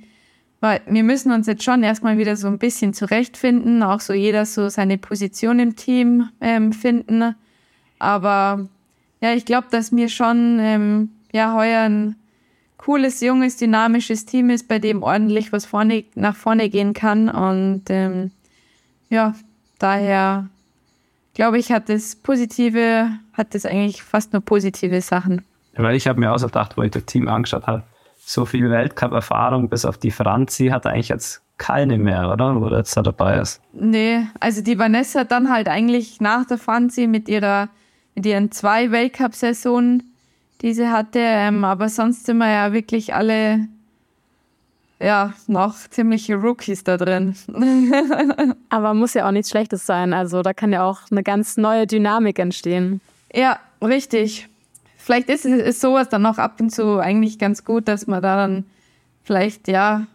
wir 0.61 1.03
müssen 1.03 1.33
uns 1.33 1.47
jetzt 1.47 1.65
schon 1.65 1.83
erstmal 1.83 2.19
wieder 2.19 2.37
so 2.37 2.47
ein 2.47 2.59
bisschen 2.59 2.93
zurechtfinden, 2.93 3.83
auch 3.83 4.01
so 4.01 4.13
jeder 4.13 4.45
so 4.45 4.69
seine 4.69 4.99
Position 4.99 5.59
im 5.59 5.77
Team 5.77 6.29
ähm, 6.41 6.73
finden. 6.73 7.35
Aber 7.99 8.69
ja, 9.23 9.33
ich 9.33 9.47
glaube, 9.47 9.69
dass 9.71 9.91
mir 9.91 10.09
schon 10.09 10.59
ähm, 10.61 11.11
ja 11.33 11.55
heuer 11.55 11.83
ein 11.83 12.17
cooles, 12.77 13.21
junges, 13.21 13.57
dynamisches 13.57 14.27
Team 14.27 14.51
ist, 14.51 14.69
bei 14.69 14.79
dem 14.79 15.03
ordentlich 15.03 15.53
was 15.53 15.67
vorne, 15.67 16.05
nach 16.15 16.37
vorne 16.37 16.69
gehen 16.69 16.93
kann. 16.93 17.29
Und 17.29 17.85
ähm, 17.89 18.31
ja, 19.09 19.35
daher 19.79 20.49
glaube 21.35 21.59
ich, 21.59 21.73
hat 21.73 21.89
das 21.89 22.17
positive, 22.17 23.11
hat 23.33 23.55
das 23.55 23.65
eigentlich 23.65 24.03
fast 24.03 24.33
nur 24.33 24.43
positive 24.43 25.01
Sachen. 25.01 25.43
Weil 25.75 25.97
ich 25.97 26.07
habe 26.07 26.21
mir 26.21 26.33
auch 26.33 26.39
so 26.39 26.47
gedacht, 26.47 26.77
wo 26.77 26.83
ich 26.83 26.91
das 26.91 27.05
Team 27.05 27.29
angeschaut 27.29 27.67
habe, 27.67 27.83
so 28.33 28.47
viel 28.47 28.71
Weltcup-Erfahrung 28.71 29.69
bis 29.69 29.85
auf 29.85 29.99
die 29.99 30.13
Franzi 30.13 30.69
hat 30.69 30.85
er 30.85 30.93
eigentlich 30.93 31.09
jetzt 31.09 31.43
keine 31.59 31.99
mehr, 31.99 32.31
oder? 32.33 32.61
Wo 32.61 32.67
er 32.67 32.79
jetzt 32.79 32.97
da 32.97 33.03
dabei 33.03 33.39
ist. 33.39 33.61
Nee, 33.73 34.27
also 34.39 34.63
die 34.63 34.79
Vanessa 34.79 35.21
hat 35.21 35.33
dann 35.33 35.51
halt 35.51 35.69
eigentlich 35.69 36.21
nach 36.21 36.47
der 36.47 36.57
Franzi 36.57 37.07
mit 37.07 37.29
ihrer, 37.29 37.69
mit 38.15 38.25
ihren 38.25 38.53
zwei 38.53 38.93
Weltcup-Saisonen, 38.93 40.15
die 40.63 40.75
sie 40.75 40.89
hatte, 40.89 41.19
ähm, 41.19 41.65
aber 41.65 41.89
sonst 41.89 42.25
sind 42.25 42.39
wir 42.39 42.51
ja 42.51 42.73
wirklich 42.73 43.15
alle 43.15 43.67
ja, 45.01 45.33
noch 45.47 45.75
ziemliche 45.89 46.37
Rookies 46.37 46.85
da 46.85 46.99
drin. 46.99 47.35
Aber 48.69 48.93
muss 48.93 49.15
ja 49.15 49.27
auch 49.27 49.31
nichts 49.31 49.49
Schlechtes 49.49 49.87
sein. 49.87 50.13
Also 50.13 50.43
da 50.43 50.53
kann 50.53 50.75
ja 50.75 50.85
auch 50.85 51.01
eine 51.11 51.23
ganz 51.23 51.57
neue 51.57 51.87
Dynamik 51.87 52.39
entstehen. 52.39 53.01
Ja, 53.33 53.59
richtig. 53.83 54.51
Vielleicht 55.03 55.29
ist, 55.29 55.45
ist 55.45 55.81
sowas 55.81 56.09
dann 56.09 56.27
auch 56.27 56.39
ab 56.39 56.61
und 56.61 56.71
zu 56.71 56.99
eigentlich 56.99 57.39
ganz 57.39 57.65
gut, 57.65 57.89
dass 57.89 58.07
man 58.07 58.23
da 58.23 58.37
dann 58.37 58.65
vielleicht, 59.23 59.69
ja, 59.69 60.07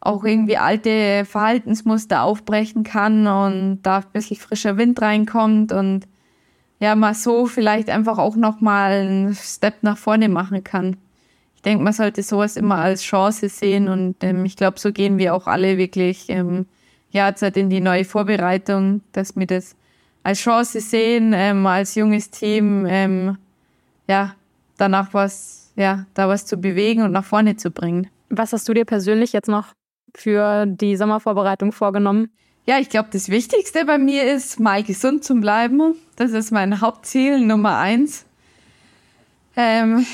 auch 0.00 0.24
irgendwie 0.24 0.56
alte 0.56 1.24
Verhaltensmuster 1.24 2.22
aufbrechen 2.22 2.84
kann 2.84 3.26
und 3.26 3.80
da 3.82 3.98
ein 3.98 4.04
bisschen 4.12 4.36
frischer 4.36 4.76
Wind 4.76 5.02
reinkommt 5.02 5.72
und 5.72 6.06
ja, 6.78 6.94
mal 6.94 7.14
so 7.14 7.46
vielleicht 7.46 7.90
einfach 7.90 8.18
auch 8.18 8.36
nochmal 8.36 8.92
einen 8.92 9.34
Step 9.34 9.82
nach 9.82 9.98
vorne 9.98 10.28
machen 10.28 10.62
kann. 10.62 10.96
Ich 11.56 11.62
denke, 11.62 11.82
man 11.82 11.92
sollte 11.92 12.22
sowas 12.22 12.56
immer 12.56 12.76
als 12.76 13.02
Chance 13.02 13.48
sehen 13.48 13.88
und 13.88 14.22
ähm, 14.22 14.44
ich 14.44 14.54
glaube, 14.54 14.78
so 14.78 14.92
gehen 14.92 15.18
wir 15.18 15.34
auch 15.34 15.48
alle 15.48 15.76
wirklich 15.76 16.26
ähm, 16.28 16.66
ja, 17.10 17.28
jetzt 17.28 17.42
halt 17.42 17.56
in 17.56 17.70
die 17.70 17.80
neue 17.80 18.04
Vorbereitung, 18.04 19.00
dass 19.12 19.34
wir 19.36 19.46
das 19.46 19.74
als 20.22 20.40
Chance 20.40 20.80
sehen, 20.80 21.32
ähm, 21.34 21.66
als 21.66 21.94
junges 21.94 22.30
Team, 22.30 22.86
ähm, 22.86 23.38
ja, 24.08 24.34
danach 24.76 25.14
was, 25.14 25.72
ja, 25.76 26.06
da 26.14 26.28
was 26.28 26.46
zu 26.46 26.56
bewegen 26.56 27.02
und 27.02 27.12
nach 27.12 27.24
vorne 27.24 27.56
zu 27.56 27.70
bringen. 27.70 28.08
Was 28.30 28.52
hast 28.52 28.68
du 28.68 28.74
dir 28.74 28.84
persönlich 28.84 29.32
jetzt 29.32 29.48
noch 29.48 29.68
für 30.14 30.66
die 30.66 30.96
Sommervorbereitung 30.96 31.72
vorgenommen? 31.72 32.30
Ja, 32.66 32.78
ich 32.78 32.90
glaube, 32.90 33.08
das 33.12 33.28
Wichtigste 33.28 33.84
bei 33.84 33.98
mir 33.98 34.30
ist, 34.32 34.60
mal 34.60 34.82
gesund 34.82 35.24
zu 35.24 35.34
bleiben. 35.36 35.94
Das 36.16 36.32
ist 36.32 36.50
mein 36.50 36.80
Hauptziel 36.80 37.40
Nummer 37.40 37.78
eins. 37.78 38.26
Ähm, 39.56 40.04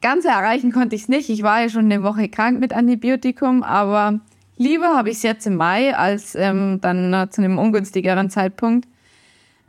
Ganz 0.00 0.24
erreichen 0.24 0.72
konnte 0.72 0.96
ich 0.96 1.02
es 1.02 1.08
nicht. 1.08 1.28
Ich 1.28 1.42
war 1.42 1.60
ja 1.60 1.68
schon 1.68 1.84
eine 1.84 2.02
Woche 2.02 2.28
krank 2.28 2.58
mit 2.58 2.72
Antibiotikum, 2.72 3.62
aber 3.62 4.20
lieber 4.56 4.96
habe 4.96 5.10
ich 5.10 5.16
es 5.16 5.22
jetzt 5.22 5.46
im 5.46 5.56
Mai 5.56 5.94
als 5.94 6.34
ähm, 6.34 6.78
dann 6.80 7.12
äh, 7.12 7.28
zu 7.28 7.42
einem 7.42 7.58
ungünstigeren 7.58 8.30
Zeitpunkt. 8.30 8.88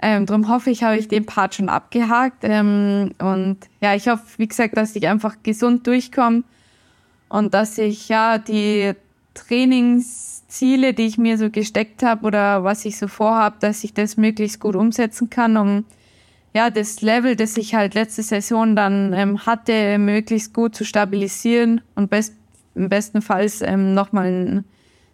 Ähm, 0.02 0.26
darum 0.26 0.50
hoffe 0.50 0.72
ich, 0.72 0.84
habe 0.84 0.98
ich 0.98 1.08
den 1.08 1.26
Part 1.26 1.56
schon 1.56 1.70
abgehakt. 1.70 2.44
Ähm, 2.44 3.14
und 3.20 3.58
ja, 3.82 3.96
ich 3.96 4.08
hoffe, 4.08 4.24
wie 4.38 4.48
gesagt, 4.48 4.76
dass 4.76 4.96
ich 4.96 5.08
einfach 5.08 5.38
gesund 5.44 5.86
durchkomme 5.86 6.44
und 7.30 7.54
dass 7.54 7.78
ich 7.78 8.10
ja 8.10 8.38
die 8.38 8.94
Trainingsziele, 9.34 10.94
die 10.94 11.04
ich 11.04 11.18
mir 11.18 11.38
so 11.38 11.50
gesteckt 11.50 12.04
habe 12.04 12.26
oder 12.26 12.64
was 12.64 12.84
ich 12.86 12.98
so 12.98 13.08
vorhabe, 13.08 13.58
dass 13.60 13.84
ich 13.84 13.94
das 13.94 14.18
möglichst 14.18 14.60
gut 14.60 14.76
umsetzen 14.76 15.30
kann, 15.30 15.56
um 15.56 15.86
ja, 16.54 16.70
das 16.70 17.02
Level, 17.02 17.36
das 17.36 17.56
ich 17.56 17.76
halt 17.76 17.94
letzte 17.94 18.24
Saison 18.24 18.76
dann 18.76 19.14
ähm, 19.14 19.46
hatte, 19.46 19.98
möglichst 19.98 20.54
gut 20.54 20.76
zu 20.76 20.84
stabilisieren 20.84 21.82
und 21.96 22.10
best, 22.10 22.34
im 22.76 22.90
besten 22.90 23.22
Fall 23.22 23.50
ähm, 23.62 23.94
nochmal 23.94 24.26
einen 24.26 24.66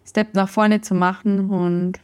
Step 0.05 0.33
nach 0.33 0.49
vorne 0.49 0.81
zu 0.81 0.95
machen 0.95 1.49
und 1.51 1.99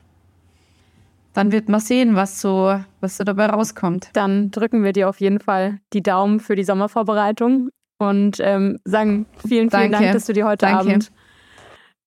dann 1.33 1.51
wird 1.51 1.69
man 1.69 1.79
sehen, 1.79 2.15
was 2.15 2.41
so, 2.41 2.79
was 3.01 3.17
so 3.17 3.23
dabei 3.23 3.47
rauskommt. 3.47 4.09
Dann 4.13 4.51
drücken 4.51 4.83
wir 4.83 4.93
dir 4.93 5.09
auf 5.09 5.19
jeden 5.19 5.39
Fall 5.39 5.79
die 5.93 6.03
Daumen 6.03 6.39
für 6.39 6.55
die 6.55 6.63
Sommervorbereitung 6.63 7.69
und 7.97 8.37
ähm, 8.39 8.79
sagen 8.85 9.25
vielen, 9.37 9.69
vielen 9.69 9.71
Danke. 9.91 9.97
Dank, 9.97 10.11
dass 10.13 10.25
du 10.25 10.33
dir 10.33 10.45
heute 10.45 10.65
Danke. 10.65 10.79
Abend 10.79 11.11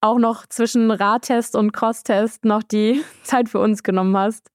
auch 0.00 0.18
noch 0.18 0.46
zwischen 0.46 0.90
Radtest 0.90 1.56
und 1.56 1.72
Crosstest 1.72 2.44
noch 2.44 2.62
die 2.62 3.02
Zeit 3.24 3.48
für 3.48 3.58
uns 3.58 3.82
genommen 3.82 4.16
hast. 4.16 4.50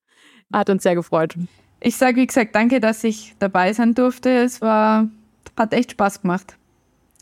Hat 0.53 0.69
uns 0.69 0.83
sehr 0.83 0.95
gefreut. 0.95 1.35
Ich 1.79 1.95
sage, 1.95 2.17
wie 2.17 2.27
gesagt, 2.27 2.55
danke, 2.55 2.79
dass 2.79 3.03
ich 3.03 3.35
dabei 3.39 3.73
sein 3.73 3.95
durfte. 3.95 4.29
Es 4.29 4.61
war, 4.61 5.07
hat 5.57 5.73
echt 5.73 5.91
Spaß 5.91 6.21
gemacht. 6.21 6.55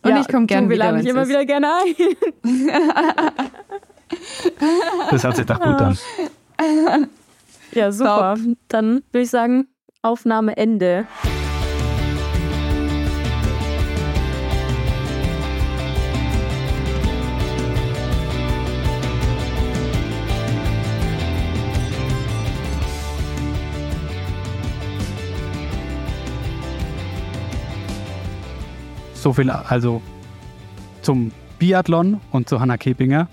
Und 0.03 0.11
ja, 0.11 0.21
ich 0.21 0.27
komme 0.27 0.45
gerne 0.45 0.69
wieder. 0.69 0.85
Wir 0.85 0.91
laden 0.91 1.01
dich 1.01 1.09
immer 1.09 1.27
wieder 1.27 1.45
gerne 1.45 1.73
ein. 1.73 1.95
das 5.11 5.23
hört 5.23 5.35
sich 5.35 5.45
doch 5.45 5.59
gut 5.59 5.81
an. 5.81 5.97
Ja, 7.71 7.91
super. 7.91 8.35
Top. 8.35 8.55
Dann 8.67 9.03
würde 9.11 9.23
ich 9.23 9.29
sagen, 9.29 9.67
Aufnahme 10.01 10.57
Ende. 10.57 11.05
So 29.13 29.33
viel 29.33 29.49
also 29.49 30.01
zum 31.01 31.33
Biathlon 31.59 32.21
und 32.31 32.47
zu 32.47 32.61
Hanna 32.61 32.77
Kepinger. 32.77 33.27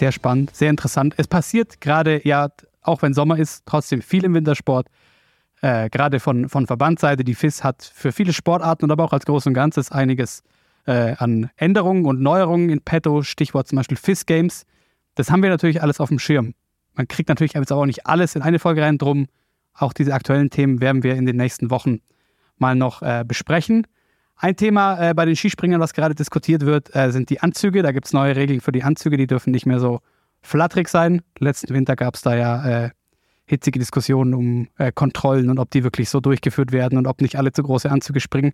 Sehr 0.00 0.10
spannend, 0.10 0.56
sehr 0.56 0.70
interessant. 0.70 1.14
Es 1.18 1.28
passiert 1.28 1.82
gerade, 1.82 2.26
ja, 2.26 2.48
auch 2.88 3.02
wenn 3.02 3.14
Sommer 3.14 3.38
ist, 3.38 3.64
trotzdem 3.66 4.02
viel 4.02 4.24
im 4.24 4.34
Wintersport. 4.34 4.88
Äh, 5.60 5.90
gerade 5.90 6.20
von, 6.20 6.48
von 6.48 6.66
Verbandsseite. 6.66 7.24
Die 7.24 7.34
FIS 7.34 7.64
hat 7.64 7.82
für 7.82 8.12
viele 8.12 8.32
Sportarten 8.32 8.84
und 8.84 8.90
aber 8.90 9.04
auch 9.04 9.12
als 9.12 9.26
Groß 9.26 9.46
und 9.46 9.54
Ganzes 9.54 9.90
einiges 9.90 10.42
äh, 10.86 11.14
an 11.18 11.50
Änderungen 11.56 12.06
und 12.06 12.20
Neuerungen 12.20 12.70
in 12.70 12.80
petto. 12.80 13.22
Stichwort 13.22 13.68
zum 13.68 13.76
Beispiel 13.76 13.96
FIS 13.96 14.26
Games. 14.26 14.64
Das 15.16 15.30
haben 15.30 15.42
wir 15.42 15.50
natürlich 15.50 15.82
alles 15.82 16.00
auf 16.00 16.08
dem 16.08 16.18
Schirm. 16.18 16.54
Man 16.94 17.08
kriegt 17.08 17.28
natürlich 17.28 17.54
jetzt 17.54 17.72
auch 17.72 17.86
nicht 17.86 18.06
alles 18.06 18.36
in 18.36 18.42
eine 18.42 18.58
Folge 18.58 18.82
rein. 18.82 18.98
Drum 18.98 19.26
auch 19.74 19.92
diese 19.92 20.14
aktuellen 20.14 20.50
Themen 20.50 20.80
werden 20.80 21.02
wir 21.02 21.14
in 21.14 21.26
den 21.26 21.36
nächsten 21.36 21.70
Wochen 21.70 22.00
mal 22.56 22.74
noch 22.74 23.02
äh, 23.02 23.24
besprechen. 23.26 23.86
Ein 24.36 24.56
Thema 24.56 25.10
äh, 25.10 25.14
bei 25.14 25.24
den 25.24 25.34
Skispringern, 25.34 25.80
was 25.80 25.92
gerade 25.92 26.14
diskutiert 26.14 26.64
wird, 26.64 26.94
äh, 26.94 27.10
sind 27.10 27.30
die 27.30 27.40
Anzüge. 27.40 27.82
Da 27.82 27.90
gibt 27.90 28.06
es 28.06 28.12
neue 28.12 28.36
Regeln 28.36 28.60
für 28.60 28.72
die 28.72 28.84
Anzüge, 28.84 29.16
die 29.16 29.26
dürfen 29.26 29.50
nicht 29.50 29.66
mehr 29.66 29.80
so 29.80 30.00
flatterig 30.48 30.88
sein. 30.88 31.22
Letzten 31.38 31.74
Winter 31.74 31.96
gab 31.96 32.14
es 32.14 32.22
da 32.22 32.34
ja 32.34 32.84
äh, 32.84 32.90
hitzige 33.46 33.78
Diskussionen 33.78 34.34
um 34.34 34.68
äh, 34.78 34.92
Kontrollen 34.92 35.50
und 35.50 35.58
ob 35.58 35.70
die 35.70 35.84
wirklich 35.84 36.10
so 36.10 36.20
durchgeführt 36.20 36.72
werden 36.72 36.98
und 36.98 37.06
ob 37.06 37.20
nicht 37.20 37.36
alle 37.36 37.52
zu 37.52 37.62
große 37.62 37.90
Anzüge 37.90 38.20
springen. 38.20 38.52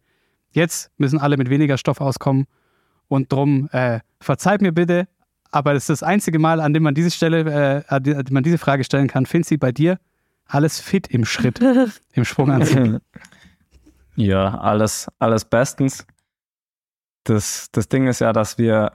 Jetzt 0.51 0.91
müssen 0.99 1.19
alle 1.19 1.37
mit 1.37 1.51
weniger 1.51 1.79
Stoff 1.79 2.01
auskommen 2.01 2.47
und 3.09 3.33
drum 3.33 3.69
äh, 3.73 4.01
verzeiht 4.21 4.61
mir 4.63 4.73
bitte, 4.73 5.09
aber 5.51 5.75
das 5.75 5.85
ist 5.85 6.01
das 6.01 6.03
einzige 6.03 6.39
Mal, 6.39 6.61
an 6.61 6.75
dem 6.75 6.83
man 6.83 6.95
diese 6.95 7.11
Stelle, 7.11 7.85
an 7.89 8.03
dem 8.03 8.25
man 8.31 8.43
diese 8.43 8.59
Frage 8.59 8.83
stellen 8.83 9.07
kann. 9.07 9.25
Finzi, 9.25 9.57
bei 9.57 9.71
dir 9.71 9.99
alles 10.47 10.81
fit 10.81 11.07
im 11.09 11.25
Schritt, 11.25 11.61
im 12.13 12.25
Sprunganzug? 12.25 13.01
Ja, 14.17 14.59
alles, 14.59 15.09
alles 15.19 15.45
bestens. 15.45 16.07
Das, 17.25 17.69
das 17.73 17.89
Ding 17.89 18.07
ist 18.07 18.21
ja, 18.21 18.33
dass 18.33 18.59
wir 18.59 18.93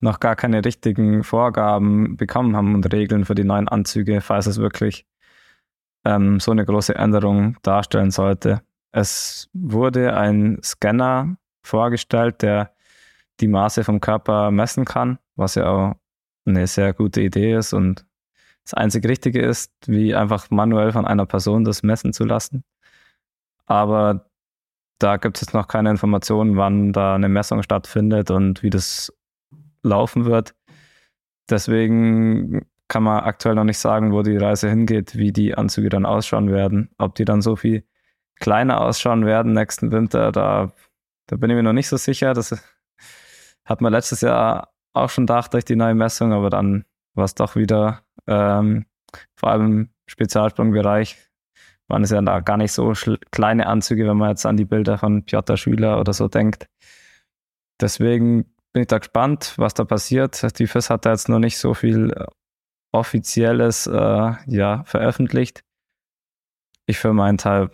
noch 0.00 0.20
gar 0.20 0.36
keine 0.36 0.64
richtigen 0.64 1.22
Vorgaben 1.22 2.16
bekommen 2.16 2.56
haben 2.56 2.74
und 2.74 2.92
Regeln 2.92 3.24
für 3.24 3.34
die 3.34 3.44
neuen 3.44 3.68
Anzüge, 3.68 4.20
falls 4.20 4.46
es 4.46 4.58
wirklich 4.58 5.06
ähm, 6.04 6.40
so 6.40 6.50
eine 6.50 6.64
große 6.64 6.94
Änderung 6.94 7.56
darstellen 7.62 8.10
sollte. 8.10 8.62
Es 8.92 9.48
wurde 9.52 10.16
ein 10.16 10.58
Scanner 10.62 11.36
vorgestellt, 11.62 12.42
der 12.42 12.74
die 13.40 13.48
Maße 13.48 13.84
vom 13.84 14.00
Körper 14.00 14.50
messen 14.50 14.84
kann, 14.84 15.18
was 15.36 15.54
ja 15.54 15.68
auch 15.68 15.94
eine 16.46 16.66
sehr 16.66 16.92
gute 16.94 17.20
Idee 17.20 17.54
ist 17.54 17.72
und 17.72 18.06
das 18.64 18.74
einzig 18.74 19.06
Richtige 19.06 19.40
ist, 19.40 19.72
wie 19.86 20.14
einfach 20.14 20.50
manuell 20.50 20.92
von 20.92 21.06
einer 21.06 21.26
Person 21.26 21.64
das 21.64 21.82
messen 21.82 22.12
zu 22.12 22.24
lassen. 22.24 22.64
Aber 23.66 24.30
da 24.98 25.16
gibt 25.16 25.38
es 25.38 25.42
jetzt 25.42 25.54
noch 25.54 25.68
keine 25.68 25.90
Informationen, 25.90 26.56
wann 26.56 26.92
da 26.92 27.14
eine 27.14 27.28
Messung 27.28 27.62
stattfindet 27.62 28.30
und 28.30 28.62
wie 28.62 28.70
das 28.70 29.12
laufen 29.82 30.24
wird. 30.24 30.54
Deswegen 31.48 32.66
kann 32.88 33.02
man 33.02 33.24
aktuell 33.24 33.54
noch 33.54 33.64
nicht 33.64 33.78
sagen, 33.78 34.12
wo 34.12 34.22
die 34.22 34.36
Reise 34.36 34.68
hingeht, 34.68 35.16
wie 35.16 35.32
die 35.32 35.54
Anzüge 35.54 35.88
dann 35.88 36.06
ausschauen 36.06 36.50
werden. 36.50 36.90
Ob 36.98 37.14
die 37.14 37.24
dann 37.24 37.42
so 37.42 37.56
viel 37.56 37.84
kleiner 38.36 38.80
ausschauen 38.80 39.26
werden 39.26 39.52
nächsten 39.52 39.92
Winter, 39.92 40.32
da, 40.32 40.72
da 41.26 41.36
bin 41.36 41.50
ich 41.50 41.56
mir 41.56 41.62
noch 41.62 41.72
nicht 41.72 41.88
so 41.88 41.96
sicher. 41.96 42.34
Das 42.34 42.62
hat 43.64 43.80
man 43.80 43.92
letztes 43.92 44.22
Jahr 44.22 44.72
auch 44.92 45.10
schon 45.10 45.26
gedacht 45.26 45.54
durch 45.54 45.64
die 45.64 45.76
neue 45.76 45.94
Messung, 45.94 46.32
aber 46.32 46.50
dann 46.50 46.84
war 47.14 47.24
es 47.24 47.34
doch 47.34 47.54
wieder 47.56 48.02
ähm, 48.26 48.86
vor 49.36 49.50
allem 49.50 49.66
im 49.66 49.90
Spezialsprungbereich 50.06 51.16
waren 51.88 52.04
es 52.04 52.10
ja 52.10 52.22
da 52.22 52.40
gar 52.40 52.56
nicht 52.56 52.72
so 52.72 52.92
kleine 53.32 53.66
Anzüge, 53.66 54.06
wenn 54.06 54.16
man 54.16 54.30
jetzt 54.30 54.46
an 54.46 54.56
die 54.56 54.64
Bilder 54.64 54.98
von 54.98 55.24
Piotr 55.24 55.56
Schüler 55.56 56.00
oder 56.00 56.12
so 56.12 56.28
denkt. 56.28 56.66
Deswegen 57.80 58.54
bin 58.72 58.82
ich 58.82 58.88
da 58.88 58.98
gespannt, 58.98 59.54
was 59.56 59.74
da 59.74 59.84
passiert. 59.84 60.58
Die 60.58 60.66
FIS 60.66 60.90
hat 60.90 61.04
da 61.04 61.10
jetzt 61.10 61.28
noch 61.28 61.38
nicht 61.38 61.58
so 61.58 61.74
viel 61.74 62.12
äh, 62.12 62.26
Offizielles 62.92 63.86
äh, 63.86 64.32
ja, 64.46 64.84
veröffentlicht. 64.84 65.64
Ich 66.86 66.98
für 66.98 67.12
meinen 67.12 67.38
Teil 67.38 67.70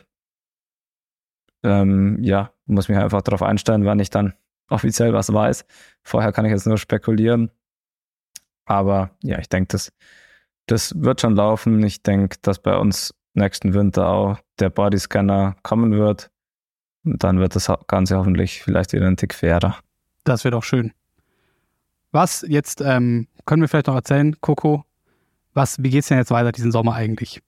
ähm, 1.63 2.23
ja, 2.23 2.53
muss 2.67 2.89
mich 2.89 2.99
einfach 2.99 3.23
darauf 3.23 3.43
einstellen, 3.43 3.85
wann 3.85 3.99
ich 3.99 4.11
dann 4.11 4.35
offiziell 4.69 5.13
was 5.13 5.33
weiß. 5.33 5.65
Vorher 6.03 6.33
kann 6.33 6.45
ich 6.45 6.53
jetzt 6.53 6.67
nur 6.67 6.79
spekulieren. 6.79 7.51
Aber 8.67 9.11
ja, 9.23 9.39
ich 9.39 9.49
denke, 9.49 9.69
das, 9.69 9.93
das 10.67 11.01
wird 11.01 11.21
schon 11.21 11.37
laufen. 11.37 11.83
Ich 11.83 12.03
denke, 12.03 12.37
dass 12.43 12.61
bei 12.61 12.77
uns 12.77 13.15
nächsten 13.35 13.75
Winter 13.75 14.09
auch 14.09 14.39
der 14.59 14.71
Bodyscanner 14.71 15.57
kommen 15.63 15.93
wird. 15.93 16.31
Und 17.05 17.23
dann 17.23 17.39
wird 17.39 17.55
das 17.55 17.71
Ganze 17.87 18.17
hoffentlich 18.17 18.63
vielleicht 18.63 18.93
wieder 18.93 19.07
ein 19.07 19.17
Tick 19.17 19.35
fairer. 19.35 19.79
Das 20.27 20.43
wird 20.43 20.55
auch 20.55 20.65
schön. 20.65 20.93
Was 22.11 22.45
jetzt 22.49 22.81
ähm, 22.81 23.29
können 23.47 23.63
wir 23.63 23.69
vielleicht 23.69 23.87
noch 23.87 23.95
erzählen, 23.95 24.37
Coco? 24.41 24.85
Was, 25.55 25.83
wie 25.83 25.91
geht 25.91 26.01
es 26.01 26.09
denn 26.09 26.19
jetzt 26.19 26.33
weiter 26.33 26.51
diesen 26.51 26.73
Sommer 26.73 26.95
eigentlich? 26.95 27.41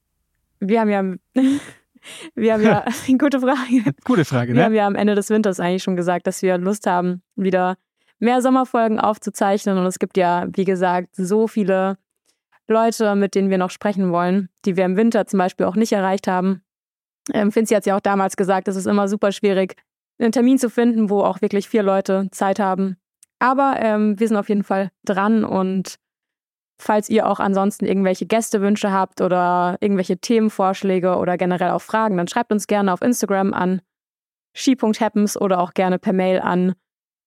Wir 0.61 0.81
haben 0.81 0.91
ja, 0.91 1.03
wir 2.35 2.53
haben 2.53 2.63
ja, 2.63 2.85
gute 3.19 3.41
Frage. 3.41 3.93
Gute 4.05 4.25
Frage, 4.25 4.53
ne? 4.53 4.59
Wir 4.59 4.65
haben 4.65 4.75
ja 4.75 4.87
am 4.87 4.95
Ende 4.95 5.17
des 5.17 5.29
Winters 5.29 5.59
eigentlich 5.59 5.83
schon 5.83 5.97
gesagt, 5.97 6.29
dass 6.29 6.41
wir 6.41 6.57
Lust 6.57 6.87
haben, 6.87 7.23
wieder 7.35 7.77
mehr 8.21 8.43
Sommerfolgen 8.43 9.01
aufzuzeichnen. 9.01 9.77
Und 9.77 9.87
es 9.87 9.99
gibt 9.99 10.17
ja, 10.17 10.47
wie 10.53 10.65
gesagt, 10.65 11.17
so 11.17 11.49
viele 11.49 11.99
Leute, 12.69 13.17
mit 13.17 13.35
denen 13.35 13.51
wir 13.51 13.59
noch 13.59 13.71
sprechen 13.71 14.13
wollen, 14.13 14.51
die 14.65 14.77
wir 14.77 14.85
im 14.85 14.97
Winter 14.97 15.27
zum 15.27 15.39
Beispiel 15.39 15.67
auch 15.67 15.77
nicht 15.77 15.93
erreicht 15.93 16.29
haben. 16.29 16.63
Ähm, 17.33 17.51
Finzi 17.51 17.75
hat 17.75 17.81
es 17.81 17.87
ja 17.87 17.97
auch 17.97 18.01
damals 18.01 18.37
gesagt, 18.37 18.69
es 18.69 18.77
ist 18.77 18.87
immer 18.87 19.09
super 19.09 19.33
schwierig, 19.33 19.75
einen 20.19 20.33
Termin 20.33 20.59
zu 20.59 20.71
finden, 20.71 21.11
wo 21.11 21.23
auch 21.23 21.41
wirklich 21.41 21.69
vier 21.69 21.83
Leute 21.83 22.29
Zeit 22.33 22.59
haben. 22.59 22.97
Aber 23.39 23.77
ähm, 23.79 24.19
wir 24.19 24.27
sind 24.27 24.37
auf 24.37 24.49
jeden 24.49 24.65
Fall 24.65 24.91
dran 25.05 25.45
und 25.45 25.97
falls 26.81 27.09
ihr 27.09 27.27
auch 27.27 27.41
ansonsten 27.41 27.87
irgendwelche 27.87 28.27
Gästewünsche 28.27 28.93
habt 28.93 29.21
oder 29.21 29.77
irgendwelche 29.81 30.19
Themenvorschläge 30.19 31.17
oder 31.17 31.37
generell 31.37 31.71
auch 31.71 31.83
Fragen, 31.83 32.17
dann 32.17 32.29
schreibt 32.29 32.53
uns 32.53 32.67
gerne 32.67 32.93
auf 32.93 33.03
Instagram 33.03 33.53
an 33.53 33.81
ski.happens 34.57 35.41
oder 35.41 35.61
auch 35.61 35.75
gerne 35.75 35.99
per 35.99 36.13
Mail 36.13 36.41
an 36.41 36.75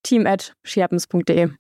team.skihappens.de. 0.04 1.52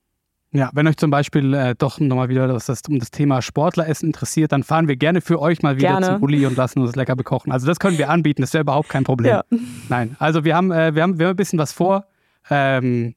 Ja, 0.53 0.69
wenn 0.73 0.85
euch 0.85 0.97
zum 0.97 1.11
Beispiel 1.11 1.53
äh, 1.53 1.75
doch 1.77 1.99
nochmal 1.99 2.27
wieder 2.27 2.47
das, 2.47 2.65
das, 2.65 2.81
um 2.89 2.99
das 2.99 3.09
Thema 3.09 3.41
Sportleressen 3.41 4.07
interessiert, 4.07 4.51
dann 4.51 4.63
fahren 4.63 4.89
wir 4.89 4.97
gerne 4.97 5.21
für 5.21 5.39
euch 5.39 5.61
mal 5.61 5.77
wieder 5.77 5.89
gerne. 5.91 6.07
zum 6.07 6.23
Uli 6.23 6.45
und 6.45 6.57
lassen 6.57 6.81
uns 6.81 6.95
lecker 6.95 7.15
bekochen. 7.15 7.53
Also 7.53 7.67
das 7.67 7.79
können 7.79 7.97
wir 7.97 8.09
anbieten, 8.09 8.41
das 8.41 8.53
wäre 8.53 8.63
überhaupt 8.63 8.89
kein 8.89 9.05
Problem. 9.05 9.31
Ja. 9.31 9.43
Nein, 9.87 10.17
also 10.19 10.43
wir 10.43 10.55
haben, 10.55 10.71
äh, 10.71 10.93
wir 10.93 11.03
haben, 11.03 11.19
wir 11.19 11.27
haben 11.27 11.33
ein 11.33 11.37
bisschen 11.37 11.57
was 11.57 11.71
vor. 11.71 12.05
Ähm, 12.49 13.15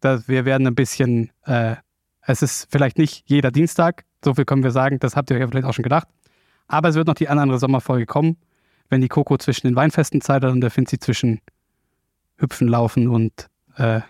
das, 0.00 0.26
wir 0.26 0.46
werden 0.46 0.66
ein 0.66 0.74
bisschen, 0.74 1.30
äh, 1.44 1.76
es 2.22 2.40
ist 2.40 2.68
vielleicht 2.70 2.96
nicht 2.96 3.24
jeder 3.26 3.50
Dienstag, 3.50 4.04
so 4.24 4.32
viel 4.32 4.46
können 4.46 4.62
wir 4.62 4.70
sagen, 4.70 4.98
das 5.00 5.16
habt 5.16 5.30
ihr 5.30 5.36
euch 5.36 5.40
ja 5.40 5.48
vielleicht 5.48 5.66
auch 5.66 5.74
schon 5.74 5.82
gedacht. 5.82 6.08
Aber 6.66 6.88
es 6.88 6.94
wird 6.94 7.08
noch 7.08 7.14
die 7.14 7.28
andere 7.28 7.58
Sommerfolge 7.58 8.06
kommen, 8.06 8.38
wenn 8.88 9.02
die 9.02 9.08
Coco 9.08 9.36
zwischen 9.36 9.66
den 9.66 9.76
Weinfesten 9.76 10.22
Zeit 10.22 10.44
hat 10.44 10.50
und 10.50 10.62
der 10.62 10.70
Finzi 10.70 10.98
zwischen 10.98 11.40
Hüpfen, 12.38 12.68
Laufen 12.68 13.08
und 13.08 13.48
äh, 13.76 14.00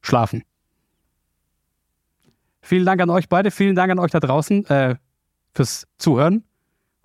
Schlafen. 0.00 0.42
Vielen 2.66 2.84
Dank 2.84 3.00
an 3.00 3.10
euch 3.10 3.28
beide, 3.28 3.52
vielen 3.52 3.76
Dank 3.76 3.92
an 3.92 4.00
euch 4.00 4.10
da 4.10 4.18
draußen 4.18 4.66
äh, 4.66 4.96
fürs 5.54 5.86
Zuhören. 5.98 6.42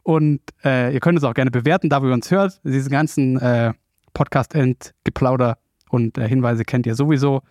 Und 0.02 0.42
äh, 0.64 0.92
ihr 0.92 1.00
könnt 1.00 1.20
uns 1.20 1.24
auch 1.24 1.36
gerne 1.36 1.52
bewerten, 1.52 1.88
da 1.88 2.02
wo 2.02 2.08
ihr 2.08 2.14
uns 2.14 2.32
hört. 2.32 2.60
Diese 2.64 2.90
ganzen 2.90 3.40
äh, 3.40 3.72
Podcast-End-Geplauder 4.16 5.60
und 5.90 6.18
äh, 6.18 6.28
Hinweise 6.28 6.66
kennt 6.66 6.88
ihr 6.88 6.96
sowieso. 6.96 7.44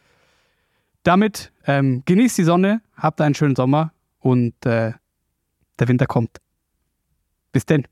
Damit 1.04 1.52
ähm, 1.68 2.02
genießt 2.04 2.36
die 2.38 2.42
Sonne, 2.42 2.82
habt 2.96 3.20
einen 3.20 3.36
schönen 3.36 3.54
Sommer 3.54 3.92
und 4.18 4.54
äh, 4.66 4.92
der 5.78 5.88
Winter 5.88 6.06
kommt. 6.06 6.38
Bis 7.52 7.64
denn. 7.64 7.86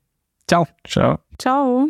Ciao. 0.49 0.67
Ciao. 0.85 1.19
Ciao. 1.37 1.87